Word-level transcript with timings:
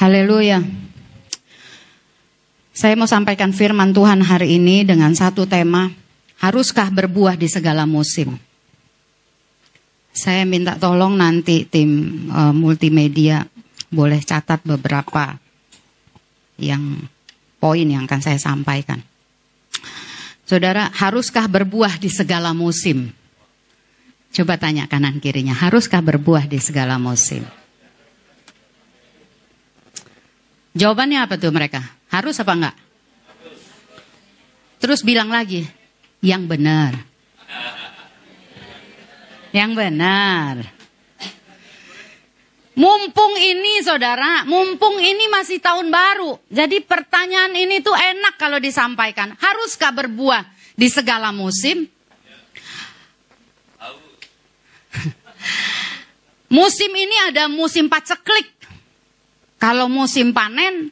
Haleluya. 0.00 0.64
Saya 2.72 2.96
mau 2.96 3.04
sampaikan 3.04 3.52
firman 3.52 3.92
Tuhan 3.92 4.24
hari 4.24 4.56
ini 4.56 4.80
dengan 4.80 5.12
satu 5.12 5.44
tema, 5.44 5.92
haruskah 6.40 6.88
berbuah 6.88 7.36
di 7.36 7.44
segala 7.52 7.84
musim? 7.84 8.40
Saya 10.16 10.48
minta 10.48 10.80
tolong 10.80 11.20
nanti 11.20 11.68
tim 11.68 12.16
uh, 12.32 12.48
multimedia 12.48 13.44
boleh 13.92 14.24
catat 14.24 14.64
beberapa 14.64 15.36
yang 16.56 17.04
poin 17.60 17.84
yang 17.84 18.08
akan 18.08 18.24
saya 18.24 18.40
sampaikan. 18.40 19.04
Saudara, 20.48 20.88
haruskah 20.96 21.44
berbuah 21.44 22.00
di 22.00 22.08
segala 22.08 22.56
musim? 22.56 23.12
Coba 24.32 24.56
tanya 24.56 24.88
kanan 24.88 25.20
kirinya, 25.20 25.52
haruskah 25.52 26.00
berbuah 26.00 26.48
di 26.48 26.56
segala 26.56 26.96
musim? 26.96 27.59
Jawabannya 30.70 31.18
apa 31.26 31.34
tuh 31.34 31.50
mereka? 31.50 31.82
Harus 32.10 32.38
apa 32.38 32.52
enggak? 32.54 32.76
Terus 34.80 35.04
bilang 35.04 35.28
lagi, 35.28 35.66
yang 36.22 36.46
benar. 36.46 36.94
Yang 39.50 39.72
benar. 39.74 40.54
Mumpung 42.80 43.36
ini 43.36 43.82
saudara, 43.84 44.46
mumpung 44.48 44.96
ini 44.96 45.28
masih 45.28 45.60
tahun 45.60 45.92
baru. 45.92 46.40
Jadi 46.48 46.80
pertanyaan 46.80 47.52
ini 47.52 47.84
tuh 47.84 47.92
enak 47.92 48.40
kalau 48.40 48.56
disampaikan. 48.56 49.36
Haruskah 49.36 49.92
berbuah 49.92 50.48
di 50.78 50.88
segala 50.88 51.28
musim? 51.28 51.84
musim 56.56 56.88
ini 56.94 57.16
ada 57.28 57.52
musim 57.52 57.90
paceklik. 57.90 58.59
Kalau 59.60 59.92
musim 59.92 60.32
panen, 60.32 60.88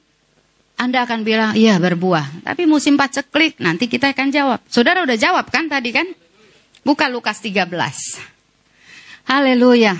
Anda 0.77 1.09
akan 1.09 1.25
bilang, 1.25 1.57
iya 1.57 1.81
berbuah. 1.81 2.45
Tapi 2.45 2.69
musim 2.69 3.01
paceklik, 3.01 3.57
nanti 3.59 3.89
kita 3.89 4.13
akan 4.13 4.29
jawab. 4.29 4.61
Saudara 4.69 5.03
udah 5.03 5.17
jawab 5.17 5.49
kan 5.49 5.67
tadi 5.67 5.91
kan? 5.91 6.07
Buka 6.85 7.09
Lukas 7.09 7.41
13. 7.41 7.65
Haleluya. 9.27 9.97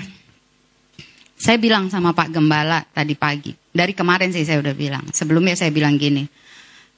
Saya 1.35 1.57
bilang 1.57 1.89
sama 1.89 2.13
Pak 2.13 2.29
Gembala 2.29 2.85
tadi 2.93 3.17
pagi. 3.17 3.57
Dari 3.73 3.91
kemarin 3.97 4.29
sih 4.29 4.45
saya 4.45 4.61
udah 4.61 4.75
bilang. 4.77 5.03
Sebelumnya 5.11 5.57
saya 5.57 5.73
bilang 5.73 5.97
gini. 5.97 6.29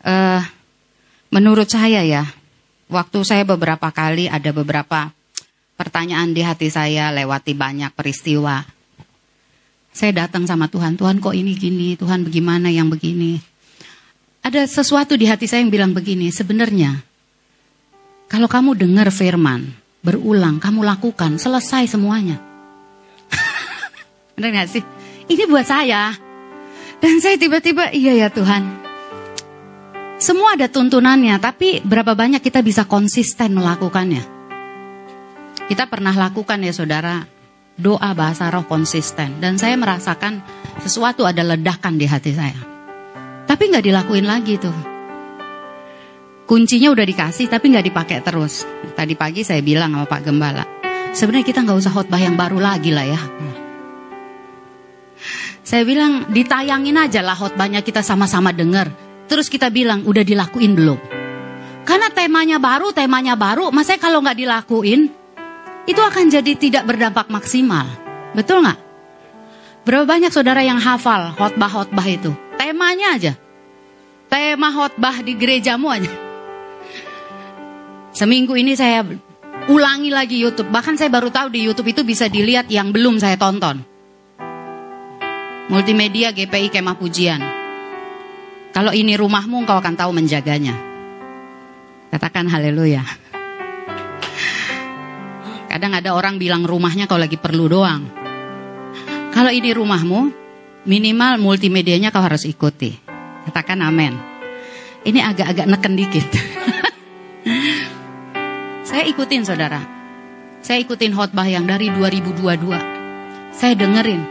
Uh, 0.04 0.44
menurut 1.32 1.72
saya 1.72 2.04
ya, 2.04 2.28
waktu 2.92 3.24
saya 3.24 3.48
beberapa 3.48 3.90
kali 3.96 4.28
ada 4.28 4.52
beberapa 4.52 5.10
pertanyaan 5.80 6.36
di 6.36 6.44
hati 6.44 6.68
saya 6.68 7.10
lewati 7.16 7.56
banyak 7.56 7.96
peristiwa 7.96 8.62
saya 9.92 10.26
datang 10.26 10.48
sama 10.48 10.72
Tuhan, 10.72 10.96
Tuhan 10.96 11.20
kok 11.20 11.36
ini 11.36 11.52
gini, 11.56 12.00
Tuhan 12.00 12.24
bagaimana 12.24 12.72
yang 12.72 12.88
begini. 12.88 13.44
Ada 14.42 14.66
sesuatu 14.66 15.20
di 15.20 15.30
hati 15.30 15.46
saya 15.46 15.62
yang 15.62 15.70
bilang 15.70 15.92
begini, 15.92 16.32
sebenarnya 16.32 17.04
kalau 18.32 18.48
kamu 18.48 18.80
dengar 18.80 19.12
firman, 19.12 19.76
berulang, 20.00 20.64
kamu 20.64 20.88
lakukan, 20.88 21.36
selesai 21.36 21.92
semuanya. 21.92 22.40
Benar 24.40 24.64
gak 24.64 24.70
sih? 24.72 24.84
Ini 25.28 25.44
buat 25.52 25.68
saya. 25.68 26.16
Dan 27.04 27.20
saya 27.20 27.36
tiba-tiba, 27.36 27.92
iya 27.92 28.16
ya 28.16 28.28
Tuhan. 28.32 28.82
Semua 30.16 30.56
ada 30.56 30.72
tuntunannya, 30.72 31.36
tapi 31.44 31.84
berapa 31.84 32.16
banyak 32.16 32.40
kita 32.40 32.64
bisa 32.64 32.88
konsisten 32.88 33.58
melakukannya? 33.58 34.24
Kita 35.68 35.92
pernah 35.92 36.16
lakukan 36.16 36.64
ya 36.64 36.72
saudara, 36.72 37.28
doa 37.78 38.12
bahasa 38.16 38.52
roh 38.52 38.66
konsisten. 38.68 39.40
Dan 39.40 39.56
saya 39.56 39.78
merasakan 39.78 40.44
sesuatu 40.82 41.24
ada 41.28 41.44
ledakan 41.46 41.96
di 41.96 42.06
hati 42.08 42.32
saya. 42.36 42.60
Tapi 43.48 43.64
nggak 43.68 43.86
dilakuin 43.86 44.28
lagi 44.28 44.56
tuh. 44.60 44.78
Kuncinya 46.48 46.92
udah 46.92 47.06
dikasih 47.08 47.48
tapi 47.48 47.72
nggak 47.72 47.86
dipakai 47.88 48.20
terus. 48.20 48.68
Tadi 48.92 49.16
pagi 49.16 49.44
saya 49.48 49.64
bilang 49.64 49.96
sama 49.96 50.04
Pak 50.04 50.22
Gembala, 50.28 50.66
sebenarnya 51.16 51.48
kita 51.48 51.64
nggak 51.64 51.80
usah 51.80 51.94
khotbah 51.96 52.20
yang 52.20 52.36
baru 52.36 52.60
lagi 52.60 52.92
lah 52.92 53.08
ya. 53.08 53.22
Saya 55.64 55.88
bilang 55.88 56.28
ditayangin 56.28 57.00
aja 57.00 57.24
lah 57.24 57.40
khotbahnya 57.40 57.80
kita 57.80 58.04
sama-sama 58.04 58.52
dengar. 58.52 58.92
Terus 59.32 59.48
kita 59.48 59.72
bilang 59.72 60.04
udah 60.04 60.28
dilakuin 60.28 60.76
belum? 60.76 61.00
Karena 61.88 62.12
temanya 62.12 62.60
baru, 62.60 62.92
temanya 62.92 63.40
baru, 63.40 63.72
masa 63.72 63.96
kalau 63.96 64.20
nggak 64.20 64.36
dilakuin, 64.36 65.08
itu 65.90 66.02
akan 66.02 66.30
jadi 66.30 66.52
tidak 66.58 66.84
berdampak 66.86 67.28
maksimal. 67.32 67.88
Betul 68.38 68.66
nggak? 68.66 68.80
Berapa 69.82 70.06
banyak 70.06 70.30
saudara 70.30 70.62
yang 70.62 70.78
hafal 70.78 71.34
khotbah-khotbah 71.34 72.06
itu? 72.06 72.32
Temanya 72.58 73.18
aja. 73.18 73.34
Tema 74.30 74.70
khotbah 74.70 75.26
di 75.26 75.34
gerejamu 75.34 75.90
aja. 75.90 76.12
Seminggu 78.14 78.54
ini 78.54 78.78
saya 78.78 79.02
ulangi 79.68 80.14
lagi 80.14 80.38
YouTube. 80.38 80.70
Bahkan 80.70 81.02
saya 81.02 81.10
baru 81.10 81.34
tahu 81.34 81.50
di 81.50 81.66
YouTube 81.66 81.92
itu 81.92 82.06
bisa 82.06 82.30
dilihat 82.30 82.70
yang 82.70 82.94
belum 82.94 83.18
saya 83.18 83.36
tonton. 83.36 83.82
Multimedia 85.72 86.36
GPI 86.36 86.68
Kemah 86.70 87.00
Pujian. 87.00 87.42
Kalau 88.72 88.96
ini 88.96 89.16
rumahmu, 89.20 89.68
engkau 89.68 89.80
akan 89.80 89.96
tahu 90.00 90.12
menjaganya. 90.16 90.76
Katakan 92.12 92.48
haleluya. 92.48 93.31
Kadang 95.82 95.98
ada 95.98 96.14
orang 96.14 96.38
bilang 96.38 96.62
rumahnya 96.62 97.10
kau 97.10 97.18
lagi 97.18 97.42
perlu 97.42 97.66
doang. 97.66 98.06
Kalau 99.34 99.50
ini 99.50 99.74
rumahmu, 99.74 100.30
minimal 100.86 101.42
multimedianya 101.42 102.14
kau 102.14 102.22
harus 102.22 102.46
ikuti. 102.46 102.94
Katakan 103.50 103.82
amin. 103.82 104.14
Ini 105.02 105.34
agak-agak 105.34 105.66
neken 105.66 105.94
dikit. 105.98 106.28
Saya 108.94 109.10
ikutin 109.10 109.42
saudara. 109.42 109.82
Saya 110.62 110.86
ikutin 110.86 111.18
khotbah 111.18 111.50
yang 111.50 111.66
dari 111.66 111.90
2022. 111.90 113.50
Saya 113.50 113.74
dengerin. 113.74 114.22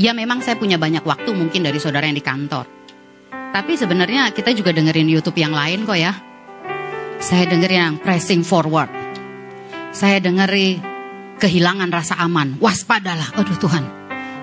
Ya 0.00 0.16
memang 0.16 0.40
saya 0.40 0.56
punya 0.56 0.80
banyak 0.80 1.04
waktu 1.04 1.36
mungkin 1.36 1.68
dari 1.68 1.76
saudara 1.76 2.08
yang 2.08 2.16
di 2.16 2.24
kantor. 2.24 2.64
Tapi 3.28 3.76
sebenarnya 3.76 4.32
kita 4.32 4.56
juga 4.56 4.72
dengerin 4.72 5.12
YouTube 5.12 5.36
yang 5.36 5.52
lain 5.52 5.84
kok 5.84 6.00
ya. 6.00 6.16
Saya 7.20 7.44
dengerin 7.44 7.76
yang 7.92 7.96
pressing 8.00 8.40
forward 8.40 9.01
saya 9.92 10.16
dengeri 10.18 10.80
kehilangan 11.36 11.92
rasa 11.92 12.16
aman. 12.24 12.56
Waspadalah. 12.58 13.36
Aduh 13.36 13.54
Tuhan, 13.60 13.84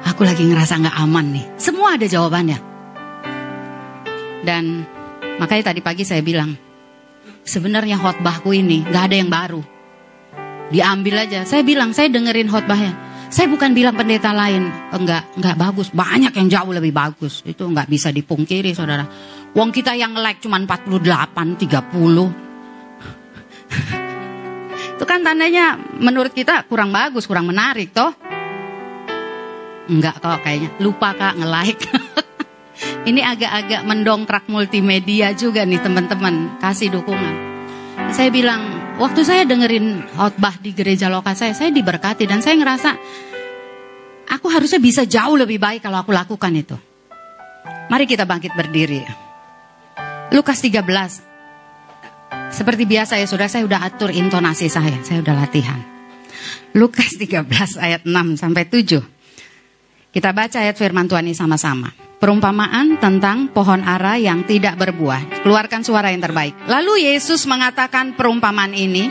aku 0.06 0.22
lagi 0.24 0.46
ngerasa 0.46 0.78
nggak 0.78 0.98
aman 1.02 1.26
nih. 1.34 1.46
Semua 1.58 1.98
ada 1.98 2.06
jawabannya. 2.06 2.62
Dan 4.46 4.86
makanya 5.42 5.74
tadi 5.74 5.82
pagi 5.84 6.06
saya 6.06 6.22
bilang, 6.24 6.54
sebenarnya 7.44 7.98
khotbahku 7.98 8.54
ini 8.54 8.86
nggak 8.86 9.04
ada 9.10 9.16
yang 9.18 9.34
baru. 9.34 9.62
Diambil 10.70 11.26
aja. 11.26 11.50
Saya 11.50 11.66
bilang, 11.66 11.98
saya 11.98 12.14
dengerin 12.14 12.46
khotbahnya. 12.46 13.10
Saya 13.30 13.46
bukan 13.46 13.78
bilang 13.78 13.94
pendeta 13.94 14.34
lain 14.34 14.74
enggak 14.90 15.38
enggak 15.38 15.54
bagus, 15.54 15.94
banyak 15.94 16.34
yang 16.34 16.50
jauh 16.50 16.74
lebih 16.74 16.90
bagus. 16.90 17.46
Itu 17.46 17.70
enggak 17.70 17.86
bisa 17.86 18.10
dipungkiri, 18.10 18.74
Saudara. 18.74 19.06
Wong 19.54 19.70
kita 19.70 19.94
yang 19.98 20.14
like 20.18 20.42
cuma 20.42 20.58
48, 20.62 21.58
30. 21.58 24.09
Itu 25.00 25.08
kan 25.08 25.24
tandanya 25.24 25.80
menurut 25.80 26.36
kita 26.36 26.68
kurang 26.68 26.92
bagus, 26.92 27.24
kurang 27.24 27.48
menarik 27.48 27.96
toh. 27.96 28.12
Enggak 29.88 30.20
kok 30.20 30.44
kayaknya. 30.44 30.76
Lupa 30.84 31.16
kak 31.16 31.40
nge-like. 31.40 31.88
Ini 33.08 33.24
agak-agak 33.24 33.88
mendongkrak 33.88 34.52
multimedia 34.52 35.32
juga 35.32 35.64
nih 35.64 35.80
teman-teman. 35.80 36.60
Kasih 36.60 36.92
dukungan. 36.92 37.32
Saya 38.12 38.28
bilang, 38.28 38.60
waktu 39.00 39.24
saya 39.24 39.48
dengerin 39.48 40.04
khotbah 40.20 40.60
di 40.60 40.76
gereja 40.76 41.08
lokal 41.08 41.32
saya, 41.32 41.56
saya 41.56 41.72
diberkati 41.72 42.28
dan 42.28 42.44
saya 42.44 42.60
ngerasa 42.60 43.00
aku 44.36 44.52
harusnya 44.52 44.84
bisa 44.84 45.08
jauh 45.08 45.40
lebih 45.40 45.64
baik 45.64 45.80
kalau 45.80 46.04
aku 46.04 46.12
lakukan 46.12 46.52
itu. 46.52 46.76
Mari 47.88 48.04
kita 48.04 48.28
bangkit 48.28 48.52
berdiri. 48.52 49.08
Lukas 50.36 50.60
13 50.60 51.29
seperti 52.50 52.84
biasa 52.90 53.22
ya 53.22 53.26
saudara, 53.30 53.50
saya 53.50 53.64
udah 53.66 53.80
atur 53.86 54.10
intonasi 54.10 54.68
saya, 54.68 54.98
saya 55.06 55.22
udah 55.22 55.36
latihan. 55.38 55.80
Lukas 56.74 57.18
13 57.18 57.46
ayat 57.82 58.02
6 58.06 58.42
sampai 58.42 58.64
7. 58.70 59.02
Kita 60.10 60.34
baca 60.34 60.58
ayat 60.58 60.74
firman 60.74 61.06
Tuhan 61.06 61.26
ini 61.30 61.38
sama-sama. 61.38 61.94
Perumpamaan 62.20 63.00
tentang 63.00 63.48
pohon 63.54 63.80
ara 63.86 64.20
yang 64.20 64.44
tidak 64.44 64.76
berbuah. 64.76 65.46
Keluarkan 65.46 65.86
suara 65.86 66.12
yang 66.12 66.20
terbaik. 66.20 66.68
Lalu 66.68 67.14
Yesus 67.14 67.46
mengatakan 67.46 68.18
perumpamaan 68.18 68.76
ini. 68.76 69.08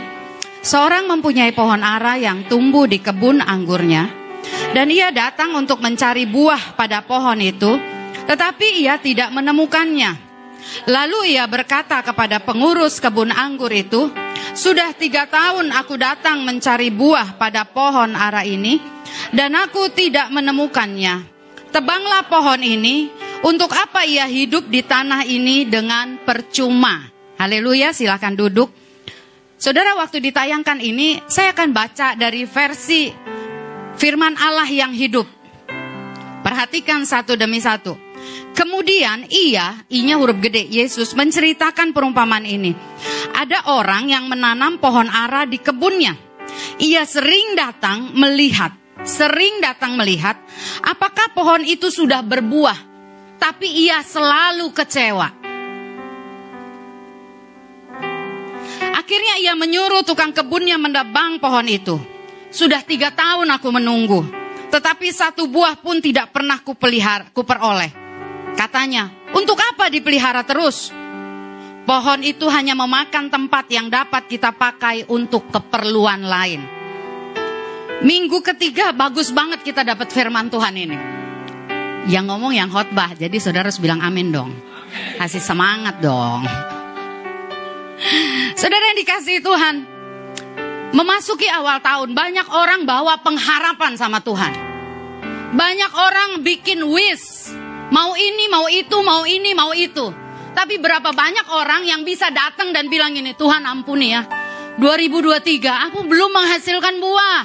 Seorang 0.59 1.07
mempunyai 1.07 1.55
pohon 1.55 1.81
ara 1.81 2.19
yang 2.19 2.45
tumbuh 2.45 2.85
di 2.85 2.99
kebun 2.99 3.41
anggurnya. 3.41 4.11
Dan 4.75 4.91
ia 4.91 5.09
datang 5.09 5.55
untuk 5.55 5.79
mencari 5.81 6.27
buah 6.27 6.77
pada 6.77 7.01
pohon 7.01 7.39
itu. 7.41 7.79
Tetapi 8.27 8.83
ia 8.83 9.01
tidak 9.01 9.33
menemukannya. 9.33 10.28
Lalu 10.87 11.35
ia 11.37 11.45
berkata 11.45 12.01
kepada 12.01 12.41
pengurus 12.41 12.99
kebun 12.99 13.31
anggur 13.33 13.69
itu, 13.71 14.11
sudah 14.55 14.95
tiga 14.97 15.29
tahun 15.29 15.71
aku 15.75 15.95
datang 15.99 16.41
mencari 16.43 16.89
buah 16.89 17.37
pada 17.37 17.67
pohon 17.67 18.15
ara 18.15 18.43
ini, 18.43 18.81
dan 19.35 19.53
aku 19.55 19.91
tidak 19.93 20.29
menemukannya. 20.33 21.25
Tebanglah 21.69 22.25
pohon 22.25 22.61
ini, 22.65 23.13
untuk 23.45 23.71
apa 23.71 24.03
ia 24.03 24.27
hidup 24.27 24.67
di 24.67 24.81
tanah 24.83 25.23
ini 25.23 25.63
dengan 25.69 26.19
percuma? 26.25 27.07
Haleluya, 27.39 27.95
silakan 27.95 28.35
duduk. 28.35 28.69
Saudara, 29.59 29.95
waktu 29.95 30.23
ditayangkan 30.23 30.79
ini, 30.79 31.23
saya 31.27 31.51
akan 31.51 31.69
baca 31.71 32.15
dari 32.15 32.43
versi 32.47 33.11
firman 33.99 34.35
Allah 34.39 34.67
yang 34.67 34.95
hidup. 34.95 35.27
Perhatikan 36.39 37.03
satu 37.03 37.35
demi 37.35 37.59
satu. 37.59 38.08
Kemudian 38.59 39.23
ia, 39.31 39.87
inya 39.87 40.19
huruf 40.19 40.43
gede, 40.43 40.67
Yesus 40.67 41.15
menceritakan 41.15 41.95
perumpamaan 41.95 42.43
ini. 42.43 42.75
Ada 43.31 43.71
orang 43.71 44.11
yang 44.11 44.27
menanam 44.27 44.75
pohon 44.83 45.07
ara 45.07 45.47
di 45.47 45.63
kebunnya. 45.63 46.17
Ia 46.83 47.07
sering 47.07 47.55
datang 47.55 48.11
melihat, 48.19 48.75
sering 49.07 49.63
datang 49.63 49.95
melihat 49.95 50.35
apakah 50.83 51.31
pohon 51.31 51.63
itu 51.63 51.87
sudah 51.87 52.19
berbuah. 52.19 52.91
Tapi 53.39 53.87
ia 53.87 54.03
selalu 54.03 54.75
kecewa. 54.75 55.31
Akhirnya 58.99 59.35
ia 59.39 59.55
menyuruh 59.55 60.03
tukang 60.03 60.35
kebunnya 60.35 60.75
mendebang 60.75 61.39
pohon 61.39 61.63
itu. 61.71 61.95
Sudah 62.51 62.83
tiga 62.83 63.15
tahun 63.15 63.47
aku 63.55 63.71
menunggu. 63.71 64.27
Tetapi 64.67 65.07
satu 65.15 65.47
buah 65.47 65.79
pun 65.79 66.03
tidak 66.03 66.35
pernah 66.35 66.59
kupelihara, 66.59 67.31
kuperoleh. 67.31 68.08
Katanya, 68.57 69.09
untuk 69.33 69.57
apa 69.59 69.89
dipelihara 69.89 70.45
terus? 70.45 70.89
Pohon 71.89 72.21
itu 72.21 72.45
hanya 72.53 72.77
memakan 72.77 73.33
tempat 73.33 73.65
yang 73.73 73.89
dapat 73.89 74.29
kita 74.29 74.53
pakai 74.53 75.09
untuk 75.09 75.49
keperluan 75.49 76.21
lain. 76.21 76.61
Minggu 78.05 78.39
ketiga 78.45 78.93
bagus 78.93 79.33
banget 79.33 79.65
kita 79.65 79.81
dapat 79.81 80.07
firman 80.13 80.47
Tuhan 80.53 80.75
ini. 80.77 80.97
Yang 82.07 82.25
ngomong 82.29 82.53
yang 82.53 82.69
khotbah, 82.71 83.17
jadi 83.17 83.33
saudara 83.41 83.67
harus 83.67 83.81
bilang 83.81 83.99
amin 83.99 84.29
dong. 84.31 84.51
Kasih 85.17 85.43
semangat 85.43 85.99
dong. 85.99 86.47
Saudara 88.59 88.83
yang 88.93 88.99
dikasih 89.03 89.43
Tuhan, 89.43 89.75
memasuki 90.95 91.45
awal 91.51 91.83
tahun 91.83 92.15
banyak 92.15 92.47
orang 92.49 92.87
bawa 92.87 93.19
pengharapan 93.21 93.99
sama 93.99 94.23
Tuhan. 94.23 94.53
Banyak 95.53 95.91
orang 95.93 96.29
bikin 96.45 96.85
wish, 96.85 97.51
mau 97.89 98.13
ini, 98.17 98.45
mau 98.49 98.65
itu, 98.69 98.97
mau 99.01 99.23
ini, 99.25 99.51
mau 99.53 99.71
itu. 99.73 100.09
Tapi 100.53 100.81
berapa 100.81 101.13
banyak 101.13 101.47
orang 101.53 101.85
yang 101.85 102.01
bisa 102.01 102.33
datang 102.33 102.73
dan 102.73 102.89
bilang 102.89 103.13
ini, 103.13 103.37
Tuhan 103.37 103.65
ampuni 103.65 104.13
ya. 104.13 104.25
2023 104.79 105.91
aku 105.91 106.07
belum 106.07 106.31
menghasilkan 106.31 106.95
buah. 107.03 107.41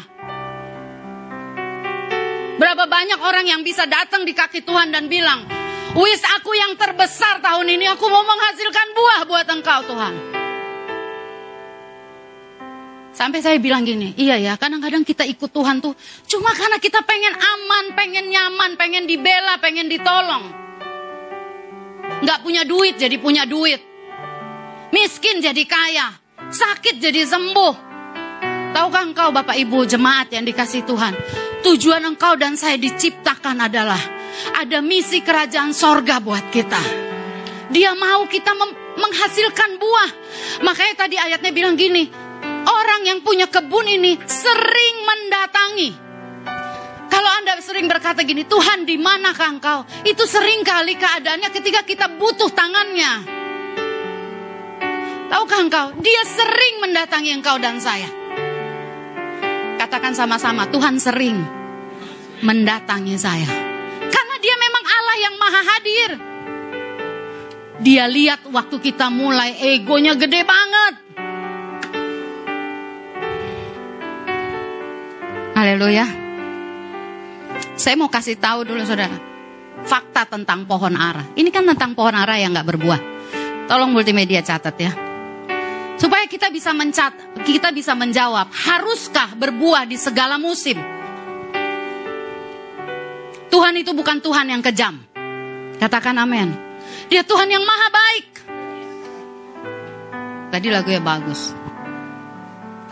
Berapa 2.55 2.87
banyak 2.87 3.19
orang 3.19 3.51
yang 3.51 3.61
bisa 3.67 3.85
datang 3.91 4.23
di 4.23 4.31
kaki 4.31 4.63
Tuhan 4.63 4.95
dan 4.95 5.11
bilang, 5.11 5.43
Wis 5.95 6.23
aku 6.39 6.55
yang 6.55 6.75
terbesar 6.75 7.39
tahun 7.39 7.71
ini, 7.71 7.87
aku 7.91 8.07
mau 8.11 8.23
menghasilkan 8.23 8.89
buah 8.95 9.21
buat 9.27 9.47
engkau 9.47 9.81
Tuhan. 9.87 10.44
Sampai 13.15 13.47
saya 13.47 13.63
bilang 13.63 13.87
gini, 13.87 14.11
iya 14.19 14.35
ya 14.43 14.59
kadang-kadang 14.59 15.07
kita 15.07 15.23
ikut 15.23 15.55
Tuhan 15.55 15.79
tuh 15.79 15.95
cuma 16.27 16.51
karena 16.51 16.83
kita 16.83 16.99
pengen 17.07 17.31
aman, 17.31 17.95
pengen 17.95 18.27
nyaman, 18.27 18.75
pengen 18.75 19.07
dibela, 19.07 19.55
pengen 19.63 19.87
ditolong. 19.87 20.51
Nggak 22.27 22.43
punya 22.43 22.67
duit 22.67 22.99
jadi 22.99 23.15
punya 23.23 23.47
duit. 23.47 23.79
Miskin 24.91 25.39
jadi 25.39 25.63
kaya. 25.63 26.11
Sakit 26.51 26.99
jadi 26.99 27.23
sembuh. 27.23 27.75
Tahukah 28.75 29.03
engkau 29.07 29.31
Bapak 29.31 29.55
Ibu 29.63 29.87
jemaat 29.87 30.35
yang 30.35 30.43
dikasih 30.43 30.83
Tuhan? 30.83 31.15
Tujuan 31.63 32.03
engkau 32.03 32.35
dan 32.35 32.59
saya 32.59 32.75
diciptakan 32.75 33.63
adalah 33.63 34.03
ada 34.59 34.83
misi 34.83 35.23
kerajaan 35.23 35.71
sorga 35.71 36.19
buat 36.19 36.51
kita. 36.51 36.83
Dia 37.71 37.95
mau 37.95 38.27
kita 38.27 38.51
menghasilkan 38.99 39.71
buah. 39.79 40.11
Makanya 40.67 40.95
tadi 41.07 41.17
ayatnya 41.17 41.51
bilang 41.55 41.79
gini, 41.79 42.24
orang 42.65 43.03
yang 43.05 43.21
punya 43.21 43.47
kebun 43.49 43.87
ini 43.89 44.17
sering 44.25 44.97
mendatangi 45.05 46.05
kalau 47.15 47.31
Anda 47.31 47.63
sering 47.63 47.87
berkata 47.87 48.27
gini, 48.27 48.43
Tuhan 48.43 48.83
di 48.83 48.99
manakah 48.99 49.55
engkau? 49.55 49.87
Itu 50.03 50.27
sering 50.27 50.67
kali 50.67 50.99
keadaannya 50.99 51.47
ketika 51.55 51.87
kita 51.87 52.11
butuh 52.19 52.51
tangannya. 52.51 53.23
Tahukah 55.31 55.61
engkau? 55.63 55.87
Dia 56.03 56.27
sering 56.27 56.83
mendatangi 56.83 57.31
engkau 57.31 57.55
dan 57.63 57.79
saya. 57.79 58.11
Katakan 59.79 60.11
sama-sama, 60.11 60.67
Tuhan 60.67 60.99
sering 60.99 61.39
mendatangi 62.43 63.15
saya. 63.15 63.47
Karena 64.11 64.37
dia 64.43 64.55
memang 64.59 64.85
Allah 64.85 65.17
yang 65.23 65.35
maha 65.39 65.63
hadir. 65.71 66.11
Dia 67.79 68.11
lihat 68.11 68.43
waktu 68.51 68.83
kita 68.83 69.07
mulai 69.07 69.55
egonya 69.63 70.19
gede 70.19 70.43
banget. 70.43 71.04
Haleluya. 75.65 76.05
Saya 77.73 77.97
mau 77.97 78.13
kasih 78.13 78.37
tahu 78.37 78.69
dulu 78.69 78.85
saudara. 78.85 79.17
Fakta 79.89 80.29
tentang 80.29 80.69
pohon 80.69 80.93
ara. 80.93 81.25
Ini 81.33 81.49
kan 81.49 81.65
tentang 81.65 81.97
pohon 81.97 82.13
ara 82.13 82.37
yang 82.37 82.53
nggak 82.53 82.69
berbuah. 82.69 83.01
Tolong 83.65 83.89
multimedia 83.89 84.45
catat 84.45 84.77
ya. 84.77 84.93
Supaya 85.97 86.29
kita 86.29 86.53
bisa 86.53 86.77
mencat, 86.77 87.17
kita 87.49 87.73
bisa 87.73 87.97
menjawab, 87.97 88.53
haruskah 88.53 89.33
berbuah 89.41 89.89
di 89.89 89.97
segala 89.97 90.37
musim? 90.37 90.77
Tuhan 93.49 93.75
itu 93.81 93.97
bukan 93.97 94.21
Tuhan 94.21 94.53
yang 94.53 94.61
kejam. 94.61 95.01
Katakan 95.81 96.21
amin. 96.21 96.53
Dia 97.09 97.25
Tuhan 97.25 97.49
yang 97.49 97.65
maha 97.65 97.89
baik. 97.89 98.29
Tadi 100.53 100.69
lagunya 100.69 101.01
bagus. 101.01 101.57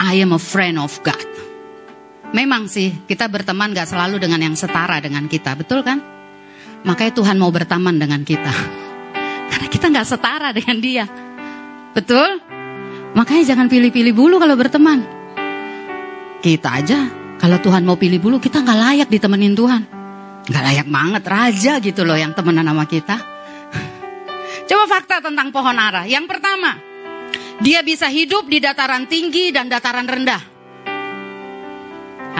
I 0.00 0.24
am 0.24 0.32
a 0.32 0.40
friend 0.40 0.80
of 0.80 0.96
God. 1.04 1.51
Memang 2.32 2.64
sih 2.64 3.04
kita 3.04 3.28
berteman 3.28 3.76
gak 3.76 3.92
selalu 3.92 4.16
dengan 4.16 4.40
yang 4.40 4.56
setara 4.56 4.96
dengan 5.04 5.28
kita, 5.28 5.52
betul 5.52 5.84
kan? 5.84 6.00
Makanya 6.82 7.12
Tuhan 7.12 7.36
mau 7.36 7.52
berteman 7.52 8.00
dengan 8.00 8.24
kita. 8.24 8.52
Karena 9.52 9.68
kita 9.68 9.86
gak 9.92 10.08
setara 10.08 10.48
dengan 10.56 10.80
dia. 10.80 11.04
Betul? 11.92 12.40
Makanya 13.12 13.52
jangan 13.52 13.68
pilih-pilih 13.68 14.16
bulu 14.16 14.40
kalau 14.40 14.56
berteman. 14.56 15.04
Kita 16.40 16.68
aja, 16.80 16.98
kalau 17.36 17.60
Tuhan 17.60 17.84
mau 17.84 18.00
pilih 18.00 18.16
bulu, 18.16 18.40
kita 18.40 18.64
gak 18.64 18.80
layak 18.80 19.08
ditemenin 19.12 19.52
Tuhan. 19.52 19.82
Gak 20.48 20.64
layak 20.64 20.88
banget, 20.88 21.22
raja 21.28 21.72
gitu 21.84 22.02
loh 22.08 22.16
yang 22.16 22.32
temenan 22.32 22.64
sama 22.64 22.88
kita. 22.88 23.20
Coba 24.72 24.84
fakta 24.88 25.20
tentang 25.20 25.52
pohon 25.52 25.76
ara. 25.76 26.08
Yang 26.08 26.32
pertama, 26.32 26.80
dia 27.60 27.84
bisa 27.84 28.08
hidup 28.08 28.48
di 28.48 28.56
dataran 28.56 29.04
tinggi 29.04 29.52
dan 29.52 29.68
dataran 29.68 30.08
rendah. 30.08 30.51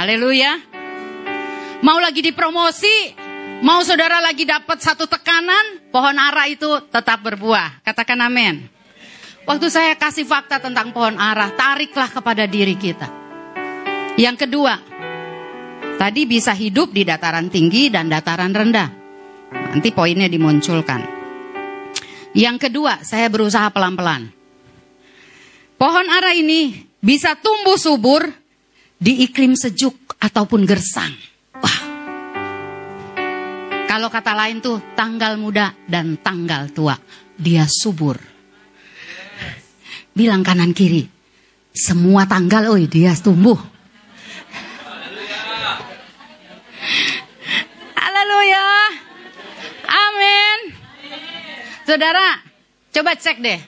Haleluya. 0.03 0.59
Mau 1.87 2.03
lagi 2.03 2.27
dipromosi, 2.27 3.15
mau 3.63 3.87
saudara 3.87 4.19
lagi 4.19 4.43
dapat 4.43 4.83
satu 4.83 5.07
tekanan, 5.07 5.79
pohon 5.95 6.19
ara 6.19 6.51
itu 6.51 6.67
tetap 6.91 7.23
berbuah. 7.23 7.87
Katakan 7.87 8.19
amin. 8.19 8.67
Waktu 9.47 9.71
saya 9.71 9.95
kasih 9.95 10.27
fakta 10.27 10.59
tentang 10.59 10.91
pohon 10.91 11.15
ara, 11.23 11.55
tariklah 11.55 12.11
kepada 12.11 12.51
diri 12.51 12.75
kita. 12.75 13.07
Yang 14.19 14.43
kedua, 14.43 14.75
tadi 16.03 16.27
bisa 16.27 16.51
hidup 16.51 16.91
di 16.91 17.07
dataran 17.07 17.47
tinggi 17.47 17.87
dan 17.87 18.11
dataran 18.11 18.51
rendah. 18.51 18.91
Nanti 19.55 19.95
poinnya 19.95 20.27
dimunculkan. 20.27 21.07
Yang 22.35 22.57
kedua, 22.59 23.07
saya 23.07 23.31
berusaha 23.31 23.71
pelan-pelan. 23.71 24.35
Pohon 25.79 26.07
ara 26.11 26.35
ini 26.35 26.91
bisa 26.99 27.39
tumbuh 27.39 27.79
subur 27.79 28.42
di 29.03 29.27
iklim 29.27 29.59
sejuk 29.59 30.15
ataupun 30.23 30.63
gersang. 30.63 31.11
Wah. 31.59 31.79
Kalau 33.91 34.07
kata 34.07 34.33
lain 34.39 34.63
tuh 34.63 34.79
tanggal 34.95 35.35
muda 35.35 35.75
dan 35.91 36.23
tanggal 36.23 36.71
tua, 36.71 36.95
dia 37.35 37.67
subur. 37.67 38.15
Bilang 40.15 40.47
kanan 40.47 40.71
kiri, 40.71 41.03
semua 41.75 42.31
tanggal, 42.31 42.71
oi 42.71 42.87
dia 42.87 43.11
tumbuh. 43.19 43.59
Haleluya. 47.99 48.67
Amin. 49.91 50.59
Saudara, 51.83 52.39
coba 52.95 53.19
cek 53.19 53.43
deh. 53.43 53.61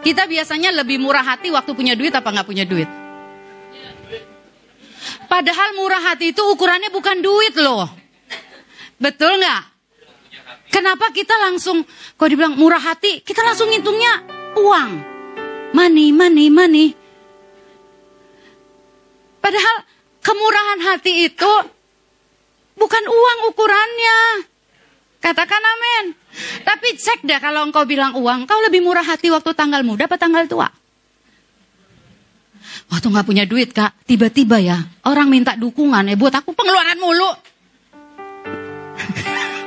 Kita 0.00 0.24
biasanya 0.24 0.72
lebih 0.72 0.96
murah 0.96 1.20
hati 1.20 1.52
waktu 1.52 1.76
punya 1.76 1.92
duit 1.92 2.16
apa 2.16 2.32
nggak 2.32 2.48
punya 2.48 2.64
duit? 2.64 2.99
Padahal 5.30 5.78
murah 5.78 6.02
hati 6.10 6.34
itu 6.34 6.42
ukurannya 6.42 6.90
bukan 6.90 7.22
duit 7.22 7.54
loh. 7.54 7.86
Betul 8.98 9.38
nggak? 9.38 9.62
Kenapa 10.74 11.14
kita 11.14 11.38
langsung, 11.38 11.86
kalau 12.18 12.30
dibilang 12.34 12.58
murah 12.58 12.82
hati, 12.82 13.22
kita 13.22 13.46
langsung 13.46 13.70
ngitungnya 13.70 14.26
uang. 14.58 14.90
Money, 15.70 16.10
money, 16.10 16.50
money. 16.50 16.86
Padahal 19.38 19.86
kemurahan 20.18 20.78
hati 20.90 21.30
itu 21.30 21.52
bukan 22.74 23.04
uang 23.06 23.38
ukurannya. 23.54 24.18
Katakan 25.22 25.62
amin. 25.62 26.04
Tapi 26.66 26.98
cek 26.98 27.22
deh 27.22 27.38
kalau 27.38 27.70
engkau 27.70 27.86
bilang 27.86 28.18
uang, 28.18 28.50
kau 28.50 28.58
lebih 28.66 28.82
murah 28.82 29.06
hati 29.06 29.30
waktu 29.30 29.54
tanggal 29.54 29.86
muda 29.86 30.10
apa 30.10 30.18
tanggal 30.18 30.46
tua? 30.50 30.79
Waktu 32.90 33.06
nggak 33.10 33.26
punya 33.26 33.44
duit 33.46 33.70
kak, 33.70 33.94
tiba-tiba 34.06 34.58
ya 34.58 34.78
orang 35.06 35.30
minta 35.30 35.54
dukungan 35.54 36.10
ya 36.10 36.16
buat 36.18 36.34
aku 36.34 36.54
pengeluaran 36.54 36.98
mulu. 36.98 37.30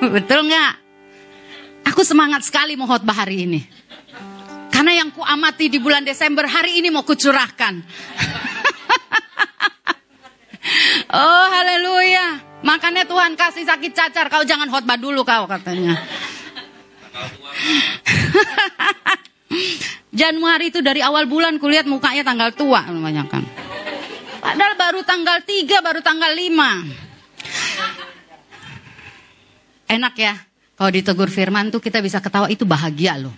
Betul 0.15 0.51
nggak? 0.51 0.73
Aku 1.91 2.07
semangat 2.07 2.47
sekali 2.47 2.79
mau 2.79 2.87
khotbah 2.87 3.25
hari 3.25 3.47
ini. 3.47 3.61
Karena 4.73 5.03
yang 5.03 5.13
ku 5.13 5.21
amati 5.21 5.69
di 5.69 5.77
bulan 5.77 6.01
Desember 6.01 6.49
hari 6.49 6.81
ini 6.81 6.89
mau 6.89 7.05
kucurahkan. 7.05 7.77
oh 11.21 11.45
haleluya. 11.53 12.41
Makanya 12.63 13.03
Tuhan 13.05 13.35
kasih 13.35 13.67
sakit 13.67 13.91
cacar. 13.91 14.31
Kau 14.31 14.47
jangan 14.47 14.71
khotbah 14.71 14.97
dulu 14.97 15.27
kau 15.27 15.45
katanya. 15.45 15.99
Januari 20.13 20.69
itu 20.69 20.81
dari 20.85 21.01
awal 21.01 21.25
bulan 21.25 21.57
kulihat 21.57 21.89
mukanya 21.89 22.21
tanggal 22.21 22.53
tua 22.53 22.85
kan. 22.85 23.43
Padahal 24.43 24.75
baru 24.75 25.01
tanggal 25.07 25.39
3, 25.41 25.79
baru 25.79 26.03
tanggal 26.03 26.35
5. 26.35 26.43
Enak 29.87 30.13
ya. 30.19 30.35
Kalau 30.73 30.91
ditegur 30.91 31.29
firman 31.31 31.71
tuh 31.71 31.79
kita 31.79 32.03
bisa 32.03 32.19
ketawa 32.19 32.51
itu 32.51 32.67
bahagia 32.67 33.15
loh. 33.23 33.31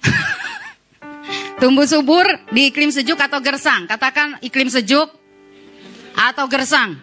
Tumbuh 1.60 1.84
subur 1.84 2.24
di 2.48 2.72
iklim 2.72 2.88
sejuk 2.88 3.20
atau 3.20 3.44
gersang? 3.44 3.84
Katakan 3.84 4.40
iklim 4.40 4.72
sejuk 4.72 5.10
atau 6.16 6.48
gersang. 6.48 6.96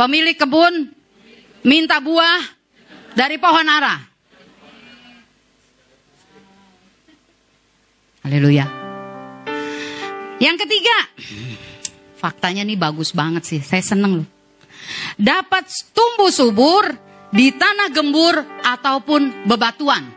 Pemilik 0.00 0.38
kebun 0.38 0.88
minta 1.66 2.00
buah 2.00 2.40
dari 3.12 3.36
pohon 3.36 3.68
ara. 3.68 4.15
Haleluya. 8.26 8.66
Yang 10.42 10.66
ketiga, 10.66 10.98
faktanya 12.18 12.66
nih 12.66 12.74
bagus 12.74 13.14
banget 13.14 13.46
sih, 13.46 13.62
saya 13.62 13.86
seneng 13.86 14.18
loh. 14.18 14.26
Dapat 15.14 15.70
tumbuh 15.94 16.34
subur 16.34 16.90
di 17.30 17.54
tanah 17.54 17.86
gembur 17.94 18.42
ataupun 18.66 19.46
bebatuan. 19.46 20.10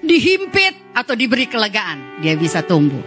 Dihimpit 0.00 0.96
atau 0.96 1.12
diberi 1.12 1.44
kelegaan, 1.44 2.24
dia 2.24 2.32
bisa 2.40 2.64
tumbuh. 2.64 3.04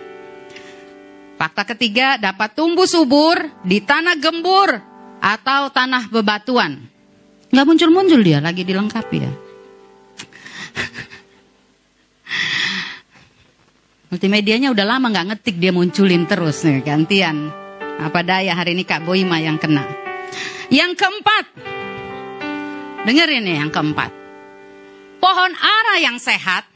Fakta 1.41 1.73
ketiga, 1.73 2.21
dapat 2.21 2.53
tumbuh 2.53 2.85
subur 2.85 3.65
di 3.65 3.81
tanah 3.81 4.13
gembur 4.21 4.77
atau 5.17 5.73
tanah 5.73 6.05
bebatuan. 6.13 6.77
Nggak 7.49 7.65
muncul-muncul 7.65 8.21
dia, 8.21 8.37
lagi 8.37 8.61
dilengkapi 8.61 9.17
ya. 9.17 9.33
Multimedianya 14.11 14.75
udah 14.75 14.83
lama 14.83 15.07
nggak 15.07 15.27
ngetik 15.31 15.55
dia 15.55 15.71
munculin 15.71 16.27
terus 16.27 16.67
nih 16.67 16.83
gantian. 16.83 17.47
Apa 17.95 18.19
daya 18.27 18.51
hari 18.51 18.75
ini 18.75 18.83
Kak 18.83 19.07
Boima 19.07 19.39
yang 19.39 19.55
kena. 19.55 19.87
Yang 20.67 20.99
keempat, 20.99 21.45
dengerin 23.07 23.39
nih 23.47 23.55
yang 23.63 23.71
keempat. 23.71 24.11
Pohon 25.15 25.53
ara 25.55 25.95
yang 26.03 26.19
sehat 26.19 26.67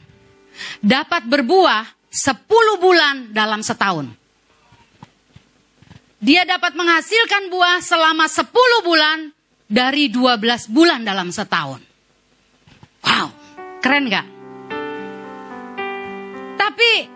dapat 0.80 1.28
berbuah 1.28 1.84
10 2.08 2.40
bulan 2.80 3.28
dalam 3.36 3.60
setahun. 3.60 4.08
Dia 6.16 6.48
dapat 6.48 6.72
menghasilkan 6.72 7.52
buah 7.52 7.84
selama 7.84 8.32
10 8.32 8.48
bulan 8.80 9.28
dari 9.68 10.08
12 10.08 10.72
bulan 10.72 11.04
dalam 11.04 11.28
setahun. 11.28 11.84
Wow, 13.04 13.28
keren 13.84 14.08
gak? 14.08 14.26
Tapi, 16.56 17.15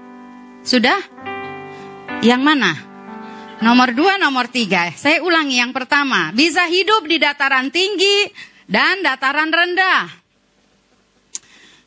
sudah? 0.64 1.00
Yang 2.20 2.42
mana? 2.44 2.72
Nomor 3.60 3.92
dua, 3.92 4.16
nomor 4.16 4.48
tiga. 4.48 4.88
Saya 4.96 5.20
ulangi 5.20 5.60
yang 5.60 5.72
pertama. 5.76 6.32
Bisa 6.32 6.64
hidup 6.64 7.04
di 7.04 7.20
dataran 7.20 7.68
tinggi 7.68 8.28
dan 8.64 9.04
dataran 9.04 9.52
rendah. 9.52 10.08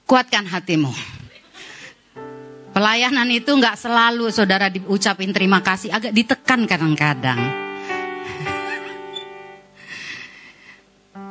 Kuatkan 0.06 0.46
hatimu. 0.46 0.94
Pelayanan 2.74 3.30
itu 3.30 3.54
nggak 3.54 3.78
selalu 3.78 4.34
saudara 4.34 4.70
diucapin 4.70 5.30
terima 5.30 5.62
kasih, 5.62 5.94
agak 5.94 6.10
ditekan 6.10 6.66
kadang-kadang. 6.66 7.42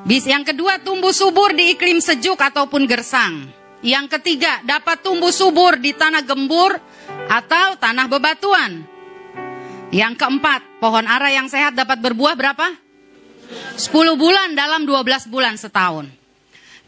Bis 0.03 0.27
yang 0.27 0.43
kedua 0.43 0.83
tumbuh 0.83 1.15
subur 1.15 1.55
di 1.55 1.75
iklim 1.75 1.99
sejuk 2.03 2.39
ataupun 2.39 2.87
gersang. 2.87 3.51
Yang 3.83 4.19
ketiga 4.19 4.63
dapat 4.63 5.03
tumbuh 5.03 5.35
subur 5.35 5.79
di 5.79 5.95
tanah 5.95 6.23
gembur 6.23 6.79
atau 7.33 7.81
tanah 7.81 8.07
bebatuan. 8.13 8.85
Yang 9.89 10.21
keempat, 10.21 10.81
pohon 10.81 11.05
ara 11.09 11.33
yang 11.33 11.49
sehat 11.49 11.73
dapat 11.73 12.01
berbuah 12.01 12.37
berapa? 12.37 12.77
10 13.77 13.89
bulan 14.17 14.53
dalam 14.53 14.85
12 14.85 15.33
bulan 15.33 15.57
setahun. 15.57 16.09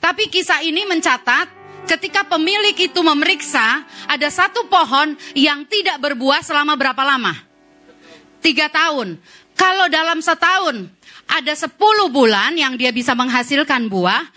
Tapi 0.00 0.28
kisah 0.28 0.60
ini 0.64 0.84
mencatat 0.84 1.48
ketika 1.88 2.24
pemilik 2.28 2.76
itu 2.76 3.00
memeriksa, 3.00 3.84
ada 4.08 4.28
satu 4.28 4.68
pohon 4.68 5.16
yang 5.36 5.64
tidak 5.68 6.00
berbuah 6.00 6.40
selama 6.44 6.76
berapa 6.76 7.00
lama? 7.04 7.32
Tiga 8.40 8.68
tahun. 8.68 9.16
Kalau 9.56 9.88
dalam 9.88 10.20
setahun 10.20 10.88
ada 11.24 11.52
sepuluh 11.56 12.12
bulan 12.12 12.52
yang 12.56 12.76
dia 12.76 12.92
bisa 12.92 13.16
menghasilkan 13.16 13.88
buah, 13.88 14.28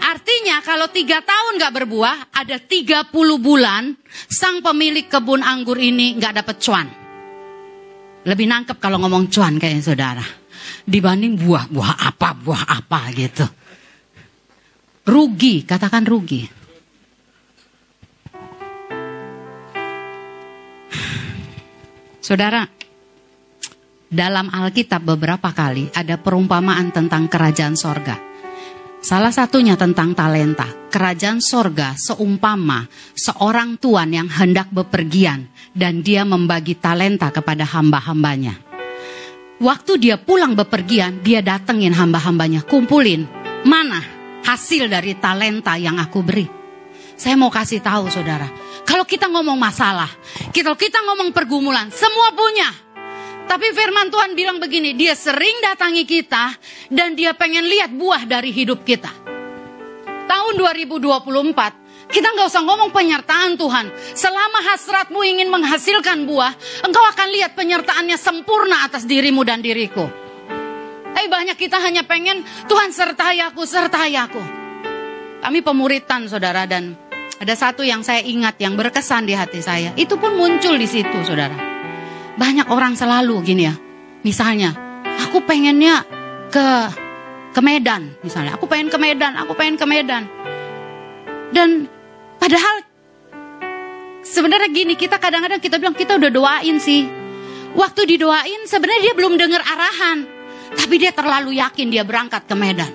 artinya 0.00 0.60
kalau 0.64 0.88
tiga 0.92 1.20
tahun 1.24 1.60
gak 1.60 1.74
berbuah, 1.82 2.34
ada 2.34 2.56
tiga 2.60 3.06
puluh 3.08 3.40
bulan 3.40 3.96
sang 4.28 4.60
pemilik 4.64 5.08
kebun 5.08 5.40
anggur 5.44 5.76
ini 5.76 6.16
gak 6.20 6.42
dapat 6.42 6.56
cuan. 6.60 6.88
Lebih 8.26 8.46
nangkep 8.50 8.82
kalau 8.82 8.98
ngomong 8.98 9.30
cuan 9.30 9.56
kayaknya 9.56 9.86
saudara. 9.86 10.26
Dibanding 10.82 11.38
buah, 11.38 11.70
buah 11.70 11.94
apa, 12.10 12.34
buah 12.34 12.62
apa 12.66 13.00
gitu. 13.14 13.46
Rugi, 15.06 15.62
katakan 15.62 16.02
rugi. 16.02 16.42
Saudara, 22.18 22.66
dalam 24.10 24.50
Alkitab 24.50 25.06
beberapa 25.06 25.54
kali 25.54 25.86
ada 25.94 26.18
perumpamaan 26.18 26.90
tentang 26.90 27.30
kerajaan 27.30 27.78
sorga. 27.78 28.18
Salah 29.06 29.30
satunya 29.30 29.78
tentang 29.78 30.18
talenta. 30.18 30.66
Kerajaan 30.90 31.38
sorga 31.38 31.94
seumpama 31.94 32.90
seorang 33.14 33.78
tuan 33.78 34.10
yang 34.10 34.26
hendak 34.26 34.66
bepergian 34.74 35.46
dan 35.70 36.02
dia 36.02 36.26
membagi 36.26 36.74
talenta 36.74 37.30
kepada 37.30 37.62
hamba-hambanya. 37.62 38.58
Waktu 39.62 40.02
dia 40.02 40.18
pulang 40.18 40.58
bepergian, 40.58 41.22
dia 41.22 41.38
datengin 41.38 41.94
hamba-hambanya, 41.94 42.66
kumpulin 42.66 43.30
mana 43.62 44.02
hasil 44.42 44.90
dari 44.90 45.14
talenta 45.14 45.78
yang 45.78 46.02
aku 46.02 46.26
beri. 46.26 46.50
Saya 47.14 47.38
mau 47.38 47.54
kasih 47.54 47.78
tahu 47.78 48.10
saudara, 48.10 48.50
kalau 48.82 49.06
kita 49.06 49.30
ngomong 49.30 49.54
masalah, 49.54 50.10
kalau 50.50 50.74
kita 50.74 50.98
ngomong 51.06 51.30
pergumulan, 51.30 51.94
semua 51.94 52.34
punya. 52.34 52.85
Tapi 53.46 53.66
firman 53.72 54.10
Tuhan 54.10 54.34
bilang 54.34 54.58
begini, 54.58 54.92
dia 54.92 55.14
sering 55.14 55.62
datangi 55.62 56.02
kita 56.02 56.52
dan 56.90 57.14
dia 57.14 57.32
pengen 57.32 57.64
lihat 57.64 57.94
buah 57.94 58.26
dari 58.26 58.50
hidup 58.50 58.82
kita. 58.82 59.08
Tahun 60.26 60.54
2024, 60.58 62.10
kita 62.10 62.28
nggak 62.34 62.46
usah 62.50 62.62
ngomong 62.66 62.90
penyertaan 62.90 63.54
Tuhan. 63.54 63.86
Selama 64.18 64.58
hasratmu 64.74 65.22
ingin 65.22 65.48
menghasilkan 65.50 66.26
buah, 66.26 66.52
engkau 66.82 67.02
akan 67.06 67.28
lihat 67.30 67.54
penyertaannya 67.54 68.18
sempurna 68.18 68.82
atas 68.82 69.06
dirimu 69.06 69.46
dan 69.46 69.62
diriku. 69.62 70.06
Tapi 71.14 71.26
banyak 71.30 71.56
kita 71.56 71.80
hanya 71.80 72.04
pengen 72.04 72.44
Tuhan 72.66 72.90
sertai 72.92 73.40
aku, 73.46 73.62
sertai 73.64 74.14
aku. 74.18 74.42
Kami 75.42 75.62
pemuritan 75.62 76.26
saudara 76.26 76.66
dan 76.66 76.98
ada 77.38 77.54
satu 77.54 77.86
yang 77.86 78.02
saya 78.02 78.20
ingat 78.26 78.58
yang 78.58 78.74
berkesan 78.74 79.26
di 79.26 79.34
hati 79.34 79.62
saya. 79.62 79.94
Itu 79.94 80.18
pun 80.18 80.34
muncul 80.34 80.74
di 80.76 80.88
situ, 80.90 81.18
saudara. 81.22 81.75
Banyak 82.36 82.68
orang 82.68 82.92
selalu 82.96 83.40
gini 83.44 83.64
ya. 83.64 83.74
Misalnya, 84.20 84.76
aku 85.24 85.40
pengennya 85.44 86.04
ke 86.52 86.68
ke 87.56 87.60
Medan, 87.64 88.12
misalnya. 88.20 88.60
Aku 88.60 88.68
pengen 88.68 88.92
ke 88.92 89.00
Medan, 89.00 89.32
aku 89.40 89.56
pengen 89.56 89.80
ke 89.80 89.88
Medan. 89.88 90.28
Dan 91.48 91.88
padahal 92.36 92.84
sebenarnya 94.20 94.68
gini, 94.68 94.92
kita 94.92 95.16
kadang-kadang 95.16 95.56
kita 95.56 95.80
bilang 95.80 95.96
kita 95.96 96.20
udah 96.20 96.28
doain 96.28 96.76
sih. 96.76 97.08
Waktu 97.72 98.04
didoain 98.04 98.68
sebenarnya 98.68 99.00
dia 99.08 99.14
belum 99.16 99.40
dengar 99.40 99.64
arahan. 99.64 100.28
Tapi 100.76 101.00
dia 101.00 101.16
terlalu 101.16 101.56
yakin 101.56 101.88
dia 101.88 102.04
berangkat 102.04 102.44
ke 102.44 102.52
Medan. 102.52 102.92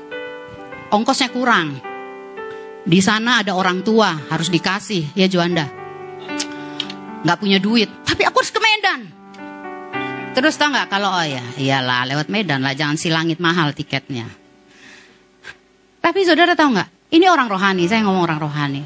Ongkosnya 0.93 1.33
kurang. 1.33 1.81
Di 2.81 2.99
sana 3.01 3.41
ada 3.41 3.57
orang 3.57 3.81
tua, 3.81 4.13
harus 4.29 4.49
dikasih, 4.49 5.13
ya 5.17 5.25
Juanda. 5.29 5.69
Gak 7.21 7.37
punya 7.37 7.61
duit, 7.61 7.89
tapi 8.05 8.25
aku 8.25 8.41
harus 8.41 8.53
ke 8.53 8.61
Medan. 8.61 9.20
Terus 10.31 10.55
tau 10.55 10.71
gak 10.71 10.87
kalau 10.87 11.11
oh 11.11 11.27
ya, 11.27 11.43
iyalah 11.59 12.07
lewat 12.07 12.31
Medan 12.31 12.63
lah, 12.63 12.71
jangan 12.71 12.95
si 12.95 13.11
langit 13.11 13.43
mahal 13.43 13.75
tiketnya. 13.75 14.31
Tapi 15.99 16.19
saudara 16.23 16.55
tahu 16.55 16.79
gak? 16.79 16.87
Ini 17.11 17.27
orang 17.27 17.51
rohani, 17.51 17.83
saya 17.91 18.07
ngomong 18.07 18.23
orang 18.23 18.39
rohani. 18.39 18.83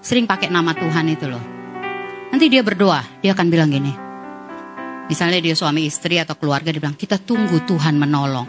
Sering 0.00 0.24
pakai 0.24 0.48
nama 0.48 0.72
Tuhan 0.72 1.04
itu 1.12 1.28
loh. 1.28 1.44
Nanti 2.32 2.48
dia 2.48 2.64
berdoa, 2.64 3.04
dia 3.20 3.36
akan 3.36 3.46
bilang 3.52 3.68
gini. 3.68 3.92
Misalnya 5.06 5.38
dia 5.38 5.52
suami 5.52 5.84
istri 5.84 6.16
atau 6.16 6.34
keluarga, 6.34 6.72
dia 6.72 6.80
bilang, 6.80 6.96
kita 6.96 7.20
tunggu 7.20 7.60
Tuhan 7.68 7.94
menolong. 8.00 8.48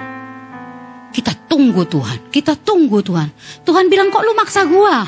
Kita 1.12 1.36
tunggu 1.52 1.84
Tuhan, 1.84 2.32
kita 2.32 2.56
tunggu 2.56 3.04
Tuhan. 3.04 3.28
Tuhan 3.68 3.92
bilang, 3.92 4.08
kok 4.08 4.24
lu 4.24 4.32
maksa 4.34 4.64
gua? 4.64 5.04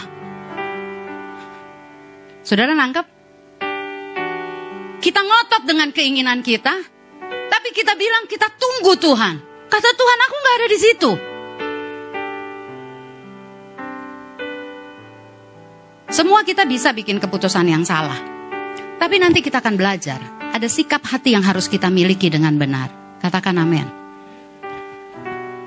Saudara 2.43 2.75
nangkep? 2.75 3.05
Kita 4.99 5.19
ngotot 5.23 5.63
dengan 5.63 5.89
keinginan 5.95 6.43
kita, 6.43 6.98
tapi 7.59 7.75
kita 7.75 7.91
bilang 7.99 8.23
kita 8.23 8.47
tunggu 8.55 8.95
Tuhan. 8.95 9.35
Kata 9.67 9.89
Tuhan, 9.91 10.19
aku 10.23 10.35
nggak 10.39 10.55
ada 10.55 10.67
di 10.71 10.79
situ. 10.79 11.11
Semua 16.07 16.47
kita 16.47 16.63
bisa 16.63 16.95
bikin 16.95 17.19
keputusan 17.19 17.67
yang 17.67 17.83
salah. 17.83 18.15
Tapi 18.95 19.19
nanti 19.19 19.43
kita 19.43 19.59
akan 19.59 19.75
belajar. 19.75 20.23
Ada 20.55 20.71
sikap 20.71 21.03
hati 21.03 21.35
yang 21.35 21.43
harus 21.43 21.67
kita 21.67 21.91
miliki 21.91 22.31
dengan 22.31 22.55
benar. 22.55 23.19
Katakan 23.19 23.59
amin. 23.59 23.87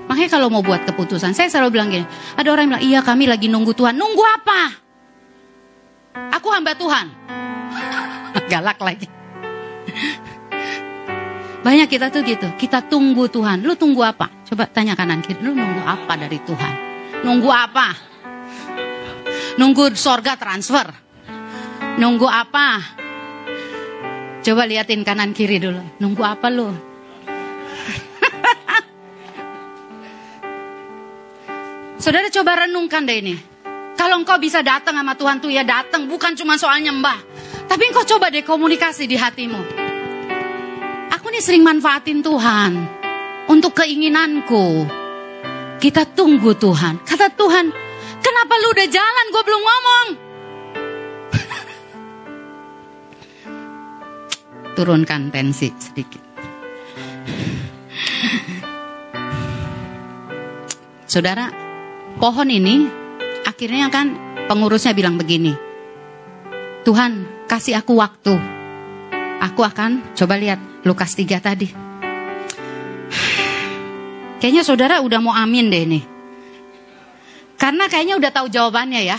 Makanya 0.08 0.30
kalau 0.32 0.48
mau 0.48 0.64
buat 0.64 0.88
keputusan, 0.88 1.36
saya 1.36 1.52
selalu 1.52 1.76
bilang 1.76 1.92
gini. 1.92 2.08
Ada 2.40 2.48
orang 2.48 2.62
yang 2.64 2.72
bilang, 2.72 2.86
iya 2.88 3.00
kami 3.04 3.28
lagi 3.28 3.52
nunggu 3.52 3.76
Tuhan. 3.76 4.00
Nunggu 4.00 4.24
apa? 4.24 4.60
Aku 6.40 6.48
hamba 6.56 6.72
Tuhan. 6.72 7.06
Galak 8.52 8.80
lagi. 8.80 9.06
Banyak 11.62 11.86
kita 11.86 12.10
tuh 12.10 12.26
gitu. 12.26 12.50
Kita 12.58 12.82
tunggu 12.82 13.30
Tuhan. 13.30 13.62
Lu 13.62 13.78
tunggu 13.78 14.02
apa? 14.02 14.26
Coba 14.42 14.66
tanya 14.66 14.98
kanan 14.98 15.22
kiri. 15.22 15.38
Lu 15.46 15.54
nunggu 15.54 15.86
apa 15.86 16.18
dari 16.18 16.42
Tuhan? 16.42 16.74
Nunggu 17.22 17.50
apa? 17.54 17.94
Nunggu 19.62 19.94
sorga 19.94 20.34
transfer. 20.34 20.90
Nunggu 22.02 22.26
apa? 22.26 22.82
Coba 24.42 24.66
liatin 24.66 25.06
kanan 25.06 25.30
kiri 25.30 25.62
dulu. 25.62 25.78
Nunggu 26.02 26.22
apa 26.26 26.50
lu? 26.50 26.66
Saudara 32.02 32.26
coba 32.26 32.66
renungkan 32.66 33.06
deh 33.06 33.22
ini. 33.22 33.38
Kalau 33.94 34.18
engkau 34.18 34.34
bisa 34.42 34.66
datang 34.66 34.98
sama 34.98 35.14
Tuhan 35.14 35.38
tuh 35.38 35.54
ya 35.54 35.62
datang, 35.62 36.10
bukan 36.10 36.34
cuma 36.34 36.58
soal 36.58 36.82
nyembah. 36.82 37.22
Tapi 37.70 37.86
engkau 37.86 38.02
coba 38.02 38.34
deh 38.34 38.42
komunikasi 38.42 39.06
di 39.06 39.14
hatimu. 39.14 39.91
Aku 41.22 41.30
nih 41.30 41.38
sering 41.38 41.62
manfaatin 41.62 42.18
Tuhan 42.18 42.82
untuk 43.46 43.78
keinginanku. 43.78 44.90
Kita 45.78 46.02
tunggu 46.02 46.50
Tuhan. 46.58 46.98
Kata 47.06 47.30
Tuhan, 47.30 47.70
kenapa 48.18 48.54
lu 48.58 48.74
udah 48.74 48.88
jalan, 48.90 49.26
gue 49.30 49.42
belum 49.46 49.62
ngomong. 49.62 50.06
Turunkan 54.74 55.30
tensi 55.30 55.70
sedikit. 55.78 56.18
Saudara, 61.06 61.54
pohon 62.18 62.50
ini 62.50 62.82
akhirnya 63.46 63.94
kan 63.94 64.10
pengurusnya 64.50 64.90
bilang 64.90 65.14
begini. 65.22 65.54
Tuhan, 66.82 67.46
kasih 67.46 67.78
aku 67.78 67.94
waktu. 67.94 68.34
Aku 69.38 69.62
akan 69.62 70.18
coba 70.18 70.34
lihat 70.34 70.71
Lukas 70.82 71.14
3 71.14 71.38
tadi. 71.38 71.68
Kayaknya 74.42 74.62
saudara 74.66 74.98
udah 74.98 75.22
mau 75.22 75.30
amin 75.30 75.70
deh 75.70 75.84
nih. 75.86 76.04
Karena 77.54 77.86
kayaknya 77.86 78.18
udah 78.18 78.30
tahu 78.34 78.50
jawabannya 78.50 79.00
ya. 79.06 79.18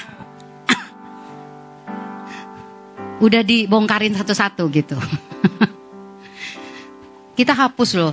udah 3.25 3.39
dibongkarin 3.39 4.19
satu-satu 4.19 4.67
gitu. 4.67 4.99
kita 7.39 7.55
hapus 7.55 7.95
loh 7.95 8.11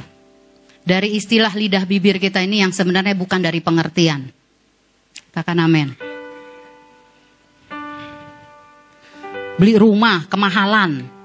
dari 0.87 1.19
istilah 1.19 1.51
lidah 1.51 1.83
bibir 1.83 2.23
kita 2.23 2.47
ini 2.47 2.63
yang 2.63 2.71
sebenarnya 2.71 3.19
bukan 3.19 3.43
dari 3.43 3.59
pengertian. 3.59 4.31
Katakan 5.35 5.67
amin. 5.67 5.91
Beli 9.59 9.75
rumah 9.77 10.25
kemahalan. 10.31 11.20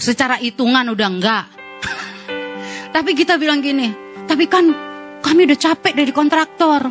Secara 0.00 0.40
hitungan 0.40 0.88
udah 0.96 1.08
enggak. 1.12 1.44
Tapi 2.96 3.12
kita 3.12 3.36
bilang 3.36 3.60
gini, 3.60 3.92
tapi 4.24 4.48
kan 4.48 4.64
kami 5.20 5.44
udah 5.44 5.58
capek 5.60 5.92
dari 5.92 6.08
kontraktor. 6.08 6.88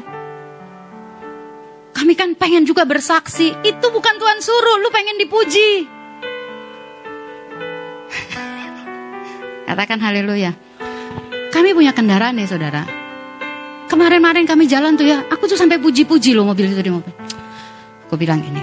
Kami 1.90 2.14
kan 2.14 2.38
pengen 2.38 2.64
juga 2.64 2.86
bersaksi. 2.86 3.52
Itu 3.66 3.90
bukan 3.90 4.16
Tuhan 4.22 4.40
suruh, 4.40 4.78
lu 4.80 4.94
pengen 4.94 5.18
dipuji. 5.18 5.90
Katakan 9.68 10.00
haleluya. 10.00 10.54
Kami 11.50 11.74
punya 11.74 11.92
kendaraan 11.92 12.38
ya 12.38 12.46
saudara. 12.46 12.86
Kemarin-marin 13.90 14.46
kami 14.46 14.70
jalan 14.70 14.94
tuh 14.94 15.10
ya, 15.10 15.26
aku 15.34 15.50
tuh 15.50 15.58
sampai 15.58 15.82
puji-puji 15.82 16.38
loh 16.38 16.46
mobil 16.46 16.70
itu 16.70 16.80
di 16.86 16.94
mobil. 16.94 17.10
Aku 18.06 18.22
bilang 18.22 18.38
ini, 18.46 18.62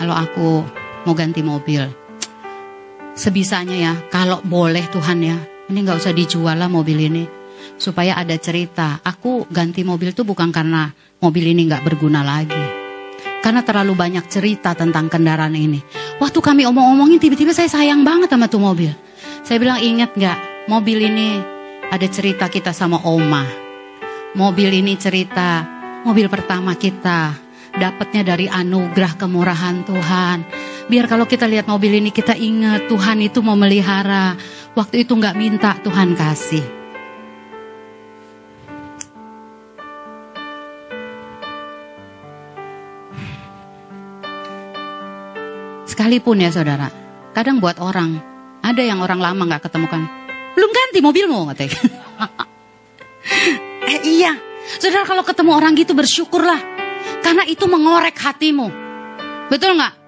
kalau 0.00 0.16
aku 0.16 0.64
mau 1.04 1.12
ganti 1.12 1.44
mobil, 1.44 2.01
sebisanya 3.12 3.76
ya, 3.76 3.94
kalau 4.08 4.40
boleh 4.44 4.84
Tuhan 4.92 5.18
ya, 5.22 5.38
ini 5.68 5.78
nggak 5.84 5.98
usah 6.02 6.12
dijual 6.16 6.56
lah 6.56 6.68
mobil 6.68 6.96
ini, 6.96 7.24
supaya 7.76 8.16
ada 8.16 8.34
cerita. 8.36 9.00
Aku 9.04 9.46
ganti 9.48 9.84
mobil 9.84 10.12
tuh 10.16 10.24
bukan 10.24 10.50
karena 10.50 10.92
mobil 11.20 11.52
ini 11.52 11.68
nggak 11.68 11.84
berguna 11.84 12.24
lagi, 12.24 12.64
karena 13.44 13.60
terlalu 13.62 13.92
banyak 13.94 14.24
cerita 14.28 14.72
tentang 14.72 15.12
kendaraan 15.12 15.54
ini. 15.54 15.80
Waktu 16.20 16.38
kami 16.38 16.62
omong-omongin, 16.68 17.18
tiba-tiba 17.18 17.50
saya 17.50 17.66
sayang 17.66 18.06
banget 18.06 18.30
sama 18.30 18.46
tuh 18.46 18.62
mobil. 18.62 18.94
Saya 19.42 19.58
bilang 19.58 19.82
ingat 19.82 20.14
nggak, 20.14 20.70
mobil 20.70 21.02
ini 21.02 21.42
ada 21.90 22.06
cerita 22.06 22.46
kita 22.46 22.70
sama 22.70 23.02
Oma. 23.02 23.42
Mobil 24.32 24.70
ini 24.80 24.96
cerita 24.96 25.66
mobil 26.08 26.30
pertama 26.30 26.72
kita. 26.78 27.36
Dapatnya 27.72 28.22
dari 28.22 28.46
anugerah 28.52 29.16
kemurahan 29.16 29.80
Tuhan. 29.84 30.38
Biar 30.90 31.06
kalau 31.06 31.30
kita 31.30 31.46
lihat 31.46 31.70
mobil 31.70 31.94
ini 31.94 32.10
kita 32.10 32.34
ingat 32.34 32.90
Tuhan 32.90 33.22
itu 33.22 33.38
mau 33.44 33.54
melihara. 33.54 34.34
Waktu 34.74 35.06
itu 35.06 35.14
nggak 35.14 35.36
minta 35.38 35.76
Tuhan 35.78 36.16
kasih. 36.18 36.64
Sekalipun 45.86 46.40
ya 46.40 46.48
saudara, 46.48 46.88
kadang 47.36 47.60
buat 47.60 47.76
orang, 47.76 48.16
ada 48.64 48.80
yang 48.80 49.04
orang 49.04 49.20
lama 49.20 49.44
nggak 49.44 49.68
ketemukan, 49.68 50.02
belum 50.56 50.70
ganti 50.72 50.98
mobilmu 51.04 51.52
katanya. 51.52 51.78
eh 53.92 54.00
iya, 54.08 54.32
saudara 54.80 55.04
kalau 55.04 55.20
ketemu 55.20 55.52
orang 55.52 55.76
gitu 55.76 55.92
bersyukurlah. 55.92 56.58
Karena 57.22 57.44
itu 57.46 57.68
mengorek 57.68 58.18
hatimu. 58.18 58.66
Betul 59.52 59.78
nggak? 59.78 60.01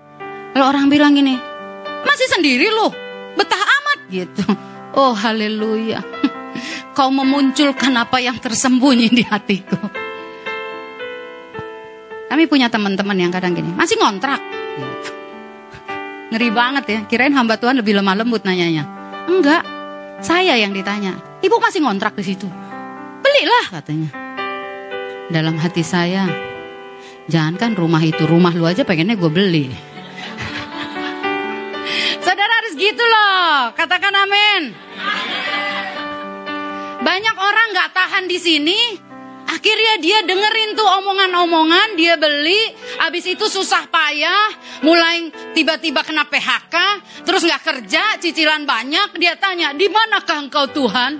Kalau 0.55 0.71
orang 0.71 0.87
bilang 0.87 1.19
gini, 1.19 1.35
masih 2.07 2.29
sendiri 2.31 2.71
loh, 2.71 2.95
betah 3.35 3.59
amat 3.59 3.99
gitu. 4.07 4.47
Oh 4.95 5.11
haleluya. 5.11 5.99
Kau 6.97 7.11
memunculkan 7.11 7.91
apa 7.99 8.23
yang 8.23 8.39
tersembunyi 8.39 9.11
di 9.11 9.27
hatiku. 9.27 9.75
Kami 12.31 12.47
punya 12.47 12.71
teman-teman 12.71 13.19
yang 13.19 13.35
kadang 13.35 13.59
gini, 13.59 13.75
masih 13.75 13.99
ngontrak. 13.99 14.39
Ngeri 16.31 16.51
banget 16.55 16.85
ya, 16.87 16.99
kirain 17.11 17.35
hamba 17.35 17.59
Tuhan 17.59 17.79
lebih 17.79 17.99
lemah 17.99 18.15
lembut 18.15 18.47
nanyanya. 18.47 18.87
Enggak, 19.27 19.67
saya 20.23 20.55
yang 20.55 20.71
ditanya, 20.71 21.19
ibu 21.43 21.59
masih 21.59 21.83
ngontrak 21.83 22.15
di 22.15 22.23
situ. 22.27 22.47
Belilah 23.23 23.67
katanya. 23.75 24.11
Dalam 25.35 25.59
hati 25.59 25.83
saya, 25.83 26.31
jangankan 27.27 27.75
rumah 27.75 28.03
itu, 28.07 28.23
rumah 28.23 28.55
lu 28.55 28.67
aja 28.71 28.87
pengennya 28.87 29.19
gue 29.19 29.31
beli. 29.31 29.94
Saudara 32.25 32.53
harus 32.65 32.75
gitu 32.77 33.05
loh, 33.05 33.73
katakan 33.77 34.15
amin. 34.15 34.63
Banyak 37.05 37.37
orang 37.37 37.67
gak 37.77 37.93
tahan 37.93 38.25
di 38.25 38.39
sini, 38.41 38.81
Akhirnya 39.45 39.95
dia 40.01 40.19
dengerin 40.25 40.73
tuh 40.73 40.89
omongan-omongan, 40.89 42.01
dia 42.01 42.17
beli, 42.17 42.59
habis 42.97 43.29
itu 43.29 43.45
susah 43.45 43.87
payah, 43.93 44.51
mulai 44.81 45.29
tiba-tiba 45.53 46.01
kena 46.01 46.25
PHK, 46.25 46.75
terus 47.23 47.45
nggak 47.45 47.63
kerja, 47.63 48.17
cicilan 48.19 48.65
banyak, 48.65 49.21
dia 49.21 49.37
tanya, 49.37 49.77
di 49.77 49.87
manakah 49.93 50.49
engkau 50.49 50.65
Tuhan? 50.73 51.13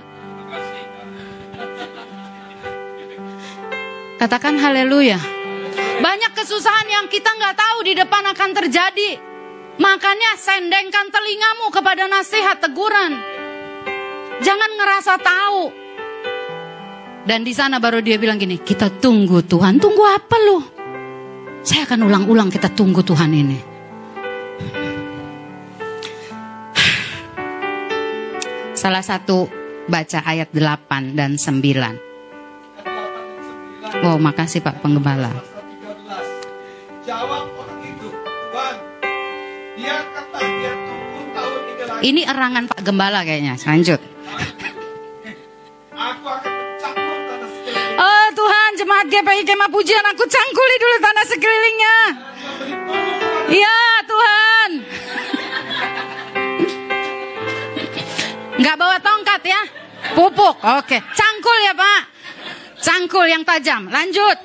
Katakan 4.17 4.57
haleluya. 4.57 5.21
Banyak 6.01 6.31
kesusahan 6.33 6.87
yang 6.89 7.05
kita 7.07 7.29
nggak 7.29 7.55
tahu 7.55 7.77
di 7.85 7.93
depan 7.93 8.23
akan 8.35 8.49
terjadi. 8.51 9.34
Makanya 9.75 10.39
sendengkan 10.39 11.11
telingamu 11.11 11.67
kepada 11.67 12.07
nasihat 12.07 12.63
teguran. 12.63 13.19
Jangan 14.39 14.71
ngerasa 14.79 15.19
tahu. 15.19 15.83
Dan 17.25 17.41
di 17.41 17.57
sana 17.57 17.81
baru 17.81 18.05
dia 18.05 18.21
bilang 18.21 18.37
gini, 18.37 18.61
kita 18.61 19.01
tunggu 19.01 19.41
Tuhan. 19.43 19.81
Tunggu 19.81 20.05
apa 20.05 20.37
lu? 20.45 20.61
Saya 21.65 21.89
akan 21.89 22.05
ulang-ulang 22.05 22.53
kita 22.53 22.69
tunggu 22.71 23.01
Tuhan 23.01 23.33
ini. 23.33 23.57
Salah 28.77 29.01
satu 29.01 29.49
baca 29.89 30.21
ayat 30.21 30.53
8 30.53 31.17
dan 31.17 31.41
9. 31.41 34.05
Oh, 34.05 34.21
makasih 34.21 34.61
Pak 34.61 34.85
Penggembala. 34.85 35.33
Jawab 37.01 37.34
dia 39.75 39.95
kata 40.07 40.37
dia 40.39 40.73
tunggu 40.87 41.21
tahun 41.35 41.59
ini 41.67 41.83
lagi. 41.83 42.01
Ini 42.07 42.21
erangan 42.23 42.63
Pak 42.71 42.79
Gembala 42.83 43.19
kayaknya. 43.27 43.53
Lanjut. 43.59 43.99
Aku 45.95 46.27
akan 46.27 46.51
mencangkul 46.51 47.17
tanah 47.27 47.49
sekelilingnya. 47.51 47.99
Oh 47.99 48.27
Tuhan, 48.35 48.69
jemaat 48.79 49.05
GPI 49.07 49.41
Kemah 49.47 49.69
Pujian, 49.71 50.05
aku 50.11 50.23
cangkuli 50.27 50.75
dulu 50.79 50.95
tanah 50.99 51.25
sekelilingnya. 51.27 51.97
Iya 53.45 53.77
Tuhan. 54.07 54.69
Nggak 58.55 58.75
bawa 58.79 58.97
tongkat 59.03 59.41
ya? 59.43 59.61
Pupuk, 60.15 60.55
oke. 60.63 60.97
Cangkul 61.11 61.57
ya 61.63 61.73
Pak. 61.75 62.01
Cangkul 62.79 63.25
yang 63.27 63.43
tajam. 63.43 63.89
Lanjut. 63.91 64.37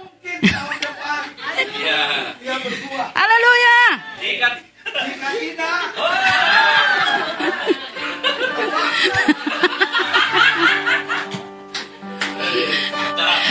Haleluya. 3.15 3.81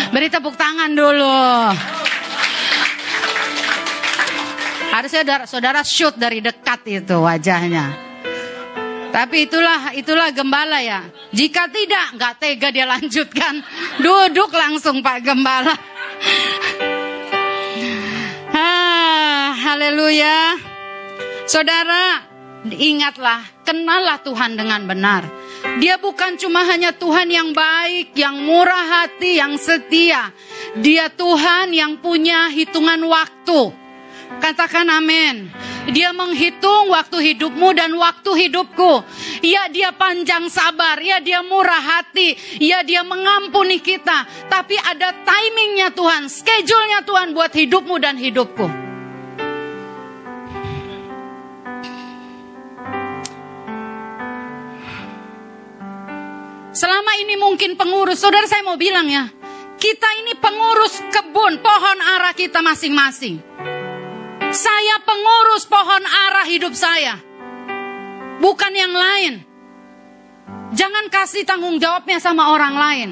Beri 0.10 0.28
tepuk 0.28 0.58
tangan 0.58 0.90
dulu. 0.92 1.40
Harusnya 4.90 5.22
saudara, 5.22 5.44
saudara 5.46 5.82
shoot 5.86 6.18
dari 6.18 6.42
dekat 6.42 6.82
itu 6.90 7.16
wajahnya. 7.22 8.10
Tapi 9.14 9.46
itulah 9.46 9.94
itulah 9.94 10.30
gembala 10.34 10.82
ya. 10.82 11.06
Jika 11.30 11.70
tidak, 11.70 12.18
nggak 12.18 12.34
tega 12.42 12.70
dia 12.74 12.86
lanjutkan. 12.90 13.62
Duduk 14.02 14.50
langsung 14.54 15.02
Pak 15.06 15.18
Gembala. 15.22 15.74
ah, 18.54 19.54
haleluya. 19.54 20.58
Saudara, 21.50 22.30
ingatlah, 22.70 23.42
kenallah 23.66 24.22
Tuhan 24.22 24.54
dengan 24.54 24.86
benar. 24.86 25.26
Dia 25.82 25.98
bukan 25.98 26.38
cuma 26.38 26.62
hanya 26.70 26.94
Tuhan 26.94 27.26
yang 27.26 27.58
baik, 27.58 28.14
yang 28.14 28.38
murah 28.38 28.86
hati, 28.86 29.42
yang 29.42 29.58
setia. 29.58 30.30
Dia 30.78 31.10
Tuhan 31.10 31.74
yang 31.74 31.98
punya 32.06 32.54
hitungan 32.54 33.02
waktu. 33.02 33.74
Katakan 34.38 34.94
amin. 34.94 35.50
Dia 35.90 36.14
menghitung 36.14 36.94
waktu 36.94 37.34
hidupmu 37.34 37.74
dan 37.74 37.98
waktu 37.98 38.46
hidupku. 38.46 39.02
Ya 39.42 39.66
dia 39.74 39.90
panjang 39.90 40.54
sabar, 40.54 41.02
ya 41.02 41.18
dia 41.18 41.42
murah 41.42 41.82
hati, 41.82 42.62
ya 42.62 42.86
dia 42.86 43.02
mengampuni 43.02 43.82
kita. 43.82 44.30
Tapi 44.54 44.78
ada 44.78 45.18
timingnya 45.26 45.90
Tuhan, 45.98 46.30
schedule-nya 46.30 47.02
Tuhan 47.10 47.34
buat 47.34 47.50
hidupmu 47.50 47.98
dan 47.98 48.22
hidupku. 48.22 48.89
Selama 56.80 57.12
ini 57.20 57.36
mungkin 57.36 57.76
pengurus, 57.76 58.24
saudara 58.24 58.48
saya 58.48 58.64
mau 58.64 58.80
bilang 58.80 59.04
ya, 59.12 59.28
kita 59.76 60.08
ini 60.24 60.32
pengurus 60.40 61.04
kebun, 61.12 61.60
pohon 61.60 62.00
arah 62.16 62.32
kita 62.32 62.64
masing-masing. 62.64 63.44
Saya 64.56 64.96
pengurus 65.04 65.68
pohon 65.68 66.04
arah 66.08 66.48
hidup 66.48 66.72
saya. 66.72 67.20
Bukan 68.40 68.72
yang 68.72 68.96
lain. 68.96 69.44
Jangan 70.72 71.12
kasih 71.12 71.44
tanggung 71.44 71.84
jawabnya 71.84 72.24
sama 72.24 72.56
orang 72.56 72.76
lain. 72.80 73.10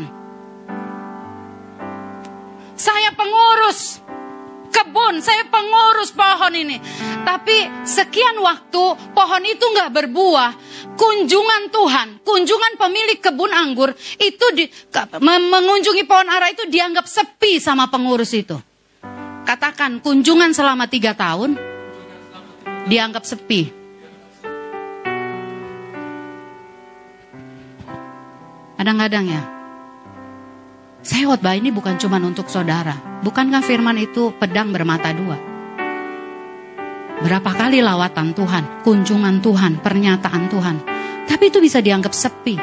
Saya 2.79 3.11
pengurus 3.19 3.99
kebun, 4.77 5.19
saya 5.25 5.49
pengurus 5.49 6.13
pohon 6.13 6.53
ini. 6.53 6.77
Tapi 7.25 7.85
sekian 7.87 8.37
waktu 8.45 8.83
pohon 9.17 9.43
itu 9.43 9.65
nggak 9.65 9.89
berbuah. 9.89 10.51
Kunjungan 10.97 11.69
Tuhan, 11.69 12.07
kunjungan 12.25 12.73
pemilik 12.77 13.21
kebun 13.21 13.53
anggur 13.53 13.93
itu 14.17 14.45
di, 14.57 14.65
mengunjungi 15.21 16.03
pohon 16.09 16.25
arah 16.25 16.49
itu 16.49 16.65
dianggap 16.69 17.05
sepi 17.05 17.61
sama 17.61 17.89
pengurus 17.89 18.33
itu. 18.33 18.57
Katakan 19.45 20.01
kunjungan 20.01 20.51
selama 20.57 20.89
tiga 20.89 21.13
tahun 21.13 21.55
dianggap 22.89 23.23
sepi. 23.23 23.69
Kadang-kadang 28.77 29.25
ya, 29.25 29.41
saya 31.01 31.23
khotbah 31.29 31.57
ini 31.57 31.73
bukan 31.73 31.97
cuma 31.97 32.21
untuk 32.21 32.45
saudara. 32.45 33.06
Bukankah 33.23 33.63
firman 33.65 33.97
itu 33.97 34.33
pedang 34.37 34.69
bermata 34.69 35.09
dua? 35.13 35.37
Berapa 37.17 37.49
kali 37.57 37.81
lawatan 37.81 38.37
Tuhan, 38.37 38.85
kunjungan 38.85 39.41
Tuhan, 39.41 39.81
pernyataan 39.81 40.43
Tuhan. 40.53 40.77
Tapi 41.25 41.49
itu 41.49 41.57
bisa 41.57 41.81
dianggap 41.81 42.13
sepi. 42.13 42.55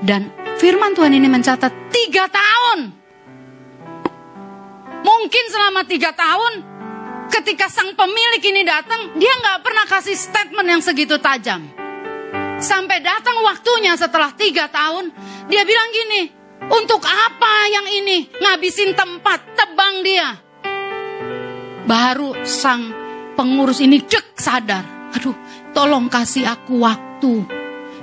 Dan 0.00 0.30
firman 0.62 0.94
Tuhan 0.94 1.10
ini 1.10 1.26
mencatat 1.26 1.92
tiga 1.92 2.30
tahun 2.30 3.00
Mungkin 5.00 5.44
selama 5.52 5.84
tiga 5.88 6.12
tahun 6.12 6.64
ketika 7.32 7.68
sang 7.72 7.92
pemilik 7.96 8.42
ini 8.42 8.62
datang, 8.64 9.16
dia 9.16 9.32
nggak 9.32 9.60
pernah 9.64 9.84
kasih 9.88 10.16
statement 10.16 10.68
yang 10.68 10.82
segitu 10.84 11.16
tajam. 11.16 11.64
Sampai 12.60 13.00
datang 13.00 13.40
waktunya 13.44 13.96
setelah 13.96 14.32
tiga 14.36 14.68
tahun, 14.68 15.08
dia 15.48 15.62
bilang 15.64 15.88
gini, 15.92 16.22
untuk 16.68 17.00
apa 17.06 17.52
yang 17.72 17.86
ini 17.88 18.28
ngabisin 18.36 18.92
tempat, 18.92 19.56
tebang 19.56 20.04
dia. 20.04 20.36
Baru 21.88 22.36
sang 22.44 22.92
pengurus 23.38 23.80
ini 23.80 24.04
cek 24.04 24.36
sadar, 24.36 25.14
aduh 25.16 25.34
tolong 25.72 26.12
kasih 26.12 26.44
aku 26.44 26.84
waktu, 26.84 27.48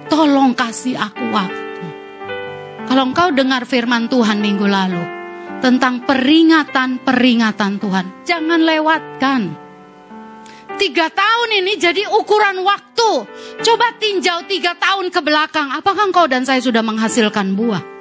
tolong 0.09 0.57
kasih 0.57 0.97
aku 0.97 1.25
waktu. 1.29 1.85
Kalau 2.87 3.03
engkau 3.03 3.29
dengar 3.35 3.67
firman 3.67 4.07
Tuhan 4.07 4.39
minggu 4.39 4.65
lalu, 4.65 5.03
tentang 5.59 6.05
peringatan-peringatan 6.05 7.71
Tuhan. 7.81 8.05
Jangan 8.23 8.61
lewatkan. 8.63 9.41
Tiga 10.77 11.09
tahun 11.09 11.49
ini 11.63 11.73
jadi 11.81 12.05
ukuran 12.05 12.61
waktu. 12.61 13.09
Coba 13.65 13.87
tinjau 13.97 14.45
tiga 14.45 14.77
tahun 14.77 15.09
ke 15.09 15.19
belakang. 15.25 15.73
Apakah 15.73 16.13
engkau 16.13 16.29
dan 16.29 16.45
saya 16.45 16.61
sudah 16.61 16.85
menghasilkan 16.85 17.57
buah? 17.57 17.96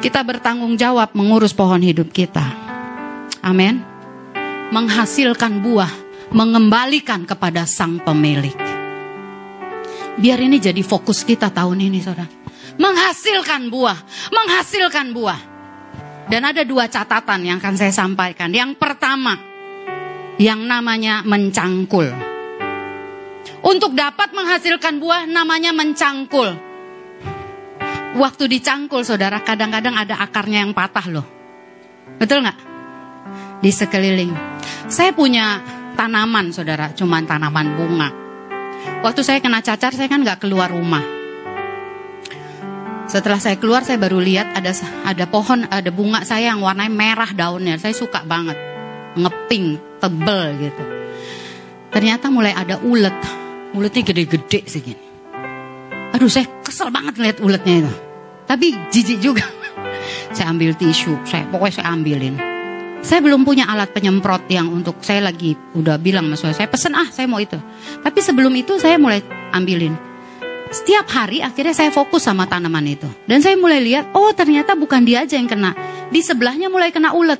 Kita 0.00 0.20
bertanggung 0.22 0.76
jawab 0.78 1.12
mengurus 1.16 1.56
pohon 1.56 1.82
hidup 1.82 2.12
kita. 2.12 2.44
Amin. 3.42 3.82
Menghasilkan 4.70 5.62
buah, 5.62 5.92
mengembalikan 6.34 7.22
kepada 7.26 7.64
sang 7.64 8.02
pemilik. 8.02 8.54
Biar 10.16 10.38
ini 10.40 10.56
jadi 10.56 10.80
fokus 10.80 11.22
kita 11.22 11.52
tahun 11.52 11.80
ini, 11.86 11.98
saudara 12.00 12.46
menghasilkan 12.76 13.72
buah, 13.72 13.98
menghasilkan 14.32 15.06
buah. 15.12 15.40
Dan 16.26 16.42
ada 16.42 16.66
dua 16.66 16.90
catatan 16.90 17.46
yang 17.46 17.58
akan 17.62 17.74
saya 17.78 17.94
sampaikan. 17.94 18.50
Yang 18.50 18.74
pertama, 18.82 19.38
yang 20.42 20.66
namanya 20.66 21.22
mencangkul. 21.22 22.10
Untuk 23.62 23.94
dapat 23.94 24.34
menghasilkan 24.34 24.98
buah 24.98 25.26
namanya 25.26 25.70
mencangkul. 25.70 26.65
Waktu 28.16 28.48
dicangkul 28.48 29.04
saudara 29.04 29.44
kadang-kadang 29.44 29.92
ada 29.92 30.16
akarnya 30.24 30.64
yang 30.64 30.72
patah 30.72 31.06
loh. 31.12 31.26
Betul 32.16 32.48
nggak? 32.48 32.58
Di 33.60 33.70
sekeliling. 33.72 34.32
Saya 34.88 35.12
punya 35.12 35.60
tanaman 35.94 36.48
saudara, 36.52 36.96
cuman 36.96 37.28
tanaman 37.28 37.76
bunga. 37.76 38.08
Waktu 39.04 39.20
saya 39.20 39.38
kena 39.44 39.60
cacar 39.60 39.92
saya 39.92 40.08
kan 40.08 40.24
nggak 40.24 40.40
keluar 40.40 40.72
rumah 40.72 41.16
setelah 43.06 43.38
saya 43.38 43.54
keluar 43.54 43.86
saya 43.86 44.02
baru 44.02 44.18
lihat 44.18 44.50
ada 44.50 44.74
ada 45.06 45.24
pohon 45.30 45.62
ada 45.70 45.90
bunga 45.94 46.26
saya 46.26 46.50
yang 46.50 46.58
warnanya 46.58 46.90
merah 46.90 47.30
daunnya. 47.30 47.78
Saya 47.78 47.94
suka 47.94 48.26
banget. 48.26 48.58
Ngeping, 49.14 49.78
tebel 50.02 50.44
gitu. 50.58 50.84
Ternyata 51.94 52.28
mulai 52.34 52.52
ada 52.52 52.82
ulet. 52.82 53.14
Uletnya 53.78 54.02
gede-gede 54.02 54.66
segini. 54.66 55.06
Aduh 56.12 56.26
saya 56.26 56.50
kesel 56.66 56.90
banget 56.90 57.14
lihat 57.22 57.38
uletnya 57.38 57.86
itu. 57.86 58.05
Tapi 58.46 58.72
jijik 58.88 59.18
juga. 59.20 59.44
saya 60.36 60.54
ambil 60.54 60.72
tisu, 60.78 61.18
saya 61.26 61.44
pokoknya 61.50 61.82
saya 61.82 61.86
ambilin. 61.92 62.34
Saya 63.02 63.22
belum 63.22 63.46
punya 63.46 63.70
alat 63.70 63.94
penyemprot 63.94 64.50
yang 64.50 64.66
untuk 64.72 64.98
saya 65.04 65.22
lagi 65.22 65.54
udah 65.78 65.94
bilang 65.94 66.26
mas 66.26 66.42
saya 66.42 66.66
pesen 66.66 66.96
ah 66.98 67.06
saya 67.10 67.30
mau 67.30 67.38
itu. 67.38 67.58
Tapi 68.02 68.18
sebelum 68.18 68.50
itu 68.56 68.82
saya 68.82 68.98
mulai 68.98 69.22
ambilin 69.54 69.94
setiap 70.70 71.06
hari 71.08 71.38
akhirnya 71.42 71.74
saya 71.74 71.90
fokus 71.94 72.26
sama 72.26 72.44
tanaman 72.50 72.84
itu. 72.86 73.06
Dan 73.24 73.38
saya 73.42 73.54
mulai 73.54 73.78
lihat, 73.82 74.10
oh 74.14 74.34
ternyata 74.34 74.74
bukan 74.74 75.06
dia 75.06 75.22
aja 75.22 75.38
yang 75.38 75.46
kena. 75.46 75.72
Di 76.10 76.20
sebelahnya 76.22 76.66
mulai 76.66 76.90
kena 76.90 77.14
ulet. 77.14 77.38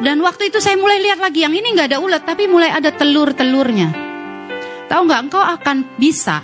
Dan 0.00 0.18
waktu 0.24 0.50
itu 0.50 0.58
saya 0.58 0.74
mulai 0.74 0.98
lihat 0.98 1.22
lagi, 1.22 1.46
yang 1.46 1.54
ini 1.54 1.70
nggak 1.76 1.94
ada 1.94 1.98
ulat, 2.02 2.22
tapi 2.26 2.50
mulai 2.50 2.72
ada 2.72 2.90
telur-telurnya. 2.90 3.94
Tahu 4.90 5.00
nggak, 5.06 5.20
engkau 5.28 5.44
akan 5.44 5.76
bisa 6.00 6.42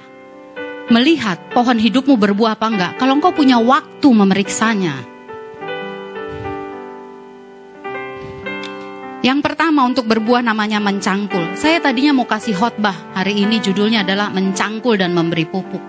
melihat 0.90 1.38
pohon 1.54 1.78
hidupmu 1.78 2.18
berbuah 2.18 2.58
apa 2.58 2.66
enggak 2.66 2.92
kalau 2.98 3.16
engkau 3.16 3.30
punya 3.30 3.62
waktu 3.62 4.08
memeriksanya. 4.10 4.94
Yang 9.20 9.40
pertama 9.44 9.84
untuk 9.84 10.08
berbuah 10.08 10.40
namanya 10.40 10.80
mencangkul. 10.80 11.54
Saya 11.54 11.78
tadinya 11.78 12.16
mau 12.16 12.26
kasih 12.26 12.56
khotbah 12.56 13.14
hari 13.14 13.44
ini 13.44 13.60
judulnya 13.60 14.02
adalah 14.02 14.32
mencangkul 14.32 14.96
dan 14.96 15.12
memberi 15.12 15.44
pupuk. 15.44 15.84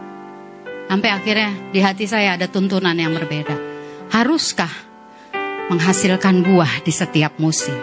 Sampai 0.91 1.09
akhirnya 1.15 1.71
di 1.71 1.79
hati 1.79 2.05
saya 2.05 2.35
ada 2.35 2.51
tuntunan 2.51 2.91
yang 2.91 3.15
berbeda. 3.15 3.55
Haruskah 4.11 4.91
menghasilkan 5.71 6.43
buah 6.43 6.83
di 6.83 6.91
setiap 6.91 7.39
musim. 7.39 7.79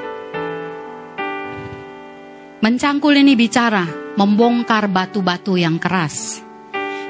Mencangkul 2.60 3.16
ini 3.16 3.32
bicara, 3.32 3.88
membongkar 4.20 4.92
batu-batu 4.92 5.56
yang 5.56 5.80
keras. 5.80 6.47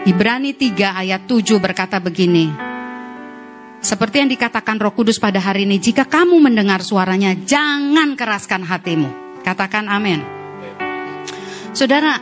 Ibrani 0.07 0.55
3 0.55 0.95
ayat 0.95 1.27
7 1.27 1.59
berkata 1.59 1.99
begini, 1.99 2.69
seperti 3.79 4.23
yang 4.23 4.31
dikatakan 4.31 4.79
roh 4.83 4.91
kudus 4.91 5.23
pada 5.23 5.39
hari 5.39 5.63
ini, 5.63 5.79
jika 5.79 6.03
kamu 6.03 6.43
mendengar 6.43 6.83
suaranya, 6.83 7.35
jangan 7.35 8.19
keraskan 8.19 8.67
hatimu. 8.67 9.41
Katakan 9.47 9.87
amin. 9.87 10.19
Saudara, 11.71 12.19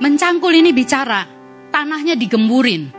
mencangkul 0.00 0.52
ini 0.52 0.76
bicara, 0.76 1.24
tanahnya 1.72 2.16
digemburin. 2.20 2.92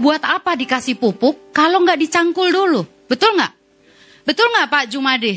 Buat 0.00 0.26
apa 0.26 0.58
dikasih 0.58 0.98
pupuk 0.98 1.54
kalau 1.54 1.82
nggak 1.86 1.98
dicangkul 1.98 2.50
dulu? 2.50 2.82
Betul 3.06 3.38
nggak? 3.38 3.52
Betul 4.26 4.50
nggak 4.50 4.66
Pak 4.66 4.84
Jumadi? 4.90 5.34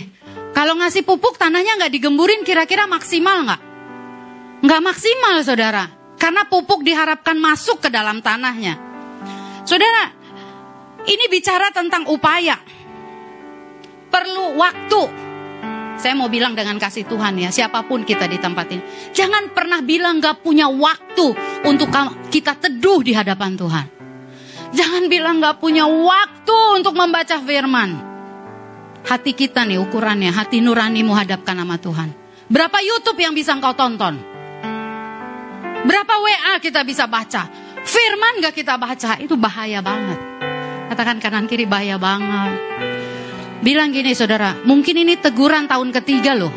Kalau 0.57 0.77
ngasih 0.77 1.05
pupuk 1.05 1.37
tanahnya 1.37 1.77
nggak 1.77 1.93
digemburin 1.93 2.41
kira-kira 2.41 2.89
maksimal 2.89 3.45
nggak? 3.45 3.61
Nggak 4.63 4.81
maksimal 4.81 5.35
saudara. 5.43 6.02
Karena 6.23 6.47
pupuk 6.47 6.87
diharapkan 6.87 7.35
masuk 7.35 7.83
ke 7.83 7.91
dalam 7.91 8.23
tanahnya. 8.23 8.79
Saudara, 9.67 10.07
ini 11.03 11.27
bicara 11.27 11.67
tentang 11.75 12.07
upaya. 12.07 12.55
Perlu 14.07 14.55
waktu. 14.55 15.01
Saya 15.99 16.15
mau 16.15 16.31
bilang 16.31 16.55
dengan 16.55 16.79
kasih 16.79 17.03
Tuhan 17.11 17.43
ya, 17.43 17.51
siapa 17.51 17.83
pun 17.83 18.07
kita 18.07 18.31
di 18.31 18.39
tempat 18.39 18.71
ini. 18.71 19.11
Jangan 19.11 19.51
pernah 19.51 19.83
bilang 19.83 20.23
gak 20.23 20.39
punya 20.39 20.71
waktu 20.71 21.35
untuk 21.67 21.91
kita 22.31 22.55
teduh 22.55 23.03
di 23.03 23.11
hadapan 23.11 23.59
Tuhan. 23.59 23.85
Jangan 24.71 25.11
bilang 25.11 25.43
gak 25.43 25.59
punya 25.59 25.83
waktu 25.83 26.57
untuk 26.79 26.95
membaca 26.95 27.35
firman. 27.43 27.99
Hati 29.03 29.35
kita 29.35 29.67
nih 29.67 29.75
ukurannya, 29.75 30.31
hati 30.31 30.63
nuranimu 30.63 31.11
hadapkan 31.11 31.59
sama 31.59 31.75
Tuhan. 31.75 32.15
Berapa 32.47 32.79
YouTube 32.79 33.19
yang 33.19 33.35
bisa 33.35 33.51
engkau 33.51 33.75
tonton? 33.75 34.32
Berapa 35.83 36.13
WA 36.23 36.53
kita 36.63 36.87
bisa 36.87 37.03
baca? 37.07 37.47
Firman 37.83 38.39
gak 38.39 38.55
kita 38.55 38.79
baca? 38.79 39.19
Itu 39.19 39.35
bahaya 39.35 39.83
banget. 39.83 40.19
Katakan 40.87 41.19
kanan 41.19 41.45
kiri 41.51 41.67
bahaya 41.67 41.99
banget. 41.99 42.55
Bilang 43.63 43.91
gini 43.91 44.11
saudara, 44.15 44.59
mungkin 44.63 45.03
ini 45.03 45.19
teguran 45.19 45.67
tahun 45.67 45.91
ketiga 45.91 46.35
loh. 46.35 46.51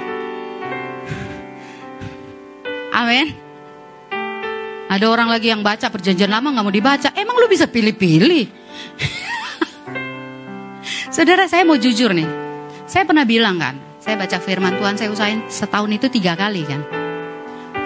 Amin. 2.95 3.35
Ada 4.87 5.07
orang 5.11 5.29
lagi 5.31 5.51
yang 5.51 5.67
baca 5.67 5.91
perjanjian 5.91 6.31
lama 6.31 6.55
nggak 6.55 6.67
mau 6.67 6.75
dibaca. 6.75 7.09
Emang 7.19 7.37
lu 7.39 7.51
bisa 7.51 7.67
pilih-pilih? 7.67 8.47
Saudara 11.15 11.51
saya 11.51 11.67
mau 11.67 11.75
jujur 11.75 12.15
nih. 12.15 12.27
Saya 12.87 13.03
pernah 13.03 13.27
bilang 13.27 13.59
kan, 13.59 13.75
saya 13.99 14.15
baca 14.15 14.39
firman 14.39 14.79
Tuhan 14.79 14.95
saya 14.95 15.11
usahain 15.11 15.43
setahun 15.51 15.91
itu 15.91 16.07
tiga 16.07 16.39
kali 16.39 16.63
kan. 16.63 17.06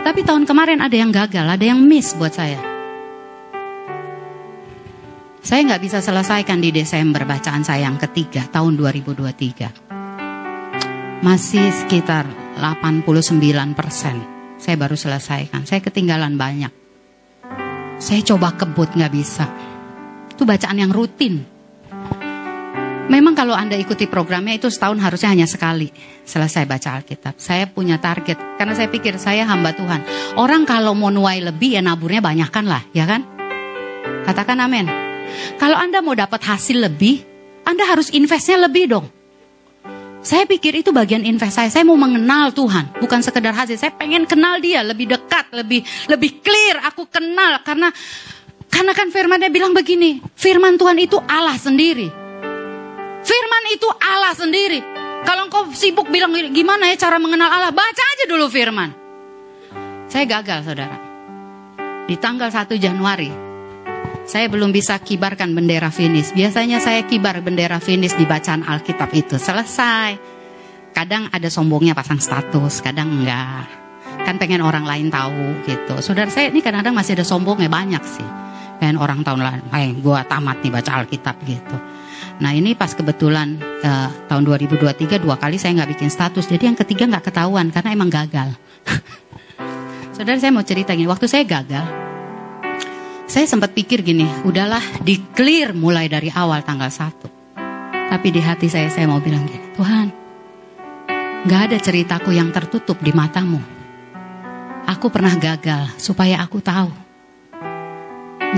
Tapi 0.01 0.25
tahun 0.25 0.49
kemarin 0.49 0.81
ada 0.81 0.97
yang 0.97 1.13
gagal, 1.13 1.45
ada 1.45 1.61
yang 1.61 1.85
miss 1.85 2.17
buat 2.17 2.33
saya. 2.33 2.57
Saya 5.41 5.65
nggak 5.69 5.81
bisa 5.85 6.01
selesaikan 6.01 6.61
di 6.61 6.71
Desember 6.73 7.25
bacaan 7.29 7.65
saya 7.65 7.81
yang 7.89 7.97
ketiga 8.01 8.49
tahun 8.49 8.77
2023. 8.81 11.21
Masih 11.21 11.69
sekitar 11.85 12.25
89 12.57 13.77
persen. 13.77 14.17
Saya 14.57 14.77
baru 14.81 14.97
selesaikan. 14.97 15.69
Saya 15.69 15.85
ketinggalan 15.85 16.37
banyak. 16.37 16.73
Saya 18.01 18.21
coba 18.25 18.57
kebut 18.57 18.97
nggak 18.97 19.13
bisa. 19.13 19.45
Itu 20.33 20.49
bacaan 20.49 20.81
yang 20.81 20.93
rutin. 20.93 21.60
Memang 23.11 23.35
kalau 23.35 23.59
Anda 23.59 23.75
ikuti 23.75 24.07
programnya 24.07 24.55
itu 24.55 24.70
setahun 24.70 25.03
harusnya 25.03 25.35
hanya 25.35 25.51
sekali 25.51 25.90
selesai 26.23 26.62
baca 26.62 27.03
Alkitab. 27.03 27.35
Saya 27.42 27.66
punya 27.66 27.99
target 27.99 28.38
karena 28.55 28.70
saya 28.79 28.87
pikir 28.87 29.18
saya 29.18 29.42
hamba 29.51 29.75
Tuhan. 29.75 30.07
Orang 30.38 30.62
kalau 30.62 30.94
mau 30.94 31.11
nuai 31.11 31.42
lebih 31.42 31.75
ya 31.75 31.83
naburnya 31.83 32.23
banyakkan 32.23 32.70
lah, 32.70 32.87
ya 32.94 33.11
kan? 33.11 33.27
Katakan 34.23 34.62
amin. 34.62 34.87
Kalau 35.59 35.75
Anda 35.75 35.99
mau 35.99 36.14
dapat 36.14 36.38
hasil 36.38 36.87
lebih, 36.87 37.27
Anda 37.66 37.83
harus 37.83 38.14
investnya 38.14 38.70
lebih 38.70 38.87
dong. 38.87 39.07
Saya 40.23 40.46
pikir 40.46 40.79
itu 40.79 40.94
bagian 40.94 41.27
invest 41.27 41.59
saya. 41.59 41.66
Saya 41.66 41.83
mau 41.83 41.99
mengenal 41.99 42.55
Tuhan, 42.55 42.94
bukan 43.03 43.27
sekedar 43.27 43.59
hasil. 43.59 43.75
Saya 43.75 43.90
pengen 43.90 44.23
kenal 44.23 44.62
Dia 44.62 44.87
lebih 44.87 45.11
dekat, 45.11 45.51
lebih 45.51 45.83
lebih 46.07 46.38
clear. 46.46 46.79
Aku 46.87 47.11
kenal 47.11 47.59
karena 47.66 47.90
karena 48.70 48.94
kan 48.94 49.11
firman 49.11 49.42
dia 49.42 49.51
bilang 49.51 49.75
begini, 49.75 50.23
firman 50.38 50.79
Tuhan 50.79 50.94
itu 51.03 51.18
Allah 51.27 51.59
sendiri. 51.59 52.30
Firman 53.20 53.64
itu 53.72 53.88
Allah 54.00 54.35
sendiri. 54.35 54.80
Kalau 55.20 55.46
engkau 55.46 55.68
sibuk 55.76 56.09
bilang 56.09 56.33
gimana 56.50 56.88
ya 56.88 56.96
cara 56.96 57.20
mengenal 57.20 57.52
Allah, 57.52 57.72
baca 57.72 58.02
aja 58.16 58.24
dulu 58.24 58.48
firman. 58.48 58.96
Saya 60.09 60.24
gagal, 60.26 60.66
Saudara. 60.66 60.96
Di 62.09 62.18
tanggal 62.18 62.50
1 62.50 62.74
Januari 62.80 63.50
saya 64.30 64.46
belum 64.46 64.70
bisa 64.70 64.94
kibarkan 65.02 65.59
bendera 65.59 65.90
finish. 65.90 66.30
Biasanya 66.30 66.78
saya 66.78 67.02
kibar 67.02 67.42
bendera 67.42 67.83
finish 67.83 68.14
di 68.14 68.22
bacaan 68.30 68.62
Alkitab 68.62 69.11
itu. 69.11 69.42
Selesai. 69.42 70.14
Kadang 70.94 71.26
ada 71.35 71.50
sombongnya 71.50 71.98
pasang 71.98 72.22
status, 72.22 72.78
kadang 72.78 73.11
enggak. 73.11 73.66
Kan 74.22 74.38
pengen 74.38 74.62
orang 74.62 74.87
lain 74.87 75.11
tahu 75.11 75.66
gitu. 75.66 75.98
Saudara 75.98 76.30
saya 76.30 76.54
ini 76.54 76.62
kadang-kadang 76.62 76.94
masih 76.94 77.18
ada 77.18 77.26
sombongnya 77.26 77.66
banyak 77.66 78.02
sih. 78.06 78.28
Pengen 78.78 79.02
orang 79.02 79.26
tahun 79.26 79.42
lain, 79.42 79.62
eh 79.74 79.90
gue 79.98 80.18
tamat 80.30 80.62
nih 80.62 80.72
baca 80.78 80.90
Alkitab 81.02 81.37
gitu. 81.42 81.76
Nah 82.40 82.57
ini 82.57 82.72
pas 82.72 82.96
kebetulan 82.96 83.61
uh, 83.85 84.09
tahun 84.26 84.42
2023 84.48 85.20
dua 85.20 85.37
kali 85.37 85.61
saya 85.61 85.76
nggak 85.76 85.92
bikin 85.96 86.09
status. 86.09 86.48
Jadi 86.48 86.72
yang 86.72 86.76
ketiga 86.76 87.05
nggak 87.05 87.29
ketahuan 87.29 87.68
karena 87.68 87.92
emang 87.92 88.09
gagal. 88.09 88.57
Saudara 90.16 90.40
saya 90.40 90.53
mau 90.53 90.64
cerita 90.64 90.96
gini, 90.96 91.09
waktu 91.09 91.29
saya 91.29 91.44
gagal, 91.48 91.87
saya 93.24 93.46
sempat 93.46 93.72
pikir 93.72 94.03
gini, 94.05 94.29
udahlah 94.44 94.83
di 95.00 95.16
clear 95.33 95.72
mulai 95.72 96.12
dari 96.12 96.29
awal 96.29 96.61
tanggal 96.66 96.92
1. 96.92 98.12
Tapi 98.12 98.29
di 98.29 98.42
hati 98.42 98.66
saya, 98.66 98.90
saya 98.90 99.07
mau 99.07 99.22
bilang 99.22 99.46
gini, 99.46 99.70
Tuhan, 99.79 100.07
gak 101.46 101.61
ada 101.70 101.79
ceritaku 101.81 102.35
yang 102.35 102.50
tertutup 102.50 102.98
di 103.00 103.14
matamu. 103.14 103.62
Aku 104.90 105.14
pernah 105.14 105.31
gagal 105.38 105.94
supaya 105.94 106.42
aku 106.42 106.59
tahu. 106.59 106.90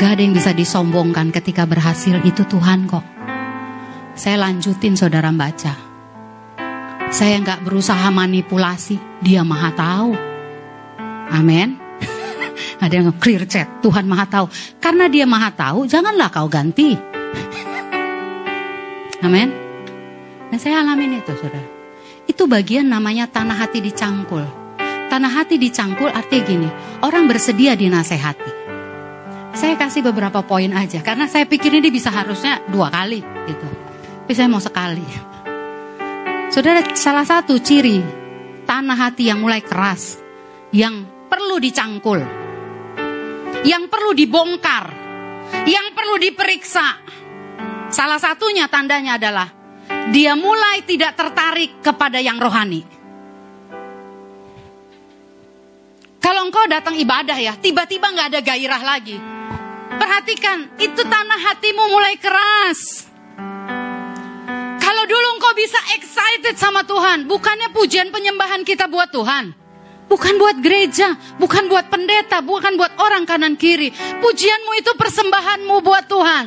Gak 0.00 0.10
ada 0.16 0.22
yang 0.24 0.32
bisa 0.32 0.56
disombongkan 0.56 1.28
ketika 1.36 1.68
berhasil, 1.68 2.24
itu 2.24 2.42
Tuhan 2.48 2.88
kok. 2.88 3.11
Saya 4.12 4.44
lanjutin 4.44 4.92
saudara 4.92 5.32
baca. 5.32 5.72
Saya 7.08 7.40
gak 7.40 7.64
berusaha 7.64 8.12
manipulasi, 8.12 9.00
dia 9.24 9.40
maha 9.40 9.72
tahu. 9.72 10.12
Amin. 11.32 11.80
Ada 12.84 13.00
yang 13.00 13.16
clear 13.16 13.48
chat, 13.48 13.68
Tuhan 13.80 14.04
maha 14.04 14.28
tahu. 14.28 14.46
Karena 14.80 15.08
dia 15.08 15.24
maha 15.24 15.48
tahu, 15.52 15.88
janganlah 15.88 16.28
kau 16.28 16.48
ganti. 16.48 16.92
Amin. 19.24 19.48
Dan 20.52 20.58
saya 20.60 20.84
alamin 20.84 21.20
itu, 21.20 21.32
saudara. 21.32 21.68
Itu 22.28 22.44
bagian 22.44 22.92
namanya 22.92 23.28
tanah 23.28 23.64
hati 23.64 23.80
dicangkul. 23.80 24.44
Tanah 25.08 25.32
hati 25.32 25.56
dicangkul 25.56 26.12
artinya 26.12 26.44
gini, 26.44 26.68
orang 27.00 27.28
bersedia 27.28 27.76
dinasehati. 27.76 28.52
Saya 29.52 29.76
kasih 29.76 30.04
beberapa 30.04 30.40
poin 30.40 30.72
aja, 30.72 31.04
karena 31.04 31.28
saya 31.28 31.44
pikir 31.44 31.76
ini 31.76 31.92
bisa 31.92 32.08
harusnya 32.08 32.60
dua 32.72 32.88
kali 32.88 33.20
gitu. 33.48 33.81
Tapi 34.22 34.38
saya 34.38 34.46
mau 34.46 34.62
sekali. 34.62 35.02
Saudara, 36.46 36.94
salah 36.94 37.26
satu 37.26 37.58
ciri 37.58 37.98
tanah 38.62 38.94
hati 38.94 39.26
yang 39.26 39.42
mulai 39.42 39.58
keras, 39.66 40.22
yang 40.70 41.26
perlu 41.26 41.58
dicangkul, 41.58 42.22
yang 43.66 43.90
perlu 43.90 44.14
dibongkar, 44.14 44.86
yang 45.66 45.90
perlu 45.90 46.22
diperiksa. 46.22 47.02
Salah 47.90 48.22
satunya 48.22 48.70
tandanya 48.70 49.18
adalah 49.18 49.50
dia 50.14 50.38
mulai 50.38 50.86
tidak 50.86 51.18
tertarik 51.18 51.82
kepada 51.82 52.22
yang 52.22 52.38
rohani. 52.38 52.86
Kalau 56.22 56.46
engkau 56.46 56.64
datang 56.70 56.94
ibadah 56.94 57.42
ya, 57.42 57.58
tiba-tiba 57.58 58.06
nggak 58.06 58.28
ada 58.30 58.40
gairah 58.40 58.82
lagi. 58.86 59.18
Perhatikan, 59.98 60.78
itu 60.78 61.02
tanah 61.02 61.40
hatimu 61.50 61.84
mulai 61.90 62.14
keras. 62.16 63.11
Dulu 65.12 65.26
engkau 65.36 65.52
bisa 65.52 65.76
excited 65.92 66.56
sama 66.56 66.88
Tuhan? 66.88 67.28
Bukannya 67.28 67.68
pujian 67.76 68.08
penyembahan 68.08 68.64
kita 68.64 68.88
buat 68.88 69.12
Tuhan. 69.12 69.52
Bukan 70.08 70.40
buat 70.40 70.56
gereja, 70.64 71.20
bukan 71.36 71.68
buat 71.68 71.92
pendeta, 71.92 72.40
bukan 72.40 72.80
buat 72.80 72.96
orang 72.96 73.28
kanan 73.28 73.60
kiri. 73.60 73.92
Pujianmu 73.92 74.72
itu 74.80 74.96
persembahanmu 74.96 75.84
buat 75.84 76.08
Tuhan. 76.08 76.46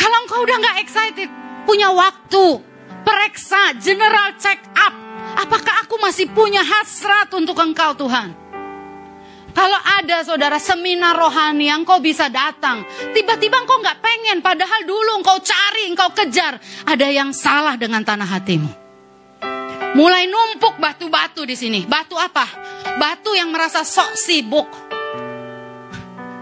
Kalau 0.00 0.16
engkau 0.24 0.48
udah 0.48 0.56
gak 0.64 0.80
excited, 0.80 1.28
punya 1.68 1.92
waktu, 1.92 2.64
periksa, 3.04 3.76
general 3.84 4.40
check 4.40 4.64
up. 4.72 4.96
Apakah 5.44 5.84
aku 5.84 6.00
masih 6.00 6.32
punya 6.32 6.64
hasrat 6.64 7.28
untuk 7.36 7.60
engkau 7.60 7.92
Tuhan? 8.00 8.32
Kalau 9.54 9.80
ada 10.02 10.26
saudara 10.26 10.58
seminar 10.58 11.14
rohani 11.14 11.70
yang 11.70 11.86
kau 11.86 12.02
bisa 12.02 12.26
datang, 12.26 12.82
tiba-tiba 13.14 13.62
kau 13.62 13.78
nggak 13.78 14.02
pengen, 14.02 14.42
padahal 14.42 14.82
dulu 14.82 15.22
kau 15.22 15.38
cari, 15.38 15.94
kau 15.94 16.10
kejar, 16.10 16.58
ada 16.82 17.06
yang 17.06 17.30
salah 17.30 17.78
dengan 17.78 18.02
tanah 18.02 18.26
hatimu. 18.26 18.70
Mulai 19.94 20.26
numpuk 20.26 20.82
batu-batu 20.82 21.46
di 21.46 21.54
sini. 21.54 21.86
Batu 21.86 22.18
apa? 22.18 22.42
Batu 22.98 23.30
yang 23.38 23.54
merasa 23.54 23.86
sok 23.86 24.18
sibuk. 24.18 24.66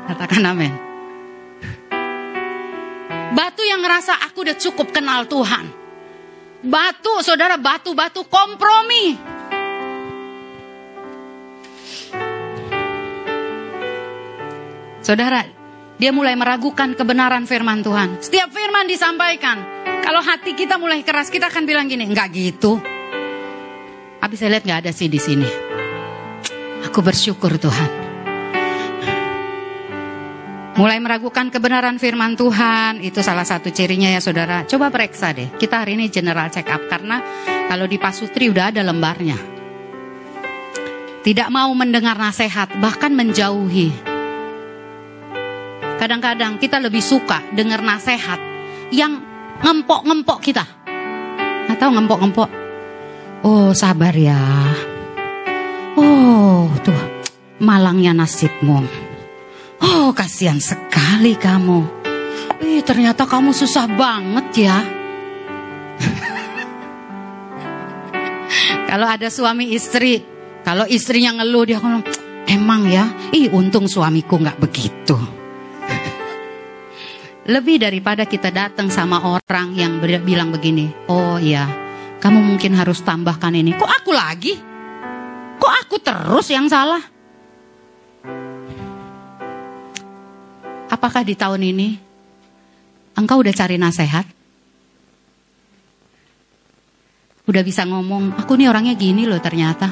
Katakan 0.09 0.41
amin. 0.49 0.73
Batu 3.37 3.61
yang 3.61 3.85
ngerasa 3.85 4.25
aku 4.25 4.45
udah 4.45 4.57
cukup 4.57 4.89
kenal 4.89 5.29
Tuhan. 5.29 5.69
Batu, 6.65 7.21
saudara, 7.21 7.61
batu-batu 7.61 8.25
kompromi. 8.25 9.17
Saudara, 15.03 15.43
dia 15.99 16.15
mulai 16.15 16.39
meragukan 16.39 16.95
kebenaran 16.95 17.43
firman 17.43 17.83
Tuhan. 17.83 18.23
Setiap 18.23 18.55
firman 18.55 18.87
disampaikan, 18.87 19.59
kalau 19.99 20.23
hati 20.23 20.55
kita 20.55 20.79
mulai 20.79 21.03
keras, 21.03 21.27
kita 21.27 21.51
akan 21.51 21.67
bilang 21.67 21.91
gini, 21.91 22.07
enggak 22.07 22.31
gitu. 22.31 22.79
Habis 24.23 24.39
saya 24.39 24.55
lihat 24.55 24.63
nggak 24.63 24.81
ada 24.87 24.93
sih 24.95 25.11
di 25.11 25.19
sini. 25.19 25.51
Aku 26.87 27.03
bersyukur 27.03 27.59
Tuhan. 27.59 27.91
Mulai 30.79 31.03
meragukan 31.03 31.51
kebenaran 31.51 31.99
firman 31.99 32.39
Tuhan, 32.39 33.03
itu 33.03 33.19
salah 33.27 33.43
satu 33.43 33.75
cirinya 33.75 34.07
ya 34.07 34.23
saudara. 34.23 34.63
Coba 34.71 34.95
periksa 34.95 35.35
deh, 35.35 35.51
kita 35.59 35.83
hari 35.83 35.99
ini 35.99 36.15
general 36.15 36.47
check 36.55 36.71
up. 36.71 36.87
Karena 36.87 37.19
kalau 37.67 37.91
di 37.91 37.99
Pasutri 37.99 38.47
udah 38.47 38.71
ada 38.71 38.87
lembarnya. 38.87 39.51
Tidak 41.27 41.49
mau 41.51 41.75
mendengar 41.75 42.15
nasihat, 42.15 42.71
bahkan 42.79 43.11
menjauhi. 43.11 44.12
Kadang-kadang 46.03 46.59
kita 46.59 46.83
lebih 46.83 46.99
suka 46.99 47.39
dengar 47.55 47.79
nasihat 47.79 48.43
yang 48.91 49.23
ngempok-ngempok 49.63 50.43
kita. 50.43 50.67
Atau 51.71 51.95
ngempok-ngempok. 51.95 52.51
Oh 53.47 53.71
sabar 53.71 54.11
ya. 54.11 54.43
Oh 55.95 56.67
tuh 56.83 56.99
malangnya 57.63 58.19
nasibmu. 58.19 58.83
Oh 59.79 60.11
kasihan 60.11 60.59
sekali 60.59 61.39
kamu. 61.39 61.87
Ih 62.67 62.83
ternyata 62.83 63.23
kamu 63.23 63.55
susah 63.55 63.87
banget 63.87 64.47
ya. 64.59 64.83
kalau 68.91 69.07
ada 69.07 69.31
suami 69.31 69.71
istri, 69.71 70.19
kalau 70.67 70.83
istrinya 70.91 71.39
ngeluh 71.39 71.63
dia 71.63 71.79
ngomong, 71.79 72.03
emang 72.51 72.91
ya, 72.91 73.07
ih 73.31 73.55
untung 73.55 73.87
suamiku 73.87 74.43
nggak 74.43 74.59
begitu. 74.59 75.42
Lebih 77.43 77.83
daripada 77.83 78.23
kita 78.23 78.55
datang 78.55 78.87
sama 78.87 79.19
orang 79.19 79.75
yang 79.75 79.99
bilang 80.23 80.55
begini, 80.55 80.95
oh 81.11 81.43
iya, 81.43 81.67
kamu 82.23 82.39
mungkin 82.39 82.71
harus 82.79 83.03
tambahkan 83.03 83.51
ini. 83.51 83.75
Kok 83.75 83.93
aku 83.99 84.11
lagi? 84.15 84.55
Kok 85.59 85.75
aku 85.83 85.97
terus 85.99 86.47
yang 86.55 86.71
salah? 86.71 87.03
Apakah 90.87 91.27
di 91.27 91.35
tahun 91.35 91.67
ini 91.67 91.89
engkau 93.19 93.43
udah 93.43 93.51
cari 93.51 93.75
nasihat? 93.75 94.23
Udah 97.43 97.63
bisa 97.67 97.83
ngomong, 97.83 98.39
aku 98.39 98.55
nih 98.55 98.71
orangnya 98.71 98.95
gini 98.95 99.27
loh 99.27 99.43
ternyata. 99.43 99.91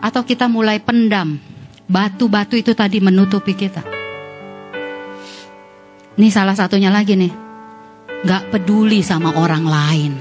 Atau 0.00 0.24
kita 0.24 0.48
mulai 0.48 0.80
pendam, 0.80 1.36
batu-batu 1.84 2.56
itu 2.56 2.72
tadi 2.72 2.96
menutupi 3.04 3.52
kita. 3.52 4.03
Ini 6.14 6.30
salah 6.30 6.54
satunya 6.54 6.94
lagi 6.94 7.18
nih. 7.18 7.32
Gak 8.22 8.54
peduli 8.54 9.02
sama 9.02 9.34
orang 9.34 9.66
lain. 9.66 10.12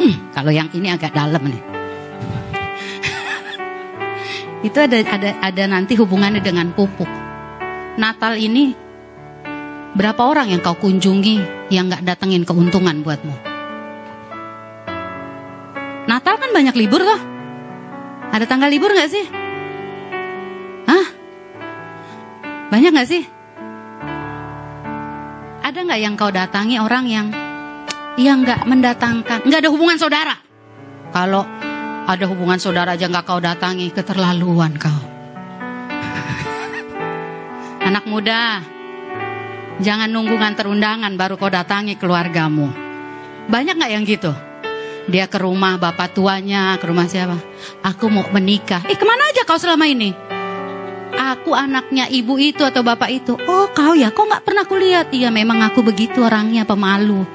Hmm, 0.00 0.32
kalau 0.32 0.48
yang 0.48 0.72
ini 0.72 0.88
agak 0.88 1.12
dalam 1.12 1.44
nih. 1.44 1.62
Itu 4.66 4.80
ada 4.80 5.04
ada 5.04 5.30
ada 5.44 5.64
nanti 5.68 5.92
hubungannya 5.92 6.40
dengan 6.40 6.72
pupuk. 6.72 7.06
Natal 8.00 8.40
ini 8.40 8.72
berapa 9.92 10.24
orang 10.24 10.56
yang 10.56 10.64
kau 10.64 10.74
kunjungi 10.74 11.68
yang 11.68 11.92
gak 11.92 12.08
datengin 12.08 12.48
keuntungan 12.48 13.04
buatmu? 13.04 13.36
Natal 16.08 16.40
kan 16.40 16.48
banyak 16.48 16.74
libur 16.80 17.04
loh. 17.04 17.20
Ada 18.32 18.48
tanggal 18.48 18.72
libur 18.72 18.88
gak 18.96 19.12
sih? 19.12 19.24
Hah? 20.88 21.06
Banyak 22.72 22.92
gak 22.96 23.08
sih? 23.12 23.33
Ada 25.64 25.80
nggak 25.80 26.00
yang 26.04 26.12
kau 26.12 26.28
datangi 26.28 26.76
orang 26.76 27.08
yang 27.08 27.32
yang 28.20 28.44
nggak 28.44 28.68
mendatangkan, 28.68 29.48
nggak 29.48 29.64
ada 29.64 29.72
hubungan 29.72 29.96
saudara? 29.96 30.36
Kalau 31.08 31.48
ada 32.04 32.24
hubungan 32.28 32.60
saudara 32.60 33.00
aja 33.00 33.08
nggak 33.08 33.24
kau 33.24 33.40
datangi, 33.40 33.88
keterlaluan 33.88 34.76
kau. 34.76 34.92
Anak 37.88 38.04
muda, 38.04 38.60
jangan 39.80 40.12
nunggu 40.12 40.36
nganter 40.36 40.68
undangan 40.68 41.16
baru 41.16 41.40
kau 41.40 41.48
datangi 41.48 41.96
keluargamu. 41.96 42.68
Banyak 43.48 43.80
nggak 43.80 43.92
yang 43.96 44.04
gitu? 44.04 44.36
Dia 45.08 45.32
ke 45.32 45.40
rumah 45.40 45.80
bapak 45.80 46.12
tuanya, 46.12 46.76
ke 46.76 46.92
rumah 46.92 47.08
siapa? 47.08 47.40
Aku 47.80 48.12
mau 48.12 48.28
menikah. 48.36 48.84
Eh 48.84 49.00
ke 49.00 49.04
mana 49.08 49.32
aja 49.32 49.48
kau 49.48 49.56
selama 49.56 49.88
ini? 49.88 50.12
Aku 51.18 51.52
anaknya 51.56 52.10
ibu 52.10 52.36
itu 52.38 52.62
atau 52.62 52.82
bapak 52.82 53.10
itu. 53.10 53.34
Oh 53.48 53.70
kau 53.70 53.94
ya, 53.94 54.10
kok 54.10 54.26
nggak 54.26 54.44
pernah 54.44 54.64
kulihat? 54.66 55.10
Iya 55.14 55.30
memang 55.30 55.62
aku 55.62 55.82
begitu 55.82 56.22
orangnya 56.22 56.66
pemalu. 56.66 57.26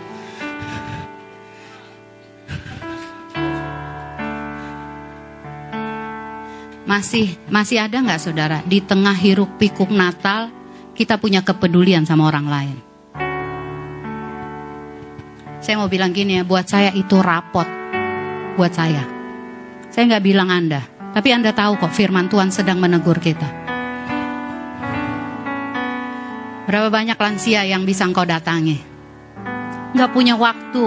Masih 6.89 7.38
masih 7.54 7.86
ada 7.86 8.02
nggak 8.02 8.18
saudara 8.18 8.65
di 8.65 8.82
tengah 8.82 9.13
hiruk 9.13 9.62
pikuk 9.62 9.94
Natal 9.94 10.50
kita 10.98 11.22
punya 11.22 11.46
kepedulian 11.46 12.04
sama 12.04 12.26
orang 12.26 12.48
lain. 12.50 12.78
Saya 15.60 15.76
mau 15.76 15.92
bilang 15.92 16.15
gini 16.15 16.39
ya, 16.39 16.44
buat 16.48 16.65
saya 16.65 16.89
itu 16.96 17.20
rapot. 17.20 17.68
Buat 18.58 18.74
saya. 18.74 19.06
Saya 19.94 20.15
nggak 20.15 20.26
bilang 20.26 20.50
Anda, 20.50 20.82
tapi 21.13 21.30
Anda 21.30 21.54
tahu 21.54 21.78
kok 21.78 21.94
firman 21.94 22.26
Tuhan 22.26 22.50
sedang 22.50 22.82
menegur 22.82 23.22
kita. 23.22 23.59
Berapa 26.69 26.93
banyak 26.93 27.17
lansia 27.17 27.65
yang 27.65 27.82
bisa 27.82 28.05
engkau 28.05 28.29
datangi? 28.29 28.77
Gak 29.97 30.13
punya 30.13 30.38
waktu. 30.38 30.86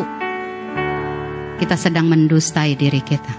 Kita 1.59 1.75
sedang 1.75 2.07
mendustai 2.07 2.79
diri 2.79 3.03
kita. 3.03 3.35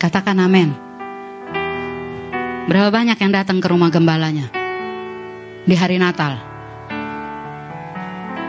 Katakan 0.00 0.40
amin. 0.40 0.72
Berapa 2.72 2.88
banyak 2.88 3.20
yang 3.20 3.36
datang 3.36 3.60
ke 3.60 3.68
rumah 3.68 3.92
gembalanya 3.92 4.48
di 5.68 5.76
hari 5.76 6.00
Natal? 6.00 6.40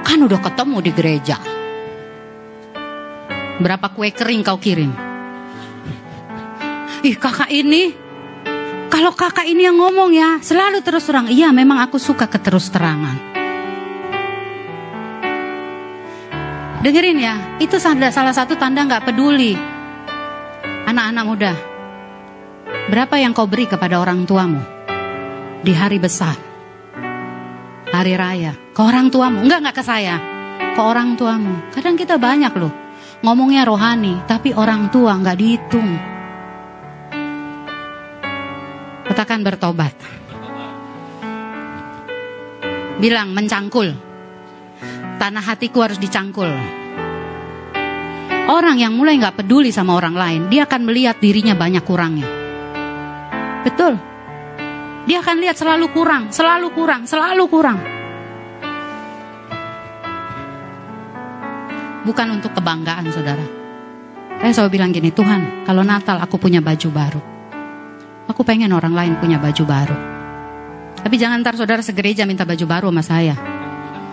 Kan 0.08 0.24
udah 0.24 0.40
ketemu 0.40 0.78
di 0.80 0.92
gereja. 0.96 1.36
Berapa 3.60 3.92
kue 3.92 4.16
kering 4.16 4.48
kau 4.48 4.56
kirim? 4.56 4.96
Ih 7.04 7.20
kakak 7.20 7.52
ini 7.52 8.08
kalau 8.90 9.14
kakak 9.14 9.46
ini 9.46 9.70
yang 9.70 9.78
ngomong 9.78 10.12
ya, 10.12 10.42
selalu 10.42 10.82
terus 10.82 11.06
terang. 11.06 11.30
Iya, 11.30 11.54
memang 11.54 11.80
aku 11.86 12.02
suka 12.02 12.26
keterus 12.26 12.74
terangan. 12.74 13.16
Dengerin 16.82 17.20
ya, 17.22 17.36
itu 17.62 17.78
salah 17.78 18.34
satu 18.34 18.58
tanda 18.58 18.82
nggak 18.84 19.06
peduli. 19.08 19.54
Anak-anak 20.90 21.26
muda, 21.28 21.54
berapa 22.90 23.14
yang 23.22 23.30
kau 23.38 23.46
beri 23.46 23.70
kepada 23.70 24.02
orang 24.02 24.26
tuamu 24.26 24.58
di 25.62 25.70
hari 25.70 26.02
besar, 26.02 26.34
hari 27.94 28.18
raya, 28.18 28.58
ke 28.74 28.82
orang 28.82 29.14
tuamu? 29.14 29.46
Enggak, 29.46 29.60
enggak 29.62 29.78
ke 29.78 29.84
saya, 29.86 30.18
ke 30.74 30.82
orang 30.82 31.14
tuamu. 31.14 31.54
Kadang 31.78 31.94
kita 31.94 32.18
banyak 32.18 32.58
loh, 32.58 32.74
ngomongnya 33.22 33.70
rohani, 33.70 34.18
tapi 34.26 34.50
orang 34.58 34.90
tua 34.90 35.14
nggak 35.14 35.38
dihitung. 35.38 36.19
Katakan 39.20 39.44
bertobat. 39.44 39.92
Bilang 43.04 43.36
mencangkul. 43.36 43.92
Tanah 45.20 45.44
hatiku 45.44 45.84
harus 45.84 46.00
dicangkul. 46.00 46.48
Orang 48.48 48.80
yang 48.80 48.96
mulai 48.96 49.20
nggak 49.20 49.44
peduli 49.44 49.76
sama 49.76 50.00
orang 50.00 50.16
lain, 50.16 50.42
dia 50.48 50.64
akan 50.64 50.88
melihat 50.88 51.20
dirinya 51.20 51.52
banyak 51.52 51.84
kurangnya. 51.84 52.32
Betul. 53.68 54.00
Dia 55.04 55.20
akan 55.20 55.36
lihat 55.44 55.60
selalu 55.60 55.92
kurang, 55.92 56.32
selalu 56.32 56.72
kurang, 56.72 57.04
selalu 57.04 57.44
kurang. 57.52 57.80
Bukan 62.08 62.28
untuk 62.40 62.56
kebanggaan, 62.56 63.04
saudara. 63.12 63.44
Saya 64.40 64.52
selalu 64.56 64.80
bilang 64.80 64.96
gini, 64.96 65.12
Tuhan, 65.12 65.68
kalau 65.68 65.84
Natal 65.84 66.24
aku 66.24 66.40
punya 66.40 66.64
baju 66.64 66.88
baru. 66.88 67.39
Aku 68.30 68.46
pengen 68.46 68.70
orang 68.78 68.94
lain 68.94 69.18
punya 69.18 69.42
baju 69.42 69.64
baru. 69.66 69.98
Tapi 71.02 71.16
jangan 71.18 71.42
ntar 71.42 71.58
saudara 71.58 71.82
segereja 71.82 72.30
minta 72.30 72.46
baju 72.46 72.66
baru 72.70 72.88
sama 72.94 73.02
saya. 73.02 73.36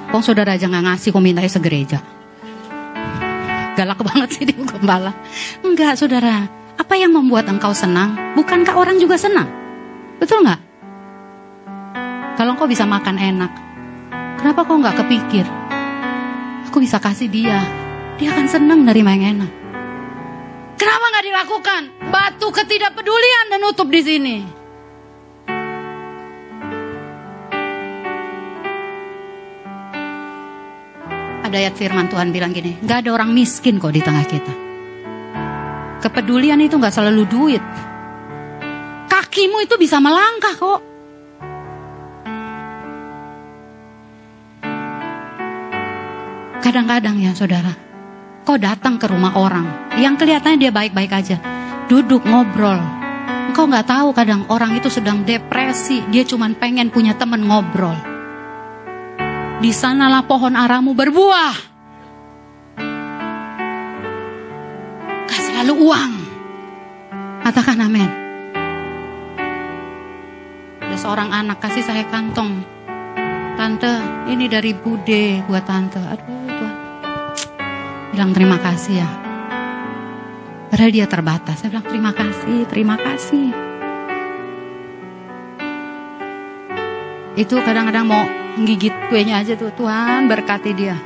Kok 0.09 0.23
saudara 0.25 0.57
aja 0.57 0.65
nggak 0.65 0.85
ngasih, 0.89 1.13
kok 1.13 1.21
mintanya 1.21 1.51
segereja. 1.53 1.99
Galak 3.77 4.01
banget 4.01 4.29
sih 4.33 4.45
di 4.49 4.57
gembala. 4.57 5.13
Enggak 5.61 6.01
saudara, 6.01 6.49
apa 6.81 6.95
yang 6.97 7.13
membuat 7.13 7.45
engkau 7.53 7.77
senang? 7.77 8.17
Bukankah 8.33 8.73
orang 8.81 8.97
juga 8.97 9.21
senang? 9.21 9.53
Betul 10.17 10.49
nggak? 10.49 10.61
Kalau 12.41 12.57
engkau 12.57 12.69
bisa 12.69 12.89
makan 12.89 13.21
enak, 13.21 13.53
kenapa 14.41 14.65
kau 14.65 14.81
nggak 14.81 14.97
kepikir? 15.05 15.45
Aku 16.73 16.81
bisa 16.81 16.97
kasih 16.97 17.29
dia, 17.29 17.61
dia 18.17 18.33
akan 18.33 18.49
senang 18.49 18.81
nerima 18.81 19.13
yang 19.13 19.41
enak. 19.41 19.66
Kenapa 20.77 21.05
nggak 21.09 21.27
dilakukan? 21.27 21.83
Batu 22.13 22.49
ketidakpedulian 22.53 23.49
dan 23.49 23.61
nutup 23.65 23.89
di 23.89 24.01
sini. 24.05 24.37
Ada 31.47 31.63
ayat 31.63 31.75
firman 31.79 32.11
Tuhan 32.11 32.35
bilang 32.35 32.51
gini, 32.51 32.75
gak 32.83 33.07
ada 33.07 33.15
orang 33.15 33.31
miskin 33.31 33.79
kok 33.79 33.95
di 33.95 34.03
tengah 34.03 34.27
kita. 34.27 34.55
Kepedulian 36.03 36.59
itu 36.59 36.75
gak 36.75 36.91
selalu 36.91 37.23
duit. 37.31 37.63
Kakimu 39.07 39.63
itu 39.63 39.79
bisa 39.79 40.03
melangkah 40.03 40.55
kok. 40.59 40.81
Kadang-kadang 46.67 47.23
ya 47.23 47.31
saudara, 47.31 47.71
kau 48.47 48.55
datang 48.55 48.95
ke 48.95 49.11
rumah 49.11 49.35
orang 49.35 49.67
yang 49.99 50.15
kelihatannya 50.15 50.63
dia 50.63 50.71
baik-baik 50.71 51.11
aja. 51.11 51.37
Duduk 51.91 52.23
ngobrol. 52.23 52.79
Engkau 53.51 53.67
nggak 53.67 53.91
tahu 53.91 54.15
kadang 54.15 54.47
orang 54.47 54.79
itu 54.79 54.87
sedang 54.87 55.27
depresi, 55.27 56.07
dia 56.15 56.23
cuma 56.23 56.47
pengen 56.55 56.95
punya 56.95 57.19
teman 57.19 57.43
ngobrol 57.43 58.17
di 59.61 59.73
sanalah 59.73 60.25
pohon 60.25 60.53
aramu 60.53 60.93
berbuah. 60.93 61.57
Kasih 65.27 65.55
lalu 65.63 65.75
uang. 65.89 66.13
Katakan 67.47 67.79
amin. 67.81 68.11
Ada 70.83 70.97
seorang 70.99 71.31
anak 71.33 71.59
kasih 71.63 71.85
saya 71.85 72.05
kantong. 72.09 72.63
Tante, 73.57 73.95
ini 74.29 74.53
dari 74.53 74.77
Bude 74.77 75.41
buat 75.49 75.65
tante. 75.65 76.03
Aduh. 76.05 76.36
Bilang 78.17 78.33
terima 78.33 78.57
kasih 78.57 79.05
ya. 79.05 79.11
Padahal 80.73 80.89
dia 80.89 81.05
terbatas. 81.05 81.61
Saya 81.61 81.69
bilang 81.69 81.85
terima 81.85 82.17
kasih, 82.17 82.65
terima 82.65 82.97
kasih. 82.97 83.53
Itu 87.37 87.61
kadang-kadang 87.61 88.09
mau 88.09 88.25
gigit 88.65 88.97
kuenya 89.13 89.45
aja 89.45 89.53
tuh 89.53 89.69
Tuhan 89.77 90.33
berkati 90.33 90.73
dia. 90.73 90.97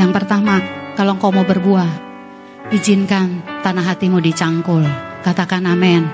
Yang 0.00 0.10
pertama, 0.16 0.64
kalau 0.96 1.20
engkau 1.20 1.28
mau 1.28 1.44
berbuah, 1.44 1.92
izinkan 2.72 3.44
tanah 3.60 3.84
hatimu 3.84 4.24
dicangkul. 4.24 4.80
Katakan 5.20 5.68
amin. 5.68 6.08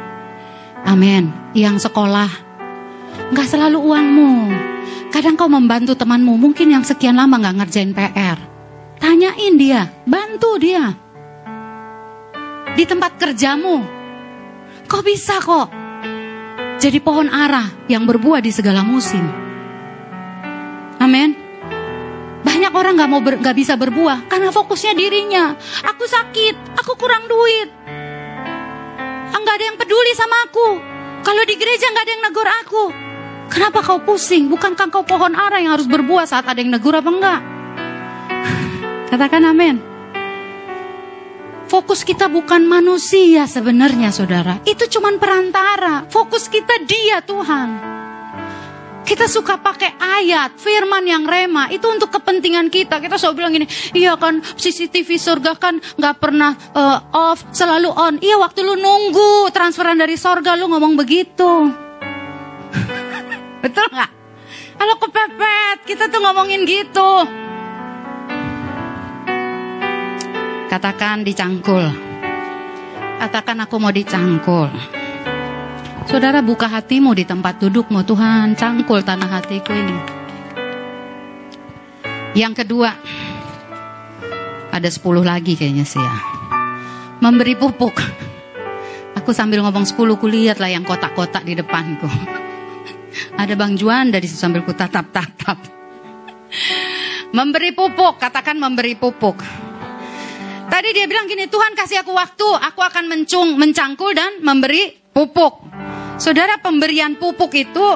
Amin. 0.82 1.30
Yang 1.54 1.86
sekolah, 1.86 2.34
nggak 3.30 3.46
selalu 3.46 3.78
uangmu. 3.78 4.34
Kadang 5.20 5.36
kau 5.36 5.52
membantu 5.52 5.92
temanmu, 5.92 6.32
mungkin 6.40 6.72
yang 6.72 6.80
sekian 6.80 7.12
lama 7.12 7.36
nggak 7.36 7.60
ngerjain 7.60 7.92
PR. 7.92 8.40
Tanyain 8.96 9.52
dia, 9.60 9.84
bantu 10.08 10.56
dia. 10.56 10.96
Di 12.72 12.88
tempat 12.88 13.20
kerjamu, 13.20 13.84
kau 14.88 15.04
bisa 15.04 15.36
kok 15.44 15.68
jadi 16.80 17.04
pohon 17.04 17.28
ara 17.28 17.68
yang 17.84 18.08
berbuah 18.08 18.40
di 18.40 18.48
segala 18.48 18.80
musim. 18.80 19.20
Amin. 20.96 21.36
Banyak 22.40 22.72
orang 22.72 22.96
gak 22.96 23.10
mau 23.12 23.20
ber, 23.20 23.44
gak 23.44 23.60
bisa 23.60 23.76
berbuah 23.76 24.24
karena 24.24 24.48
fokusnya 24.48 24.96
dirinya. 24.96 25.52
Aku 25.84 26.08
sakit, 26.08 26.80
aku 26.80 26.96
kurang 26.96 27.28
duit. 27.28 27.68
Enggak 29.36 29.54
ada 29.60 29.64
yang 29.68 29.76
peduli 29.76 30.16
sama 30.16 30.48
aku. 30.48 30.80
Kalau 31.20 31.44
di 31.44 31.60
gereja 31.60 31.92
nggak 31.92 32.04
ada 32.08 32.12
yang 32.16 32.24
negur 32.24 32.48
aku. 32.64 33.09
Kenapa 33.50 33.82
kau 33.82 33.98
pusing? 33.98 34.46
Bukankah 34.46 34.88
kau 34.94 35.02
pohon 35.02 35.34
ara 35.34 35.58
yang 35.58 35.74
harus 35.74 35.90
berbuah 35.90 36.24
saat 36.24 36.46
ada 36.46 36.62
yang 36.62 36.70
negur 36.70 36.94
apa 36.94 37.10
enggak? 37.10 37.40
Katakan 39.10 39.42
amin. 39.42 39.76
Fokus 41.66 42.02
kita 42.02 42.26
bukan 42.30 42.66
manusia 42.66 43.46
sebenarnya 43.46 44.14
saudara. 44.14 44.62
Itu 44.62 44.86
cuma 44.86 45.10
perantara. 45.18 46.06
Fokus 46.06 46.46
kita 46.46 46.78
dia 46.86 47.22
Tuhan. 47.22 47.90
Kita 49.06 49.26
suka 49.26 49.58
pakai 49.58 49.98
ayat, 49.98 50.54
firman 50.54 51.02
yang 51.02 51.26
rema. 51.26 51.66
Itu 51.70 51.90
untuk 51.90 52.14
kepentingan 52.14 52.70
kita. 52.70 53.02
Kita 53.02 53.18
selalu 53.18 53.34
bilang 53.34 53.52
gini, 53.54 53.66
iya 53.94 54.14
kan 54.14 54.38
CCTV 54.38 55.18
surga 55.18 55.58
kan 55.58 55.82
gak 55.98 56.22
pernah 56.22 56.54
uh, 56.74 56.98
off, 57.10 57.42
selalu 57.50 57.90
on. 57.90 58.22
Iya 58.22 58.38
waktu 58.38 58.62
lu 58.62 58.78
nunggu 58.78 59.50
transferan 59.50 59.98
dari 59.98 60.14
surga 60.14 60.54
lu 60.54 60.70
ngomong 60.70 60.94
begitu. 60.94 61.70
Betul 63.60 63.86
gak? 63.92 64.10
Kalau 64.80 64.96
kepepet, 64.96 65.78
kita 65.84 66.08
tuh 66.08 66.20
ngomongin 66.24 66.64
gitu. 66.64 67.12
Katakan 70.72 71.22
dicangkul. 71.22 71.84
Katakan 73.20 73.60
aku 73.60 73.76
mau 73.76 73.92
dicangkul. 73.92 74.72
Saudara 76.08 76.40
buka 76.40 76.66
hatimu 76.66 77.12
di 77.12 77.28
tempat 77.28 77.60
dudukmu 77.60 78.02
Tuhan 78.02 78.56
cangkul 78.56 79.04
tanah 79.04 79.28
hatiku 79.28 79.70
ini. 79.76 79.98
Yang 82.34 82.64
kedua, 82.64 82.90
ada 84.70 84.88
sepuluh 84.88 85.20
lagi 85.20 85.58
kayaknya 85.58 85.84
sih 85.84 86.00
ya. 86.00 86.14
Memberi 87.20 87.58
pupuk. 87.58 87.94
Aku 89.18 89.36
sambil 89.36 89.60
ngomong 89.60 89.84
sepuluh 89.84 90.16
kulihat 90.16 90.56
lah 90.62 90.72
yang 90.72 90.86
kotak-kotak 90.86 91.44
di 91.44 91.58
depanku. 91.58 92.08
Ada 93.36 93.54
Bang 93.58 93.74
Juan 93.74 94.10
dari 94.14 94.26
sambil 94.30 94.62
ku 94.62 94.74
tatap-tatap. 94.74 95.58
Memberi 97.30 97.70
pupuk, 97.70 98.18
katakan 98.18 98.58
memberi 98.58 98.98
pupuk. 98.98 99.38
Tadi 100.70 100.88
dia 100.94 101.06
bilang 101.06 101.26
gini, 101.26 101.50
Tuhan 101.50 101.74
kasih 101.74 102.02
aku 102.02 102.14
waktu, 102.14 102.46
aku 102.46 102.80
akan 102.82 103.10
mencung, 103.10 103.58
mencangkul 103.58 104.14
dan 104.14 104.42
memberi 104.42 104.94
pupuk. 105.14 105.62
Saudara 106.18 106.58
pemberian 106.58 107.18
pupuk 107.18 107.54
itu 107.54 107.86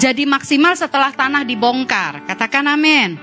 jadi 0.00 0.24
maksimal 0.24 0.76
setelah 0.76 1.12
tanah 1.12 1.44
dibongkar. 1.44 2.24
Katakan 2.24 2.72
amin. 2.72 3.16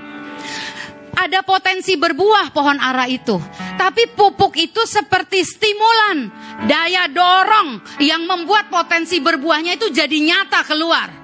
Ada 1.18 1.42
potensi 1.42 1.98
berbuah 1.98 2.54
pohon 2.54 2.78
ara 2.78 3.10
itu. 3.10 3.34
Tapi 3.74 4.14
pupuk 4.14 4.54
itu 4.54 4.82
seperti 4.86 5.42
stimulan, 5.42 6.30
daya 6.70 7.10
dorong 7.10 7.82
yang 7.98 8.22
membuat 8.26 8.70
potensi 8.70 9.18
berbuahnya 9.18 9.74
itu 9.74 9.90
jadi 9.90 10.18
nyata 10.18 10.62
keluar. 10.62 11.17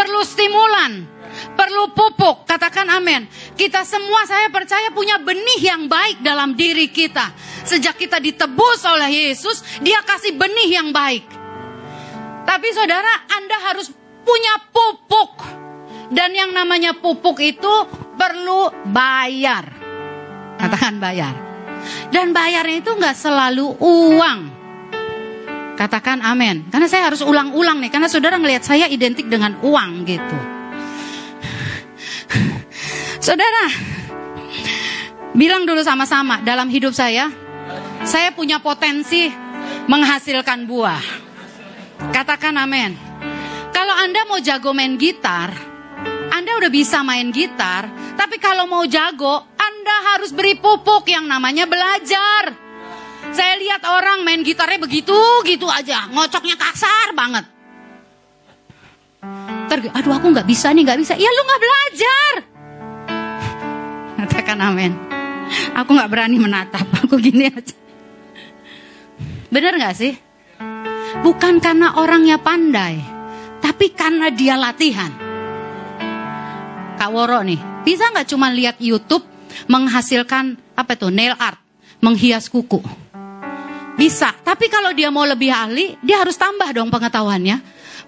Perlu 0.00 0.24
stimulan, 0.24 1.04
perlu 1.52 1.92
pupuk. 1.92 2.48
Katakan 2.48 2.88
amin. 2.88 3.28
Kita 3.52 3.84
semua 3.84 4.24
saya 4.24 4.48
percaya 4.48 4.88
punya 4.96 5.20
benih 5.20 5.60
yang 5.60 5.92
baik 5.92 6.24
dalam 6.24 6.56
diri 6.56 6.88
kita. 6.88 7.36
Sejak 7.68 8.00
kita 8.00 8.16
ditebus 8.16 8.80
oleh 8.88 9.28
Yesus, 9.28 9.60
dia 9.84 10.00
kasih 10.00 10.40
benih 10.40 10.80
yang 10.80 10.88
baik. 10.88 11.28
Tapi 12.48 12.68
saudara, 12.72 13.28
Anda 13.28 13.56
harus 13.68 13.92
punya 14.24 14.72
pupuk. 14.72 15.44
Dan 16.08 16.32
yang 16.32 16.56
namanya 16.56 16.96
pupuk 16.96 17.36
itu 17.44 17.72
perlu 18.16 18.72
bayar. 18.88 19.68
Katakan 20.56 20.96
bayar. 20.96 21.36
Dan 22.08 22.32
bayarnya 22.32 22.80
itu 22.80 22.96
nggak 22.96 23.16
selalu 23.20 23.68
uang. 23.84 24.59
Katakan 25.80 26.20
amin. 26.20 26.68
Karena 26.68 26.84
saya 26.92 27.08
harus 27.08 27.24
ulang-ulang 27.24 27.80
nih. 27.80 27.88
Karena 27.88 28.12
saudara 28.12 28.36
ngelihat 28.36 28.60
saya 28.60 28.84
identik 28.84 29.32
dengan 29.32 29.56
uang 29.64 30.04
gitu. 30.04 30.38
Saudara, 33.24 33.64
bilang 35.32 35.64
dulu 35.64 35.80
sama-sama 35.80 36.44
dalam 36.44 36.68
hidup 36.68 36.92
saya, 36.92 37.32
saya 38.04 38.28
punya 38.36 38.60
potensi 38.60 39.32
menghasilkan 39.88 40.68
buah. 40.68 41.04
Katakan 42.12 42.60
amin. 42.60 43.10
Anda 44.00 44.24
mau 44.24 44.40
jago 44.40 44.72
main 44.72 44.96
gitar, 44.96 45.52
Anda 46.32 46.56
udah 46.56 46.72
bisa 46.72 47.04
main 47.04 47.28
gitar, 47.28 47.84
tapi 48.16 48.40
kalau 48.40 48.64
mau 48.64 48.88
jago, 48.88 49.44
Anda 49.60 49.96
harus 50.16 50.32
beri 50.32 50.56
pupuk 50.56 51.04
yang 51.04 51.28
namanya 51.28 51.68
belajar. 51.68 52.69
Saya 53.30 53.54
lihat 53.62 53.82
orang 53.86 54.26
main 54.26 54.42
gitarnya 54.42 54.82
begitu, 54.82 55.14
gitu 55.46 55.70
aja, 55.70 56.10
ngocoknya 56.10 56.58
kasar 56.58 57.14
banget. 57.14 57.44
Ter, 59.70 59.78
aduh 59.86 60.12
aku 60.18 60.34
nggak 60.34 60.48
bisa 60.50 60.74
nih, 60.74 60.82
nggak 60.82 60.98
bisa. 60.98 61.14
Ya 61.14 61.30
lu 61.30 61.42
nggak 61.46 61.62
belajar. 61.62 62.32
Katakan 64.18 64.58
amin. 64.58 64.92
Aku 65.78 65.94
nggak 65.94 66.10
berani 66.10 66.36
menatap, 66.42 66.86
aku 67.06 67.22
gini 67.22 67.46
aja. 67.46 67.76
Bener 69.50 69.78
nggak 69.78 69.94
sih? 69.94 70.14
Bukan 71.22 71.58
karena 71.58 71.98
orangnya 71.98 72.38
pandai, 72.38 72.98
tapi 73.58 73.94
karena 73.94 74.30
dia 74.30 74.54
latihan. 74.54 75.10
Kak 76.98 77.10
Woro 77.10 77.42
nih, 77.42 77.58
bisa 77.82 78.10
nggak 78.10 78.28
cuma 78.30 78.50
lihat 78.52 78.78
YouTube 78.78 79.26
menghasilkan 79.66 80.58
apa 80.78 80.94
itu 80.94 81.08
nail 81.10 81.34
art, 81.38 81.58
menghias 81.98 82.46
kuku? 82.46 82.78
Bisa, 84.00 84.32
tapi 84.32 84.72
kalau 84.72 84.96
dia 84.96 85.12
mau 85.12 85.28
lebih 85.28 85.52
ahli, 85.52 85.92
dia 86.00 86.24
harus 86.24 86.40
tambah 86.40 86.72
dong 86.72 86.88
pengetahuannya 86.88 87.60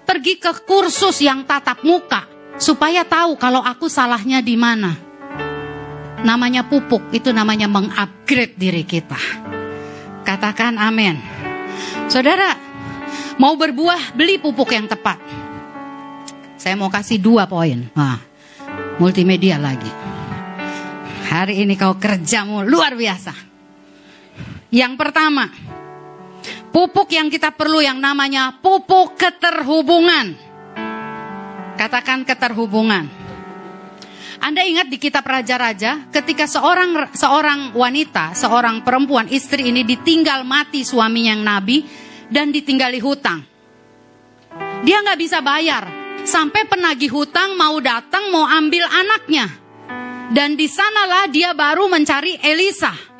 pergi 0.09 0.41
ke 0.41 0.65
kursus 0.65 1.21
yang 1.21 1.45
tatap 1.45 1.85
muka 1.85 2.25
supaya 2.57 3.05
tahu 3.05 3.37
kalau 3.37 3.61
aku 3.61 3.93
salahnya 3.93 4.41
di 4.41 4.57
mana. 4.57 4.97
Namanya 6.25 6.65
pupuk, 6.65 7.13
itu 7.13 7.29
namanya 7.35 7.69
mengupgrade 7.69 8.57
diri 8.57 8.89
kita. 8.89 9.21
Katakan 10.25 10.81
amin. 10.81 11.19
Saudara, 12.09 12.55
mau 13.37 13.53
berbuah, 13.59 14.17
beli 14.17 14.41
pupuk 14.41 14.73
yang 14.73 14.89
tepat. 14.89 15.19
Saya 16.57 16.73
mau 16.79 16.89
kasih 16.89 17.19
dua 17.19 17.45
poin. 17.45 17.91
Nah, 17.93 18.17
multimedia 19.03 19.59
lagi. 19.59 19.91
Hari 21.29 21.67
ini 21.67 21.75
kau 21.75 21.99
kerjamu 21.99 22.63
luar 22.63 22.95
biasa. 22.95 23.35
Yang 24.71 24.95
pertama, 24.95 25.51
Pupuk 26.73 27.13
yang 27.13 27.29
kita 27.29 27.53
perlu 27.53 27.85
yang 27.85 28.01
namanya 28.01 28.57
pupuk 28.65 29.21
keterhubungan. 29.21 30.33
Katakan 31.77 32.25
keterhubungan. 32.25 33.05
Anda 34.41 34.65
ingat 34.65 34.89
di 34.89 34.97
kitab 34.97 35.29
Raja-Raja 35.29 36.09
ketika 36.09 36.49
seorang 36.49 37.13
seorang 37.13 37.77
wanita, 37.77 38.33
seorang 38.33 38.81
perempuan 38.81 39.29
istri 39.29 39.69
ini 39.69 39.85
ditinggal 39.85 40.49
mati 40.49 40.81
suaminya 40.81 41.37
yang 41.37 41.45
nabi 41.45 41.85
dan 42.33 42.49
ditinggali 42.49 42.99
hutang. 43.05 43.45
Dia 44.83 45.05
nggak 45.05 45.21
bisa 45.21 45.45
bayar 45.45 45.85
sampai 46.25 46.65
penagih 46.65 47.13
hutang 47.13 47.53
mau 47.53 47.77
datang 47.85 48.33
mau 48.33 48.49
ambil 48.49 48.89
anaknya. 48.89 49.47
Dan 50.33 50.57
di 50.57 50.65
sanalah 50.65 51.29
dia 51.29 51.53
baru 51.53 51.93
mencari 51.93 52.41
Elisa 52.41 53.12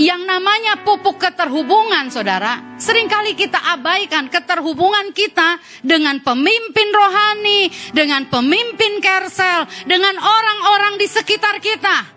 yang 0.00 0.24
namanya 0.24 0.80
pupuk 0.80 1.20
keterhubungan, 1.20 2.08
saudara, 2.08 2.80
sering 2.80 3.04
kali 3.04 3.36
kita 3.36 3.60
abaikan 3.76 4.32
keterhubungan 4.32 5.12
kita 5.12 5.60
dengan 5.84 6.24
pemimpin 6.24 6.88
rohani, 6.88 7.68
dengan 7.92 8.24
pemimpin 8.32 9.04
kersel, 9.04 9.68
dengan 9.84 10.16
orang-orang 10.16 10.96
di 10.96 11.04
sekitar 11.04 11.60
kita. 11.60 12.16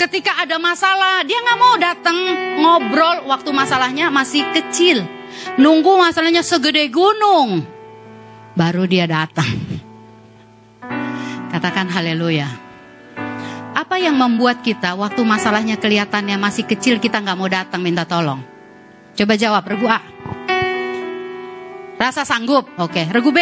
Ketika 0.00 0.40
ada 0.40 0.56
masalah, 0.56 1.20
dia 1.28 1.44
nggak 1.44 1.60
mau 1.60 1.76
datang 1.76 2.16
ngobrol 2.56 3.28
waktu 3.28 3.52
masalahnya 3.52 4.08
masih 4.08 4.48
kecil. 4.56 5.04
Nunggu 5.60 6.00
masalahnya 6.00 6.40
segede 6.40 6.88
gunung. 6.88 7.60
Baru 8.56 8.88
dia 8.88 9.04
datang. 9.04 9.60
Katakan 11.52 11.92
haleluya. 11.92 12.69
Apa 13.70 14.02
yang 14.02 14.18
membuat 14.18 14.66
kita 14.66 14.98
waktu 14.98 15.22
masalahnya 15.22 15.78
kelihatannya 15.78 16.34
masih 16.36 16.66
kecil 16.66 16.98
kita 16.98 17.22
nggak 17.22 17.38
mau 17.38 17.46
datang 17.46 17.78
minta 17.78 18.02
tolong? 18.02 18.42
Coba 19.14 19.34
jawab, 19.38 19.62
regu 19.66 19.86
A. 19.86 20.00
Rasa 22.00 22.24
sanggup, 22.24 22.66
oke. 22.80 23.12
Regu 23.12 23.30
B. 23.30 23.38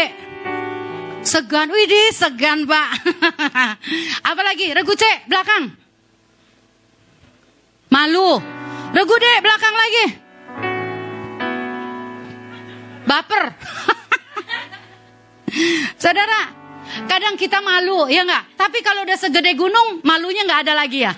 Segan, 1.22 1.70
widih 1.70 2.10
segan 2.10 2.66
pak. 2.66 2.90
Apalagi, 4.30 4.74
regu 4.74 4.92
C, 4.98 5.04
belakang. 5.30 5.72
Malu. 7.88 8.42
Regu 8.92 9.16
D, 9.16 9.26
belakang 9.40 9.74
lagi. 9.76 10.06
Baper. 13.08 13.44
Saudara, 16.02 16.57
Kadang 17.06 17.34
kita 17.36 17.60
malu, 17.60 18.08
ya 18.08 18.24
nggak? 18.24 18.56
Tapi 18.56 18.78
kalau 18.80 19.04
udah 19.04 19.18
segede 19.18 19.52
gunung, 19.54 20.00
malunya 20.02 20.42
nggak 20.44 20.60
ada 20.66 20.74
lagi 20.74 21.04
ya. 21.04 21.12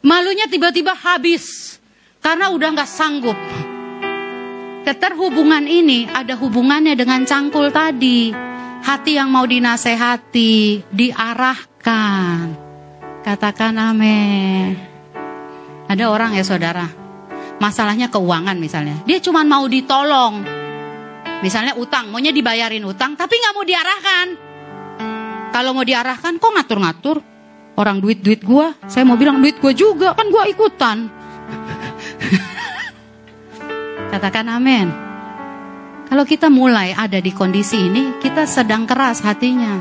Malunya 0.00 0.48
tiba-tiba 0.48 0.96
habis 0.96 1.76
karena 2.24 2.48
udah 2.48 2.68
nggak 2.72 2.88
sanggup. 2.88 3.36
Keterhubungan 4.80 5.68
ini 5.68 6.08
ada 6.08 6.34
hubungannya 6.40 6.96
dengan 6.96 7.28
cangkul 7.28 7.68
tadi. 7.68 8.32
Hati 8.80 9.20
yang 9.20 9.28
mau 9.28 9.44
dinasehati, 9.44 10.88
diarahkan. 10.88 12.56
Katakan 13.20 13.76
amin. 13.76 14.72
Ada 15.84 16.08
orang 16.08 16.32
ya 16.32 16.40
saudara, 16.40 16.88
masalahnya 17.60 18.08
keuangan 18.08 18.56
misalnya. 18.56 19.04
Dia 19.04 19.20
cuma 19.20 19.44
mau 19.44 19.68
ditolong, 19.68 20.40
Misalnya 21.40 21.72
utang, 21.80 22.12
maunya 22.12 22.36
dibayarin 22.36 22.84
utang, 22.84 23.16
tapi 23.16 23.40
nggak 23.40 23.54
mau 23.56 23.64
diarahkan. 23.64 24.26
Kalau 25.50 25.72
mau 25.72 25.84
diarahkan, 25.84 26.36
kok 26.36 26.52
ngatur-ngatur? 26.52 27.16
Orang 27.80 28.04
duit-duit 28.04 28.44
gua, 28.44 28.76
saya 28.84 29.08
mau 29.08 29.16
bilang 29.16 29.40
duit 29.40 29.56
gua 29.56 29.72
juga, 29.72 30.12
kan 30.12 30.28
gua 30.28 30.44
ikutan. 30.44 31.08
Katakan 34.12 34.52
amin. 34.52 34.92
Kalau 36.12 36.28
kita 36.28 36.52
mulai 36.52 36.92
ada 36.92 37.16
di 37.22 37.32
kondisi 37.32 37.88
ini, 37.88 38.20
kita 38.20 38.44
sedang 38.44 38.84
keras 38.84 39.24
hatinya. 39.24 39.80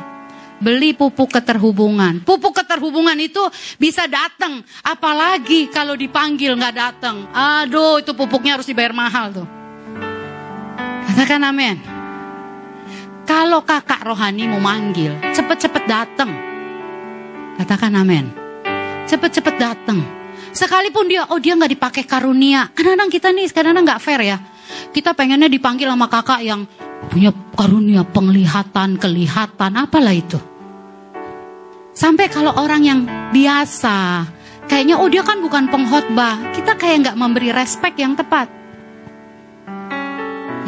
Beli 0.64 0.96
pupuk 0.96 1.32
keterhubungan. 1.32 2.24
Pupuk 2.24 2.56
keterhubungan 2.56 3.20
itu 3.20 3.42
bisa 3.76 4.08
datang. 4.08 4.64
Apalagi 4.84 5.68
kalau 5.72 5.96
dipanggil 5.96 6.56
nggak 6.56 6.76
datang. 6.76 7.28
Aduh, 7.32 8.00
itu 8.00 8.12
pupuknya 8.16 8.60
harus 8.60 8.68
dibayar 8.68 8.92
mahal 8.92 9.32
tuh. 9.34 9.59
Katakan 11.20 11.52
amin. 11.52 11.76
Kalau 13.28 13.60
kakak 13.68 14.08
rohani 14.08 14.48
mau 14.48 14.64
manggil, 14.64 15.20
cepet-cepet 15.36 15.84
datang. 15.84 16.32
Katakan 17.60 17.92
amin. 18.00 18.32
Cepet-cepet 19.04 19.56
datang. 19.60 20.00
Sekalipun 20.56 21.12
dia, 21.12 21.28
oh 21.28 21.36
dia 21.36 21.60
nggak 21.60 21.76
dipakai 21.76 22.08
karunia. 22.08 22.72
Kadang-kadang 22.72 23.12
kita 23.12 23.36
nih, 23.36 23.52
kadang-kadang 23.52 23.84
nggak 23.92 24.00
fair 24.00 24.22
ya. 24.24 24.40
Kita 24.96 25.12
pengennya 25.12 25.52
dipanggil 25.52 25.92
sama 25.92 26.08
kakak 26.08 26.40
yang 26.40 26.64
punya 27.12 27.36
karunia 27.52 28.08
penglihatan, 28.08 28.96
kelihatan, 28.96 29.72
apalah 29.76 30.16
itu. 30.16 30.40
Sampai 31.92 32.32
kalau 32.32 32.56
orang 32.56 32.82
yang 32.88 33.00
biasa, 33.36 34.24
kayaknya 34.72 34.96
oh 34.96 35.12
dia 35.12 35.28
kan 35.28 35.44
bukan 35.44 35.68
pengkhotbah, 35.68 36.56
kita 36.56 36.80
kayak 36.80 37.12
nggak 37.12 37.20
memberi 37.20 37.52
respect 37.52 38.00
yang 38.00 38.16
tepat 38.16 38.59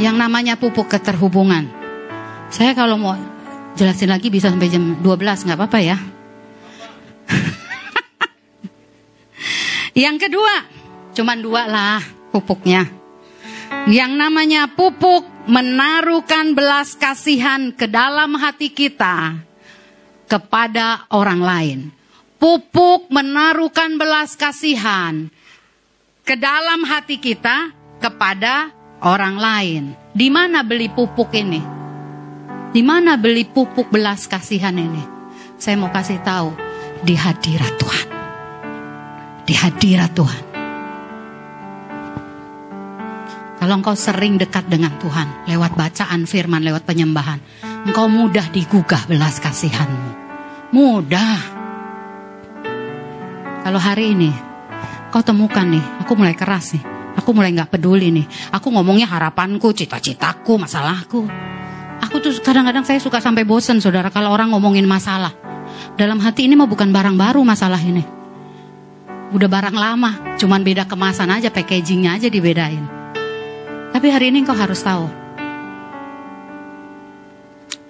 yang 0.01 0.17
namanya 0.17 0.57
pupuk 0.57 0.89
keterhubungan. 0.89 1.69
Saya 2.49 2.73
kalau 2.73 2.97
mau 2.97 3.13
jelasin 3.77 4.09
lagi 4.09 4.33
bisa 4.33 4.49
sampai 4.49 4.67
jam 4.67 4.97
12 4.97 5.45
nggak 5.45 5.57
apa-apa 5.61 5.79
ya. 5.79 5.97
yang 10.03 10.17
kedua, 10.17 10.65
cuman 11.13 11.37
dua 11.37 11.69
lah 11.69 12.01
pupuknya. 12.33 12.89
Yang 13.87 14.11
namanya 14.17 14.67
pupuk 14.73 15.23
menaruhkan 15.47 16.57
belas 16.57 16.97
kasihan 16.97 17.71
ke 17.71 17.87
dalam 17.87 18.35
hati 18.35 18.73
kita 18.73 19.37
kepada 20.27 21.05
orang 21.13 21.41
lain. 21.41 21.79
Pupuk 22.41 23.05
menaruhkan 23.13 24.01
belas 24.01 24.33
kasihan 24.33 25.29
ke 26.25 26.35
dalam 26.35 26.83
hati 26.89 27.21
kita 27.21 27.69
kepada 28.01 28.80
orang 29.01 29.35
lain. 29.37 29.83
Di 30.13 30.29
mana 30.29 30.61
beli 30.61 30.87
pupuk 30.87 31.33
ini? 31.33 31.61
Di 32.71 32.81
mana 32.85 33.17
beli 33.17 33.43
pupuk 33.43 33.91
belas 33.91 34.29
kasihan 34.29 34.73
ini? 34.77 35.03
Saya 35.57 35.75
mau 35.77 35.91
kasih 35.91 36.21
tahu 36.23 36.53
di 37.03 37.17
hadirat 37.17 37.73
Tuhan. 37.77 38.07
Di 39.43 39.53
hadirat 39.57 40.11
Tuhan. 40.13 40.43
Kalau 43.61 43.77
engkau 43.77 43.93
sering 43.93 44.41
dekat 44.41 44.65
dengan 44.65 44.97
Tuhan 44.97 45.45
lewat 45.45 45.77
bacaan 45.77 46.25
firman, 46.25 46.65
lewat 46.65 46.81
penyembahan, 46.81 47.37
engkau 47.85 48.09
mudah 48.09 48.49
digugah 48.49 49.05
belas 49.05 49.37
kasihanmu. 49.37 50.11
Mudah. 50.73 51.39
Kalau 53.61 53.77
hari 53.77 54.17
ini 54.17 54.33
kau 55.13 55.21
temukan 55.21 55.67
nih, 55.69 55.85
aku 56.01 56.17
mulai 56.17 56.33
keras 56.33 56.73
nih 56.73 57.00
Aku 57.19 57.35
mulai 57.35 57.51
nggak 57.51 57.75
peduli 57.75 58.11
nih. 58.13 58.25
Aku 58.55 58.71
ngomongnya 58.71 59.07
harapanku, 59.07 59.75
cita-citaku, 59.75 60.55
masalahku. 60.55 61.27
Aku 62.01 62.17
tuh 62.23 62.33
kadang-kadang 62.39 62.87
saya 62.87 62.97
suka 62.97 63.19
sampai 63.19 63.43
bosen 63.43 63.83
saudara 63.83 64.09
kalau 64.09 64.31
orang 64.31 64.51
ngomongin 64.55 64.87
masalah. 64.87 65.35
Dalam 65.99 66.17
hati 66.23 66.47
ini 66.47 66.55
mah 66.55 66.67
bukan 66.67 66.89
barang 66.89 67.15
baru 67.19 67.43
masalah 67.43 67.79
ini. 67.79 68.03
Udah 69.31 69.47
barang 69.47 69.75
lama, 69.75 70.35
cuman 70.35 70.59
beda 70.59 70.83
kemasan 70.87 71.31
aja, 71.31 71.47
packagingnya 71.47 72.19
aja 72.19 72.27
dibedain. 72.27 72.83
Tapi 73.91 74.07
hari 74.11 74.31
ini 74.31 74.43
kau 74.43 74.55
harus 74.55 74.79
tahu. 74.83 75.07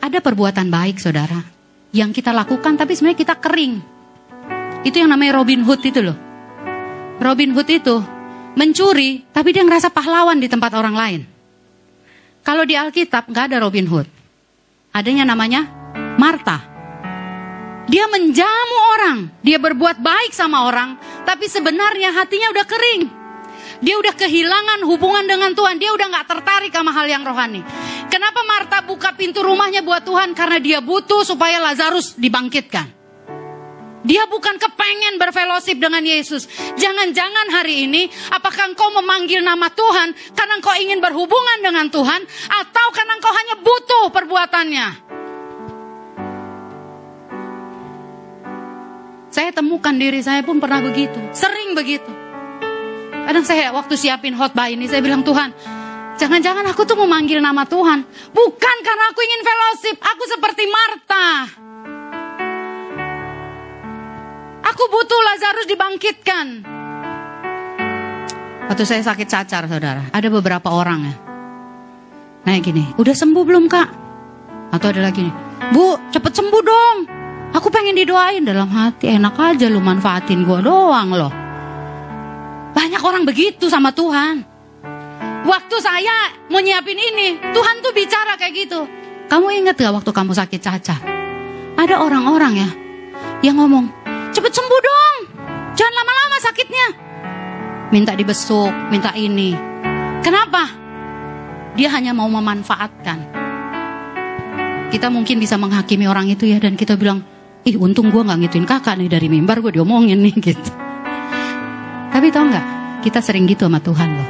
Ada 0.01 0.17
perbuatan 0.17 0.69
baik 0.69 0.97
saudara. 0.97 1.41
Yang 1.93 2.21
kita 2.21 2.33
lakukan 2.33 2.77
tapi 2.77 2.97
sebenarnya 2.97 3.19
kita 3.21 3.35
kering. 3.37 3.73
Itu 4.81 4.97
yang 4.97 5.13
namanya 5.13 5.41
Robin 5.41 5.61
Hood 5.61 5.81
itu 5.85 6.01
loh. 6.01 6.17
Robin 7.21 7.53
Hood 7.53 7.69
itu 7.69 8.01
mencuri 8.55 9.23
tapi 9.31 9.55
dia 9.55 9.63
ngerasa 9.63 9.91
pahlawan 9.91 10.39
di 10.39 10.47
tempat 10.51 10.71
orang 10.75 10.95
lain. 10.95 11.21
Kalau 12.41 12.65
di 12.65 12.73
Alkitab 12.73 13.29
nggak 13.29 13.45
ada 13.53 13.57
Robin 13.61 13.85
Hood. 13.85 14.07
Adanya 14.91 15.23
namanya 15.23 15.69
Marta. 16.17 16.71
Dia 17.91 18.07
menjamu 18.07 18.77
orang, 18.95 19.17
dia 19.43 19.59
berbuat 19.59 19.99
baik 19.99 20.31
sama 20.31 20.63
orang, 20.63 20.95
tapi 21.27 21.51
sebenarnya 21.51 22.15
hatinya 22.15 22.53
udah 22.55 22.65
kering. 22.65 23.03
Dia 23.81 23.97
udah 23.97 24.13
kehilangan 24.13 24.85
hubungan 24.85 25.25
dengan 25.25 25.51
Tuhan, 25.57 25.81
dia 25.81 25.91
udah 25.91 26.07
nggak 26.07 26.27
tertarik 26.29 26.71
sama 26.71 26.93
hal 26.93 27.09
yang 27.09 27.25
rohani. 27.25 27.65
Kenapa 28.07 28.45
Marta 28.45 28.77
buka 28.85 29.11
pintu 29.17 29.41
rumahnya 29.41 29.81
buat 29.81 30.05
Tuhan? 30.05 30.37
Karena 30.37 30.61
dia 30.61 30.79
butuh 30.79 31.25
supaya 31.25 31.57
Lazarus 31.59 32.13
dibangkitkan. 32.15 33.00
Dia 34.01 34.25
bukan 34.25 34.57
kepengen 34.57 35.21
berfellowship 35.21 35.77
dengan 35.77 36.01
Yesus. 36.01 36.49
Jangan-jangan 36.73 37.53
hari 37.53 37.85
ini, 37.85 38.09
apakah 38.33 38.73
engkau 38.73 38.89
memanggil 38.97 39.45
nama 39.45 39.69
Tuhan 39.69 40.17
karena 40.33 40.57
engkau 40.57 40.73
ingin 40.73 40.97
berhubungan 40.97 41.61
dengan 41.61 41.85
Tuhan, 41.93 42.21
atau 42.49 42.87
karena 42.97 43.13
engkau 43.21 43.33
hanya 43.33 43.55
butuh 43.61 44.05
perbuatannya? 44.09 44.87
Saya 49.31 49.49
temukan 49.53 49.95
diri 49.95 50.19
saya 50.19 50.41
pun 50.41 50.57
pernah 50.57 50.81
begitu, 50.81 51.15
sering 51.31 51.77
begitu. 51.77 52.09
Kadang 53.21 53.45
saya 53.45 53.69
waktu 53.69 53.95
siapin 53.95 54.33
khotbah 54.33 54.67
ini, 54.67 54.89
saya 54.89 54.99
bilang 54.99 55.21
Tuhan, 55.21 55.53
jangan-jangan 56.17 56.65
aku 56.73 56.89
tuh 56.89 56.97
memanggil 56.97 57.37
nama 57.37 57.63
Tuhan, 57.69 58.01
bukan 58.33 58.77
karena 58.81 59.03
aku 59.13 59.19
ingin 59.21 59.41
fellowship, 59.45 59.95
aku 60.01 60.23
seperti 60.25 60.63
Marta. 60.67 61.60
Aku 64.71 64.83
butuh 64.87 65.19
Lazarus 65.27 65.67
dibangkitkan. 65.67 66.45
Waktu 68.71 68.83
saya 68.87 69.03
sakit 69.03 69.27
cacar, 69.27 69.67
saudara, 69.67 70.07
ada 70.15 70.27
beberapa 70.31 70.71
orang 70.71 71.11
ya. 71.11 71.15
Nah 72.47 72.55
gini, 72.63 72.95
udah 72.95 73.11
sembuh 73.11 73.43
belum 73.43 73.67
kak? 73.67 73.89
Atau 74.71 74.95
ada 74.95 75.11
lagi 75.11 75.27
nih, 75.27 75.35
bu 75.75 75.99
cepet 76.15 76.31
sembuh 76.31 76.63
dong. 76.63 76.97
Aku 77.51 77.67
pengen 77.67 77.99
didoain 77.99 78.47
dalam 78.47 78.71
hati, 78.71 79.11
enak 79.11 79.35
aja 79.35 79.67
lu 79.67 79.83
manfaatin 79.83 80.47
gue 80.47 80.59
doang 80.63 81.09
loh. 81.11 81.33
Banyak 82.71 83.03
orang 83.03 83.27
begitu 83.27 83.67
sama 83.67 83.91
Tuhan. 83.91 84.39
Waktu 85.43 85.75
saya 85.83 86.47
mau 86.47 86.63
nyiapin 86.63 86.95
ini, 86.95 87.43
Tuhan 87.51 87.83
tuh 87.83 87.91
bicara 87.91 88.39
kayak 88.39 88.55
gitu. 88.55 88.87
Kamu 89.27 89.51
inget 89.51 89.75
gak 89.75 89.91
waktu 89.91 90.11
kamu 90.15 90.31
sakit 90.31 90.59
cacar? 90.63 91.01
Ada 91.75 91.99
orang-orang 91.99 92.53
ya 92.55 92.69
yang 93.43 93.59
ngomong, 93.59 94.00
Cepet 94.31 94.51
sembuh 94.51 94.81
dong. 94.81 95.15
Jangan 95.75 95.93
lama-lama 95.95 96.37
sakitnya. 96.39 96.87
Minta 97.91 98.15
dibesuk, 98.15 98.71
minta 98.87 99.11
ini. 99.15 99.51
Kenapa? 100.23 100.71
Dia 101.75 101.91
hanya 101.91 102.15
mau 102.15 102.31
memanfaatkan. 102.31 103.19
Kita 104.91 105.07
mungkin 105.07 105.39
bisa 105.39 105.55
menghakimi 105.55 106.07
orang 106.07 106.27
itu 106.31 106.47
ya 106.47 106.59
dan 106.59 106.75
kita 106.75 106.99
bilang, 106.99 107.23
ih 107.63 107.79
untung 107.79 108.11
gue 108.11 108.23
gak 108.23 108.39
ngituin 108.43 108.67
kakak 108.67 108.99
nih 108.99 109.07
dari 109.07 109.27
mimbar 109.31 109.63
gue 109.63 109.79
diomongin 109.79 110.19
nih 110.19 110.35
gitu. 110.51 110.71
Tapi 112.11 112.27
tau 112.31 112.47
gak, 112.47 112.65
kita 113.03 113.23
sering 113.23 113.47
gitu 113.47 113.67
sama 113.67 113.79
Tuhan 113.79 114.09
loh. 114.15 114.29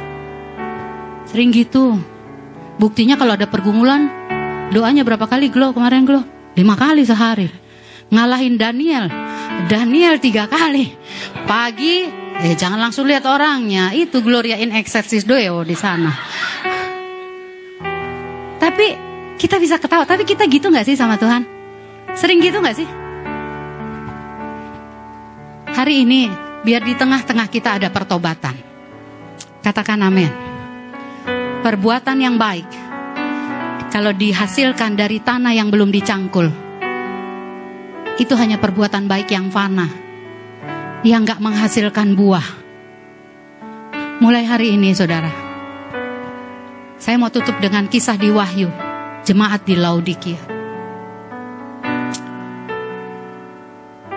Sering 1.26 1.50
gitu. 1.50 1.98
Buktinya 2.78 3.18
kalau 3.18 3.34
ada 3.34 3.46
pergumulan, 3.50 4.06
doanya 4.70 5.02
berapa 5.02 5.26
kali 5.26 5.50
glow 5.50 5.74
kemarin 5.74 6.06
glow? 6.06 6.22
Lima 6.54 6.74
kali 6.78 7.02
sehari. 7.02 7.50
Ngalahin 8.12 8.60
Daniel, 8.60 9.08
Daniel 9.72 10.20
tiga 10.20 10.44
kali. 10.50 10.92
Pagi, 11.48 12.04
eh 12.44 12.54
jangan 12.56 12.76
langsung 12.76 13.08
lihat 13.08 13.24
orangnya. 13.24 13.96
Itu 13.96 14.20
Gloria 14.20 14.60
in 14.60 14.72
excelsis 14.74 15.24
Deo 15.24 15.64
di 15.64 15.72
sana. 15.72 16.12
Tapi 18.60 18.86
kita 19.40 19.56
bisa 19.56 19.80
ketawa. 19.80 20.04
Tapi 20.04 20.28
kita 20.28 20.44
gitu 20.46 20.68
nggak 20.68 20.86
sih 20.86 20.96
sama 20.98 21.16
Tuhan? 21.16 21.42
Sering 22.12 22.38
gitu 22.44 22.60
nggak 22.60 22.76
sih? 22.76 22.88
Hari 25.72 26.04
ini, 26.04 26.28
biar 26.62 26.84
di 26.84 26.92
tengah-tengah 26.92 27.48
kita 27.48 27.80
ada 27.80 27.88
pertobatan. 27.88 28.54
Katakan 29.64 30.04
amin. 30.04 30.30
Perbuatan 31.64 32.18
yang 32.20 32.36
baik. 32.36 32.68
Kalau 33.88 34.12
dihasilkan 34.12 34.96
dari 34.96 35.20
tanah 35.20 35.52
yang 35.52 35.68
belum 35.68 35.92
dicangkul 35.92 36.71
itu 38.20 38.34
hanya 38.36 38.60
perbuatan 38.60 39.08
baik 39.08 39.32
yang 39.32 39.48
fana, 39.48 39.88
yang 41.06 41.24
gak 41.24 41.40
menghasilkan 41.40 42.12
buah. 42.12 42.44
Mulai 44.20 44.44
hari 44.44 44.76
ini, 44.76 44.92
saudara, 44.92 45.32
saya 47.00 47.16
mau 47.18 47.32
tutup 47.32 47.58
dengan 47.58 47.88
kisah 47.88 48.14
di 48.14 48.28
Wahyu, 48.28 48.68
jemaat 49.26 49.64
di 49.64 49.74
Laodikia. 49.74 50.38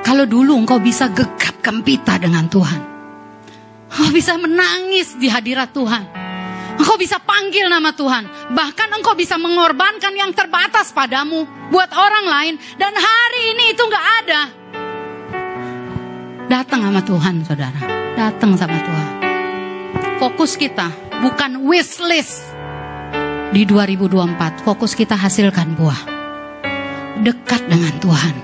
Kalau 0.05 0.29
dulu 0.29 0.53
engkau 0.53 0.77
bisa 0.77 1.09
gegap 1.09 1.57
gempita 1.65 2.21
dengan 2.21 2.45
Tuhan, 2.45 2.81
engkau 3.89 4.09
bisa 4.13 4.37
menangis 4.37 5.17
di 5.17 5.25
hadirat 5.25 5.73
Tuhan, 5.73 6.24
Engkau 6.75 6.99
bisa 6.99 7.17
panggil 7.23 7.71
nama 7.71 7.95
Tuhan. 7.95 8.51
Bahkan 8.51 8.89
engkau 8.99 9.15
bisa 9.15 9.39
mengorbankan 9.39 10.11
yang 10.11 10.31
terbatas 10.35 10.91
padamu. 10.91 11.47
Buat 11.71 11.91
orang 11.95 12.25
lain. 12.27 12.55
Dan 12.75 12.91
hari 12.91 13.41
ini 13.55 13.63
itu 13.71 13.83
nggak 13.83 14.07
ada. 14.23 14.41
Datang 16.45 16.81
sama 16.83 17.01
Tuhan 17.01 17.35
saudara. 17.47 17.79
Datang 18.15 18.51
sama 18.59 18.77
Tuhan. 18.79 19.09
Fokus 20.19 20.55
kita 20.59 20.91
bukan 21.23 21.63
wish 21.63 21.99
list. 22.03 22.43
Di 23.55 23.63
2024 23.63 24.67
fokus 24.67 24.95
kita 24.99 25.15
hasilkan 25.15 25.79
buah. 25.79 26.01
Dekat 27.23 27.71
dengan 27.71 27.95
Tuhan. 28.03 28.35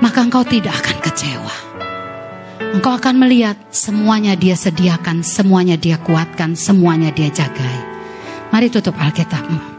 Maka 0.00 0.18
engkau 0.24 0.42
tidak 0.42 0.72
akan 0.82 0.98
kecewa. 1.04 1.71
Engkau 2.72 2.96
akan 2.96 3.20
melihat 3.20 3.60
semuanya 3.68 4.32
dia 4.32 4.56
sediakan, 4.56 5.20
semuanya 5.20 5.76
dia 5.76 6.00
kuatkan, 6.00 6.56
semuanya 6.56 7.12
dia 7.12 7.28
jagai. 7.28 7.78
Mari 8.48 8.72
tutup 8.72 8.96
Alkitabmu. 8.96 9.71